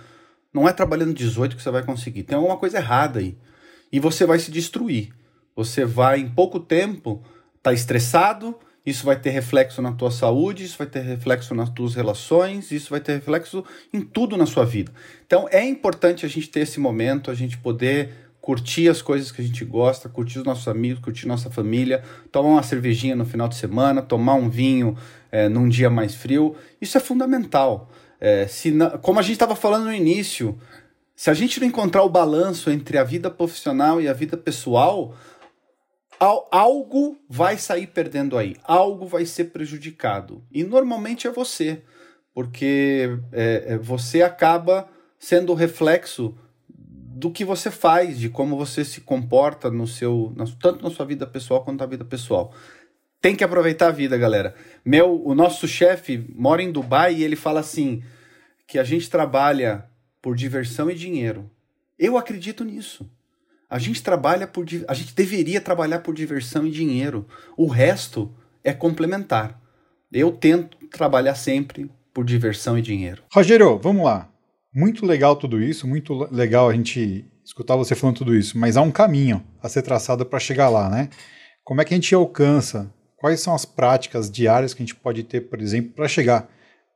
não 0.51 0.67
é 0.67 0.73
trabalhando 0.73 1.13
18 1.13 1.55
que 1.55 1.61
você 1.61 1.69
vai 1.69 1.83
conseguir. 1.83 2.23
Tem 2.23 2.35
alguma 2.35 2.57
coisa 2.57 2.77
errada 2.79 3.19
aí. 3.19 3.37
E 3.91 3.99
você 3.99 4.25
vai 4.25 4.39
se 4.39 4.49
destruir. 4.49 5.13
Você 5.55 5.85
vai, 5.85 6.21
em 6.21 6.29
pouco 6.29 6.59
tempo, 6.59 7.21
estar 7.55 7.69
tá 7.69 7.73
estressado, 7.73 8.57
isso 8.83 9.05
vai 9.05 9.15
ter 9.15 9.29
reflexo 9.29 9.79
na 9.79 9.91
tua 9.91 10.09
saúde, 10.09 10.63
isso 10.63 10.75
vai 10.75 10.87
ter 10.87 11.01
reflexo 11.01 11.53
nas 11.53 11.69
tuas 11.69 11.93
relações, 11.93 12.71
isso 12.71 12.89
vai 12.89 12.99
ter 12.99 13.13
reflexo 13.13 13.63
em 13.93 14.01
tudo 14.01 14.35
na 14.35 14.47
sua 14.47 14.65
vida. 14.65 14.91
Então 15.27 15.47
é 15.51 15.63
importante 15.63 16.25
a 16.25 16.29
gente 16.29 16.49
ter 16.49 16.61
esse 16.61 16.79
momento, 16.79 17.29
a 17.29 17.35
gente 17.35 17.59
poder 17.59 18.28
curtir 18.41 18.89
as 18.89 19.01
coisas 19.01 19.31
que 19.31 19.41
a 19.41 19.45
gente 19.45 19.65
gosta, 19.65 20.07
curtir 20.07 20.39
os 20.39 20.45
nossos 20.45 20.67
amigos, 20.67 21.03
curtir 21.03 21.27
nossa 21.27 21.49
família, 21.49 22.03
tomar 22.31 22.49
uma 22.49 22.63
cervejinha 22.63 23.15
no 23.15 23.25
final 23.25 23.47
de 23.47 23.55
semana, 23.55 24.01
tomar 24.01 24.35
um 24.35 24.49
vinho 24.49 24.97
é, 25.31 25.49
num 25.49 25.67
dia 25.67 25.89
mais 25.89 26.15
frio. 26.15 26.55
Isso 26.81 26.97
é 26.97 27.01
fundamental. 27.01 27.89
É, 28.19 28.47
se 28.47 28.73
como 29.01 29.19
a 29.19 29.21
gente 29.21 29.33
estava 29.33 29.55
falando 29.55 29.85
no 29.85 29.93
início, 29.93 30.57
se 31.15 31.29
a 31.29 31.33
gente 31.33 31.59
não 31.59 31.67
encontrar 31.67 32.03
o 32.03 32.09
balanço 32.09 32.71
entre 32.71 32.97
a 32.97 33.03
vida 33.03 33.29
profissional 33.29 34.01
e 34.01 34.07
a 34.07 34.13
vida 34.13 34.37
pessoal, 34.37 35.15
algo 36.51 37.17
vai 37.29 37.57
sair 37.57 37.87
perdendo 37.87 38.37
aí, 38.37 38.55
algo 38.63 39.05
vai 39.05 39.25
ser 39.25 39.45
prejudicado. 39.45 40.43
E 40.51 40.63
normalmente 40.63 41.27
é 41.27 41.31
você, 41.31 41.81
porque 42.33 43.17
é 43.31 43.77
você 43.77 44.21
acaba 44.21 44.89
sendo 45.17 45.51
o 45.51 45.55
reflexo 45.55 46.35
do 47.19 47.29
que 47.29 47.43
você 47.43 47.69
faz, 47.69 48.17
de 48.17 48.29
como 48.29 48.55
você 48.55 48.85
se 48.85 49.01
comporta 49.01 49.69
no 49.69 49.85
seu, 49.85 50.31
na, 50.37 50.45
tanto 50.61 50.81
na 50.81 50.89
sua 50.89 51.05
vida 51.05 51.27
pessoal 51.27 51.65
quanto 51.65 51.81
na 51.81 51.85
vida 51.85 52.05
pessoal. 52.05 52.53
Tem 53.21 53.35
que 53.35 53.43
aproveitar 53.43 53.87
a 53.87 53.91
vida, 53.91 54.17
galera. 54.17 54.55
Meu, 54.85 55.21
o 55.25 55.35
nosso 55.35 55.67
chefe 55.67 56.25
mora 56.33 56.63
em 56.63 56.71
Dubai 56.71 57.15
e 57.15 57.23
ele 57.23 57.35
fala 57.35 57.59
assim 57.59 58.01
que 58.65 58.79
a 58.79 58.85
gente 58.85 59.09
trabalha 59.09 59.85
por 60.21 60.33
diversão 60.33 60.89
e 60.89 60.95
dinheiro. 60.95 61.51
Eu 61.97 62.17
acredito 62.17 62.63
nisso. 62.63 63.09
A 63.69 63.77
gente 63.77 64.01
trabalha 64.01 64.47
por 64.47 64.65
a 64.87 64.93
gente 64.93 65.13
deveria 65.13 65.59
trabalhar 65.59 65.99
por 65.99 66.15
diversão 66.15 66.65
e 66.65 66.71
dinheiro. 66.71 67.27
O 67.57 67.67
resto 67.67 68.33
é 68.63 68.71
complementar. 68.71 69.61
Eu 70.11 70.31
tento 70.31 70.77
trabalhar 70.87 71.35
sempre 71.35 71.91
por 72.13 72.23
diversão 72.23 72.77
e 72.77 72.81
dinheiro. 72.81 73.23
Rogério, 73.31 73.77
vamos 73.77 74.05
lá. 74.05 74.31
Muito 74.73 75.05
legal 75.05 75.35
tudo 75.35 75.61
isso, 75.61 75.87
muito 75.87 76.13
legal 76.31 76.69
a 76.69 76.73
gente 76.73 77.25
escutar 77.43 77.75
você 77.75 77.95
falando 77.95 78.17
tudo 78.17 78.35
isso, 78.35 78.57
mas 78.57 78.77
há 78.77 78.81
um 78.81 78.91
caminho 78.91 79.43
a 79.61 79.67
ser 79.67 79.81
traçado 79.81 80.25
para 80.25 80.39
chegar 80.39 80.69
lá, 80.69 80.89
né? 80.89 81.09
Como 81.63 81.81
é 81.81 81.85
que 81.85 81.93
a 81.93 81.97
gente 81.97 82.13
alcança? 82.13 82.93
Quais 83.17 83.39
são 83.39 83.53
as 83.53 83.65
práticas 83.65 84.29
diárias 84.29 84.73
que 84.73 84.83
a 84.83 84.85
gente 84.85 84.95
pode 84.95 85.23
ter, 85.23 85.41
por 85.41 85.59
exemplo, 85.59 85.91
para 85.93 86.07
chegar 86.07 86.47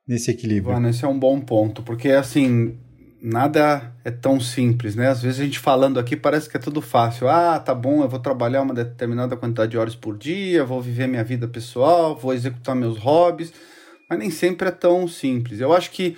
nesse 0.07 0.29
equilíbrio? 0.29 0.73
Mano, 0.73 0.89
esse 0.89 1.03
é 1.03 1.07
um 1.07 1.17
bom 1.17 1.41
ponto, 1.41 1.81
porque 1.81 2.09
assim, 2.09 2.77
nada 3.21 3.93
é 4.05 4.11
tão 4.11 4.39
simples, 4.39 4.95
né? 4.95 5.07
Às 5.07 5.21
vezes 5.21 5.39
a 5.39 5.43
gente 5.43 5.57
falando 5.57 5.99
aqui 5.99 6.15
parece 6.15 6.49
que 6.49 6.57
é 6.57 6.59
tudo 6.59 6.81
fácil. 6.81 7.27
Ah, 7.27 7.59
tá 7.59 7.73
bom, 7.73 8.03
eu 8.03 8.09
vou 8.09 8.19
trabalhar 8.19 8.61
uma 8.61 8.73
determinada 8.73 9.35
quantidade 9.35 9.71
de 9.71 9.77
horas 9.77 9.95
por 9.95 10.17
dia, 10.17 10.63
vou 10.63 10.81
viver 10.81 11.07
minha 11.07 11.23
vida 11.23 11.47
pessoal, 11.47 12.15
vou 12.15 12.33
executar 12.33 12.75
meus 12.75 12.97
hobbies, 12.99 13.51
mas 14.09 14.19
nem 14.19 14.29
sempre 14.29 14.67
é 14.67 14.71
tão 14.71 15.07
simples. 15.07 15.59
Eu 15.59 15.73
acho 15.73 15.89
que 15.89 16.15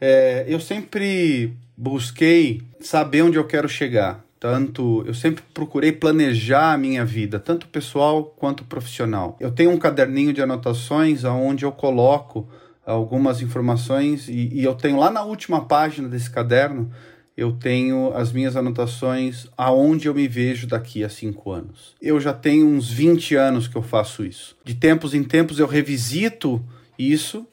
é, 0.00 0.44
eu 0.48 0.60
sempre 0.60 1.52
busquei 1.76 2.62
saber 2.80 3.22
onde 3.22 3.36
eu 3.36 3.44
quero 3.44 3.68
chegar. 3.68 4.24
Tanto 4.40 5.02
eu 5.06 5.14
sempre 5.14 5.42
procurei 5.52 5.90
planejar 5.90 6.72
a 6.72 6.78
minha 6.78 7.04
vida, 7.04 7.40
tanto 7.40 7.66
pessoal 7.66 8.24
quanto 8.24 8.64
profissional. 8.64 9.36
Eu 9.40 9.50
tenho 9.50 9.70
um 9.70 9.78
caderninho 9.78 10.32
de 10.32 10.40
anotações 10.40 11.24
onde 11.24 11.64
eu 11.64 11.72
coloco 11.72 12.48
algumas 12.86 13.42
informações 13.42 14.28
e, 14.28 14.48
e 14.52 14.64
eu 14.64 14.74
tenho 14.74 14.96
lá 14.96 15.10
na 15.10 15.22
última 15.22 15.64
página 15.64 16.08
desse 16.08 16.30
caderno 16.30 16.90
eu 17.38 17.52
tenho 17.52 18.12
as 18.16 18.32
minhas 18.32 18.56
anotações 18.56 19.46
aonde 19.56 20.08
eu 20.08 20.14
me 20.14 20.26
vejo 20.26 20.66
daqui 20.66 21.04
a 21.04 21.08
cinco 21.08 21.52
anos. 21.52 21.94
Eu 22.02 22.18
já 22.18 22.32
tenho 22.32 22.66
uns 22.66 22.90
20 22.90 23.36
anos 23.36 23.68
que 23.68 23.76
eu 23.76 23.82
faço 23.82 24.24
isso. 24.24 24.56
De 24.64 24.74
tempos 24.74 25.14
em 25.14 25.22
tempos 25.22 25.60
eu 25.60 25.68
revisito 25.68 26.60
isso 26.98 27.46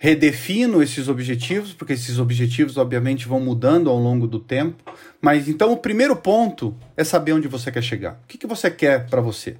redefino 0.00 0.80
esses 0.80 1.08
objetivos, 1.08 1.72
porque 1.72 1.92
esses 1.92 2.20
objetivos, 2.20 2.76
obviamente, 2.76 3.26
vão 3.26 3.40
mudando 3.40 3.90
ao 3.90 3.98
longo 3.98 4.28
do 4.28 4.38
tempo. 4.38 4.82
Mas 5.20 5.48
então 5.48 5.72
o 5.72 5.76
primeiro 5.76 6.14
ponto 6.14 6.74
é 6.96 7.02
saber 7.02 7.32
onde 7.32 7.48
você 7.48 7.72
quer 7.72 7.82
chegar. 7.82 8.12
O 8.22 8.26
que, 8.28 8.38
que 8.38 8.46
você 8.46 8.70
quer 8.70 9.06
para 9.10 9.20
você? 9.20 9.56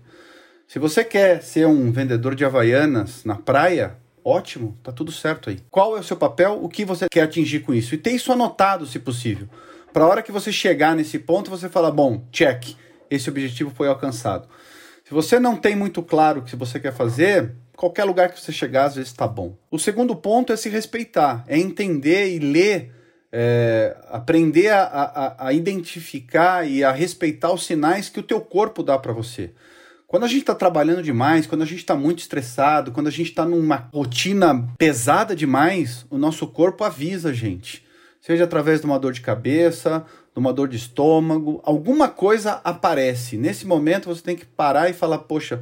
Se 0.68 0.78
você 0.78 1.02
quer 1.02 1.42
ser 1.42 1.66
um 1.66 1.90
vendedor 1.90 2.36
de 2.36 2.44
havaianas 2.44 3.24
na 3.24 3.34
praia, 3.34 3.96
ótimo, 4.24 4.76
tá 4.82 4.92
tudo 4.92 5.10
certo 5.10 5.50
aí. 5.50 5.58
Qual 5.70 5.96
é 5.96 6.00
o 6.00 6.04
seu 6.04 6.16
papel? 6.16 6.60
O 6.62 6.68
que 6.68 6.84
você 6.84 7.06
quer 7.10 7.22
atingir 7.22 7.60
com 7.60 7.74
isso? 7.74 7.94
E 7.94 7.98
ter 7.98 8.12
isso 8.12 8.32
anotado, 8.32 8.86
se 8.86 9.00
possível. 9.00 9.48
Para 9.92 10.04
a 10.04 10.08
hora 10.08 10.22
que 10.22 10.30
você 10.30 10.52
chegar 10.52 10.94
nesse 10.94 11.18
ponto, 11.18 11.50
você 11.50 11.68
fala: 11.68 11.90
bom, 11.90 12.24
check, 12.30 12.76
esse 13.10 13.28
objetivo 13.28 13.72
foi 13.74 13.88
alcançado. 13.88 14.46
Se 15.04 15.12
você 15.12 15.40
não 15.40 15.56
tem 15.56 15.74
muito 15.74 16.02
claro 16.02 16.40
o 16.40 16.44
que 16.44 16.54
você 16.54 16.78
quer 16.78 16.92
fazer, 16.92 17.54
qualquer 17.78 18.02
lugar 18.02 18.28
que 18.30 18.40
você 18.40 18.50
chegar, 18.50 18.86
às 18.86 18.96
vezes 18.96 19.12
está 19.12 19.26
bom. 19.26 19.56
O 19.70 19.78
segundo 19.78 20.16
ponto 20.16 20.52
é 20.52 20.56
se 20.56 20.68
respeitar, 20.68 21.44
é 21.46 21.56
entender 21.56 22.34
e 22.34 22.40
ler, 22.40 22.92
é, 23.30 23.96
aprender 24.08 24.70
a, 24.70 24.82
a, 24.82 25.46
a, 25.46 25.52
identificar 25.52 26.68
e 26.68 26.82
a 26.82 26.90
respeitar 26.90 27.52
os 27.52 27.64
sinais 27.64 28.08
que 28.08 28.18
o 28.18 28.22
teu 28.22 28.40
corpo 28.40 28.82
dá 28.82 28.98
para 28.98 29.12
você. 29.12 29.52
Quando 30.08 30.24
a 30.24 30.26
gente 30.26 30.40
está 30.40 30.56
trabalhando 30.56 31.04
demais, 31.04 31.46
quando 31.46 31.62
a 31.62 31.66
gente 31.66 31.78
está 31.78 31.94
muito 31.94 32.18
estressado, 32.18 32.90
quando 32.90 33.06
a 33.06 33.12
gente 33.12 33.28
está 33.28 33.44
numa 33.44 33.88
rotina 33.92 34.68
pesada 34.76 35.36
demais, 35.36 36.04
o 36.10 36.18
nosso 36.18 36.48
corpo 36.48 36.82
avisa 36.82 37.28
a 37.28 37.32
gente. 37.32 37.86
Seja 38.20 38.44
através 38.44 38.80
de 38.80 38.86
uma 38.86 38.98
dor 38.98 39.12
de 39.12 39.20
cabeça, 39.20 40.04
de 40.32 40.40
uma 40.40 40.52
dor 40.52 40.66
de 40.66 40.76
estômago, 40.76 41.60
alguma 41.62 42.08
coisa 42.08 42.60
aparece. 42.64 43.36
Nesse 43.36 43.66
momento 43.66 44.08
você 44.08 44.22
tem 44.22 44.34
que 44.34 44.46
parar 44.46 44.90
e 44.90 44.94
falar: 44.94 45.18
Poxa, 45.18 45.60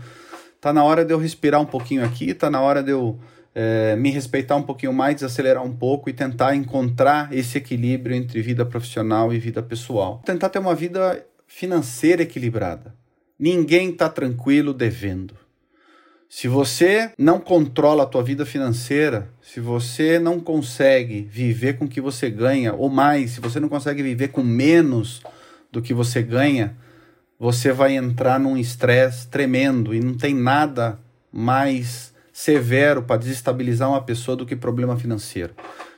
tá 0.67 0.73
na 0.73 0.83
hora 0.83 1.05
de 1.05 1.15
eu 1.15 1.19
respirar 1.19 1.61
um 1.61 1.65
pouquinho 1.65 2.05
aqui, 2.05 2.35
tá 2.35 2.51
na 2.51 2.61
hora 2.61 2.83
de 2.83 2.91
eu 2.91 3.17
é, 3.55 3.95
me 3.95 4.11
respeitar 4.11 4.57
um 4.57 4.65
pouquinho 4.65 4.93
mais, 4.93 5.15
desacelerar 5.15 5.63
um 5.63 5.73
pouco 5.73 6.11
e 6.11 6.13
tentar 6.13 6.57
encontrar 6.57 7.33
esse 7.33 7.57
equilíbrio 7.57 8.17
entre 8.17 8.43
vida 8.43 8.67
profissional 8.67 9.33
e 9.33 9.39
vida 9.39 9.63
pessoal. 9.63 10.21
Tentar 10.27 10.49
ter 10.49 10.59
uma 10.59 10.75
vida 10.75 11.25
financeira 11.47 12.25
equilibrada. 12.25 12.93
Ninguém 13.39 13.91
está 13.91 14.09
tranquilo 14.09 14.75
devendo. 14.75 15.37
Se 16.29 16.49
você 16.49 17.13
não 17.17 17.39
controla 17.39 18.03
a 18.03 18.07
tua 18.07 18.25
vida 18.25 18.45
financeira, 18.45 19.31
se 19.41 19.61
você 19.61 20.19
não 20.19 20.41
consegue 20.41 21.29
viver 21.31 21.79
com 21.79 21.85
o 21.85 21.89
que 21.89 22.01
você 22.01 22.29
ganha, 22.29 22.75
ou 22.75 22.91
mais, 22.91 23.31
se 23.31 23.41
você 23.41 23.61
não 23.61 23.69
consegue 23.69 24.03
viver 24.03 24.29
com 24.33 24.43
menos 24.43 25.23
do 25.71 25.81
que 25.81 25.95
você 25.95 26.25
ganha, 26.25 26.77
você 27.39 27.73
vai 27.73 27.95
entrar 27.95 28.41
num 28.41 28.57
estresse 28.57 29.29
tremendo 29.29 29.95
e 29.95 30.01
não 30.01 30.15
tem 30.15 30.35
nada 30.35 30.99
mais 31.33 32.15
severo 32.33 33.03
para 33.03 33.19
desestabilizar 33.19 33.89
uma 33.89 34.03
pessoa 34.03 34.37
do 34.37 34.47
que 34.47 34.57
problema 34.57 34.97
financeiro. 34.97 35.55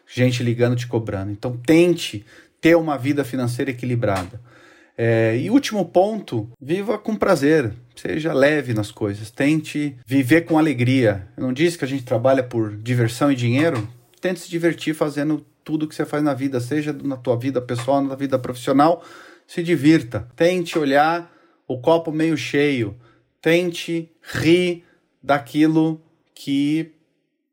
Gente 0.06 0.42
ligando 0.42 0.76
te 0.76 0.86
cobrando. 0.86 1.30
Então 1.30 1.56
tente 1.56 2.24
ter 2.60 2.76
uma 2.76 2.96
vida 2.96 3.24
financeira 3.24 3.70
equilibrada. 3.70 4.40
É, 5.00 5.36
e 5.36 5.48
último 5.48 5.84
ponto, 5.84 6.50
viva 6.60 6.98
com 6.98 7.14
prazer, 7.14 7.72
seja 7.94 8.32
leve 8.32 8.74
nas 8.74 8.90
coisas, 8.90 9.30
tente 9.30 9.96
viver 10.04 10.40
com 10.40 10.58
alegria. 10.58 11.28
Eu 11.36 11.44
não 11.44 11.52
disse 11.52 11.78
que 11.78 11.84
a 11.84 11.88
gente 11.88 12.02
trabalha 12.02 12.42
por 12.42 12.76
diversão 12.76 13.30
e 13.30 13.36
dinheiro? 13.36 13.88
Tente 14.20 14.40
se 14.40 14.50
divertir 14.50 14.94
fazendo 14.94 15.46
tudo 15.62 15.86
que 15.86 15.94
você 15.94 16.04
faz 16.04 16.20
na 16.24 16.34
vida, 16.34 16.58
seja 16.60 16.92
na 16.92 17.16
tua 17.16 17.36
vida 17.36 17.60
pessoal, 17.60 18.02
na 18.02 18.16
vida 18.16 18.38
profissional, 18.40 19.04
se 19.48 19.62
divirta. 19.62 20.28
Tente 20.36 20.78
olhar 20.78 21.34
o 21.66 21.80
copo 21.80 22.12
meio 22.12 22.36
cheio, 22.36 22.94
tente 23.40 24.12
rir 24.22 24.84
daquilo 25.22 26.00
que 26.34 26.92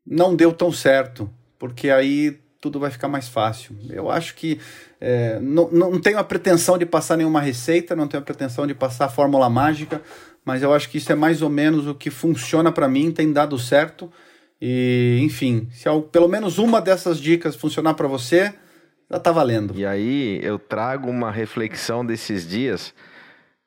não 0.06 0.36
deu 0.36 0.52
tão 0.52 0.70
certo, 0.70 1.28
porque 1.58 1.90
aí 1.90 2.38
tudo 2.60 2.78
vai 2.78 2.90
ficar 2.90 3.08
mais 3.08 3.28
fácil. 3.28 3.74
Eu 3.90 4.10
acho 4.10 4.34
que 4.34 4.60
é, 5.00 5.40
não, 5.40 5.70
não 5.70 6.00
tenho 6.00 6.18
a 6.18 6.24
pretensão 6.24 6.76
de 6.76 6.84
passar 6.84 7.16
nenhuma 7.16 7.40
receita, 7.40 7.96
não 7.96 8.06
tenho 8.06 8.22
a 8.22 8.24
pretensão 8.24 8.66
de 8.66 8.74
passar 8.74 9.06
a 9.06 9.10
fórmula 9.10 9.48
mágica, 9.48 10.02
mas 10.44 10.62
eu 10.62 10.74
acho 10.74 10.90
que 10.90 10.98
isso 10.98 11.10
é 11.10 11.14
mais 11.14 11.40
ou 11.42 11.48
menos 11.48 11.86
o 11.86 11.94
que 11.94 12.10
funciona 12.10 12.70
para 12.70 12.88
mim, 12.88 13.10
tem 13.10 13.32
dado 13.32 13.58
certo. 13.58 14.12
E, 14.60 15.18
enfim, 15.22 15.68
se 15.70 15.84
pelo 16.12 16.28
menos 16.28 16.58
uma 16.58 16.80
dessas 16.80 17.18
dicas 17.18 17.56
funcionar 17.56 17.94
para 17.94 18.06
você, 18.06 18.54
já 19.10 19.18
tá 19.18 19.32
valendo. 19.32 19.74
E 19.76 19.86
aí 19.86 20.40
eu 20.42 20.58
trago 20.58 21.08
uma 21.08 21.30
reflexão 21.30 22.04
desses 22.04 22.46
dias 22.46 22.94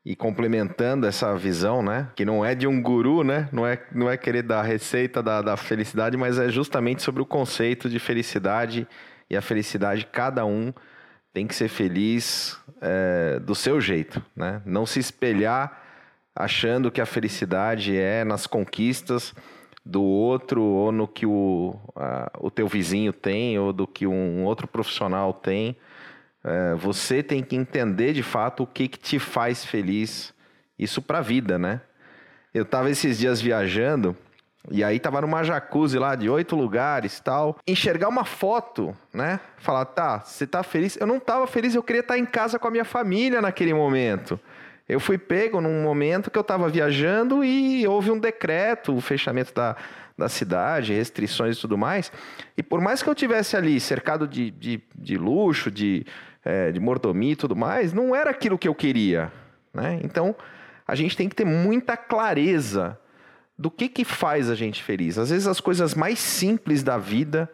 e 0.05 0.15
complementando 0.15 1.05
essa 1.05 1.35
visão, 1.35 1.83
né? 1.83 2.09
Que 2.15 2.25
não 2.25 2.43
é 2.43 2.55
de 2.55 2.67
um 2.67 2.81
guru, 2.81 3.23
né? 3.23 3.49
Não 3.51 3.65
é, 3.65 3.81
não 3.93 4.09
é 4.09 4.17
querer 4.17 4.43
dar 4.43 4.59
a 4.61 4.63
receita 4.63 5.21
da, 5.21 5.41
da 5.41 5.57
felicidade, 5.57 6.17
mas 6.17 6.37
é 6.37 6.49
justamente 6.49 7.01
sobre 7.01 7.21
o 7.21 7.25
conceito 7.25 7.89
de 7.89 7.99
felicidade 7.99 8.87
e 9.29 9.37
a 9.37 9.41
felicidade, 9.41 10.07
cada 10.11 10.45
um 10.45 10.73
tem 11.31 11.45
que 11.45 11.53
ser 11.55 11.67
feliz 11.67 12.57
é, 12.81 13.39
do 13.39 13.53
seu 13.53 13.79
jeito, 13.79 14.21
né? 14.35 14.61
Não 14.65 14.85
se 14.85 14.99
espelhar 14.99 15.83
achando 16.35 16.89
que 16.89 17.01
a 17.01 17.05
felicidade 17.05 17.95
é 17.95 18.23
nas 18.23 18.47
conquistas 18.47 19.33
do 19.89 20.03
outro 20.03 20.61
ou 20.61 20.91
no 20.91 21.07
que 21.07 21.25
o, 21.25 21.75
a, 21.95 22.31
o 22.39 22.51
teu 22.51 22.67
vizinho 22.67 23.11
tem 23.11 23.57
ou 23.57 23.73
do 23.73 23.87
que 23.87 24.05
um 24.05 24.45
outro 24.45 24.67
profissional 24.67 25.33
tem. 25.33 25.75
É, 26.43 26.75
você 26.75 27.23
tem 27.23 27.43
que 27.43 27.55
entender 27.55 28.13
de 28.13 28.21
fato 28.21 28.63
o 28.63 28.67
que, 28.67 28.87
que 28.87 28.99
te 28.99 29.17
faz 29.17 29.65
feliz, 29.65 30.33
isso 30.77 31.01
para 31.01 31.17
a 31.17 31.21
vida, 31.21 31.57
né? 31.57 31.81
Eu 32.53 32.63
estava 32.63 32.89
esses 32.89 33.17
dias 33.17 33.41
viajando 33.41 34.15
e 34.69 34.83
aí 34.83 34.99
tava 34.99 35.21
numa 35.21 35.43
jacuzzi 35.43 35.97
lá 35.97 36.15
de 36.15 36.29
oito 36.29 36.55
lugares 36.55 37.19
tal. 37.19 37.57
Enxergar 37.67 38.09
uma 38.09 38.25
foto, 38.25 38.95
né? 39.11 39.39
Falar, 39.57 39.85
tá, 39.85 40.19
você 40.19 40.45
tá 40.45 40.61
feliz? 40.61 40.97
Eu 40.97 41.07
não 41.07 41.19
tava 41.19 41.47
feliz, 41.47 41.73
eu 41.73 41.83
queria 41.83 42.01
estar 42.01 42.17
em 42.17 42.25
casa 42.25 42.59
com 42.59 42.67
a 42.67 42.71
minha 42.71 42.85
família 42.85 43.41
naquele 43.41 43.73
momento. 43.73 44.39
Eu 44.89 44.99
fui 44.99 45.19
pego 45.19 45.61
num 45.61 45.83
momento 45.83 46.31
que 46.31 46.37
eu 46.37 46.41
estava 46.41 46.67
viajando 46.67 47.43
e 47.43 47.87
houve 47.87 48.09
um 48.09 48.17
decreto, 48.17 48.95
o 48.95 48.99
fechamento 48.99 49.53
da, 49.53 49.75
da 50.17 50.27
cidade, 50.27 50.93
restrições 50.93 51.57
e 51.57 51.61
tudo 51.61 51.77
mais. 51.77 52.11
E 52.57 52.63
por 52.63 52.81
mais 52.81 53.03
que 53.03 53.07
eu 53.07 53.13
tivesse 53.13 53.55
ali 53.55 53.79
cercado 53.79 54.27
de, 54.27 54.49
de, 54.49 54.81
de 54.95 55.15
luxo, 55.15 55.69
de, 55.69 56.03
é, 56.43 56.71
de 56.71 56.79
mordomia 56.79 57.33
e 57.33 57.35
tudo 57.35 57.55
mais, 57.55 57.93
não 57.93 58.15
era 58.15 58.31
aquilo 58.31 58.57
que 58.57 58.67
eu 58.67 58.73
queria. 58.73 59.31
Né? 59.71 59.99
Então, 60.03 60.35
a 60.87 60.95
gente 60.95 61.15
tem 61.15 61.29
que 61.29 61.35
ter 61.35 61.45
muita 61.45 61.95
clareza 61.95 62.99
do 63.55 63.69
que, 63.69 63.87
que 63.87 64.03
faz 64.03 64.49
a 64.49 64.55
gente 64.55 64.81
feliz. 64.81 65.19
Às 65.19 65.29
vezes, 65.29 65.45
as 65.45 65.59
coisas 65.59 65.93
mais 65.93 66.17
simples 66.17 66.81
da 66.81 66.97
vida 66.97 67.47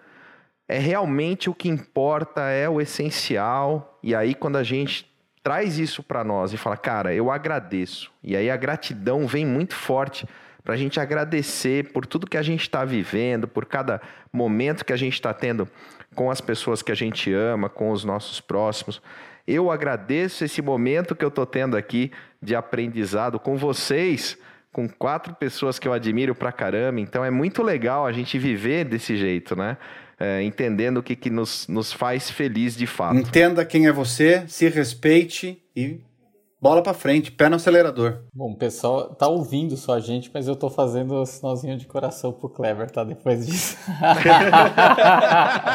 é 0.69 0.79
realmente 0.79 1.49
o 1.49 1.53
que 1.53 1.67
importa, 1.67 2.43
é 2.43 2.69
o 2.69 2.79
essencial. 2.79 3.99
E 4.01 4.15
aí, 4.15 4.33
quando 4.33 4.55
a 4.55 4.63
gente 4.63 5.13
traz 5.45 5.77
isso 5.77 6.01
para 6.01 6.23
nós 6.23 6.53
e 6.53 6.57
fala, 6.57 6.75
cara, 6.75 7.13
eu 7.13 7.29
agradeço. 7.29 8.11
E 8.23 8.35
aí 8.35 8.49
a 8.49 8.57
gratidão 8.57 9.27
vem 9.27 9.45
muito 9.45 9.75
forte 9.75 10.27
para 10.63 10.73
a 10.73 10.77
gente 10.77 10.99
agradecer 10.99 11.91
por 11.91 12.03
tudo 12.03 12.25
que 12.25 12.35
a 12.35 12.41
gente 12.41 12.61
está 12.61 12.83
vivendo, 12.83 13.47
por 13.47 13.67
cada 13.67 14.01
momento 14.33 14.83
que 14.83 14.91
a 14.91 14.97
gente 14.97 15.13
está 15.13 15.31
tendo 15.35 15.69
com 16.15 16.31
as 16.31 16.41
pessoas 16.41 16.81
que 16.81 16.91
a 16.91 16.95
gente 16.95 17.31
ama, 17.31 17.69
com 17.69 17.91
os 17.91 18.03
nossos 18.03 18.41
próximos. 18.41 18.99
Eu 19.45 19.69
agradeço 19.69 20.43
esse 20.43 20.63
momento 20.63 21.15
que 21.15 21.23
eu 21.23 21.29
estou 21.29 21.45
tendo 21.45 21.77
aqui 21.77 22.11
de 22.41 22.55
aprendizado 22.55 23.39
com 23.39 23.55
vocês, 23.55 24.39
com 24.71 24.89
quatro 24.89 25.35
pessoas 25.35 25.77
que 25.77 25.87
eu 25.87 25.93
admiro 25.93 26.33
pra 26.33 26.51
caramba. 26.51 26.99
Então 26.99 27.23
é 27.23 27.29
muito 27.29 27.61
legal 27.61 28.07
a 28.07 28.11
gente 28.11 28.39
viver 28.39 28.83
desse 28.83 29.15
jeito, 29.15 29.55
né? 29.55 29.77
É, 30.20 30.43
entendendo 30.43 30.97
o 30.97 31.03
que, 31.03 31.16
que 31.16 31.30
nos, 31.30 31.68
nos 31.68 31.91
faz 31.91 32.30
feliz 32.30 32.76
de 32.76 32.88
fato. 32.88 33.18
Entenda 33.18 33.66
quem 33.66 33.88
é 33.88 33.91
você, 33.91 34.43
se 34.47 34.70
respeite 34.70 35.61
e 35.76 35.99
bola 36.61 36.82
para 36.82 36.93
frente, 36.93 37.32
pé 37.32 37.49
no 37.49 37.57
acelerador. 37.57 38.22
Bom, 38.34 38.53
o 38.53 38.55
pessoal 38.55 39.13
tá 39.13 39.28
ouvindo 39.28 39.76
só 39.78 39.93
a 39.93 39.99
gente, 39.99 40.32
mas 40.34 40.47
eu 40.47 40.55
tô 40.55 40.68
fazendo 40.70 41.13
o 41.13 41.26
sinalzinho 41.26 41.78
de 41.78 41.86
coração 41.86 42.32
pro 42.34 42.49
Clever, 42.49 42.89
tá? 42.89 43.03
Depois 43.03 43.45
disso. 43.45 43.78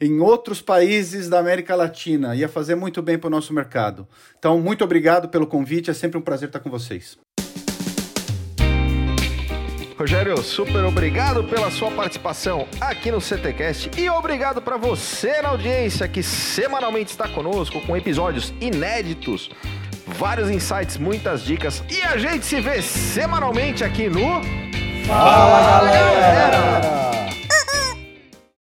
em 0.00 0.18
outros 0.20 0.62
países 0.62 1.28
da 1.28 1.38
América 1.38 1.74
Latina. 1.74 2.34
Ia 2.34 2.48
fazer 2.48 2.74
muito 2.74 3.02
bem 3.02 3.18
para 3.18 3.28
o 3.28 3.30
nosso 3.30 3.52
mercado. 3.52 4.08
Então, 4.38 4.58
muito 4.58 4.82
obrigado 4.82 5.28
pelo 5.28 5.46
convite. 5.46 5.90
É 5.90 5.94
sempre 5.94 6.18
um 6.18 6.22
prazer 6.22 6.48
estar 6.48 6.60
com 6.60 6.70
vocês. 6.70 7.18
Rogério, 10.00 10.42
super 10.42 10.82
obrigado 10.84 11.44
pela 11.44 11.70
sua 11.70 11.90
participação 11.90 12.66
aqui 12.80 13.10
no 13.10 13.20
CTcast 13.20 13.90
e 13.98 14.08
obrigado 14.08 14.62
para 14.62 14.78
você 14.78 15.42
na 15.42 15.50
audiência 15.50 16.08
que 16.08 16.22
semanalmente 16.22 17.10
está 17.10 17.28
conosco 17.28 17.82
com 17.82 17.94
episódios 17.94 18.50
inéditos, 18.62 19.50
vários 20.06 20.48
insights, 20.48 20.96
muitas 20.96 21.44
dicas 21.44 21.84
e 21.90 22.00
a 22.00 22.16
gente 22.16 22.46
se 22.46 22.62
vê 22.62 22.80
semanalmente 22.80 23.84
aqui 23.84 24.08
no 24.08 24.40
Fala, 25.06 25.84
galera! 25.84 27.19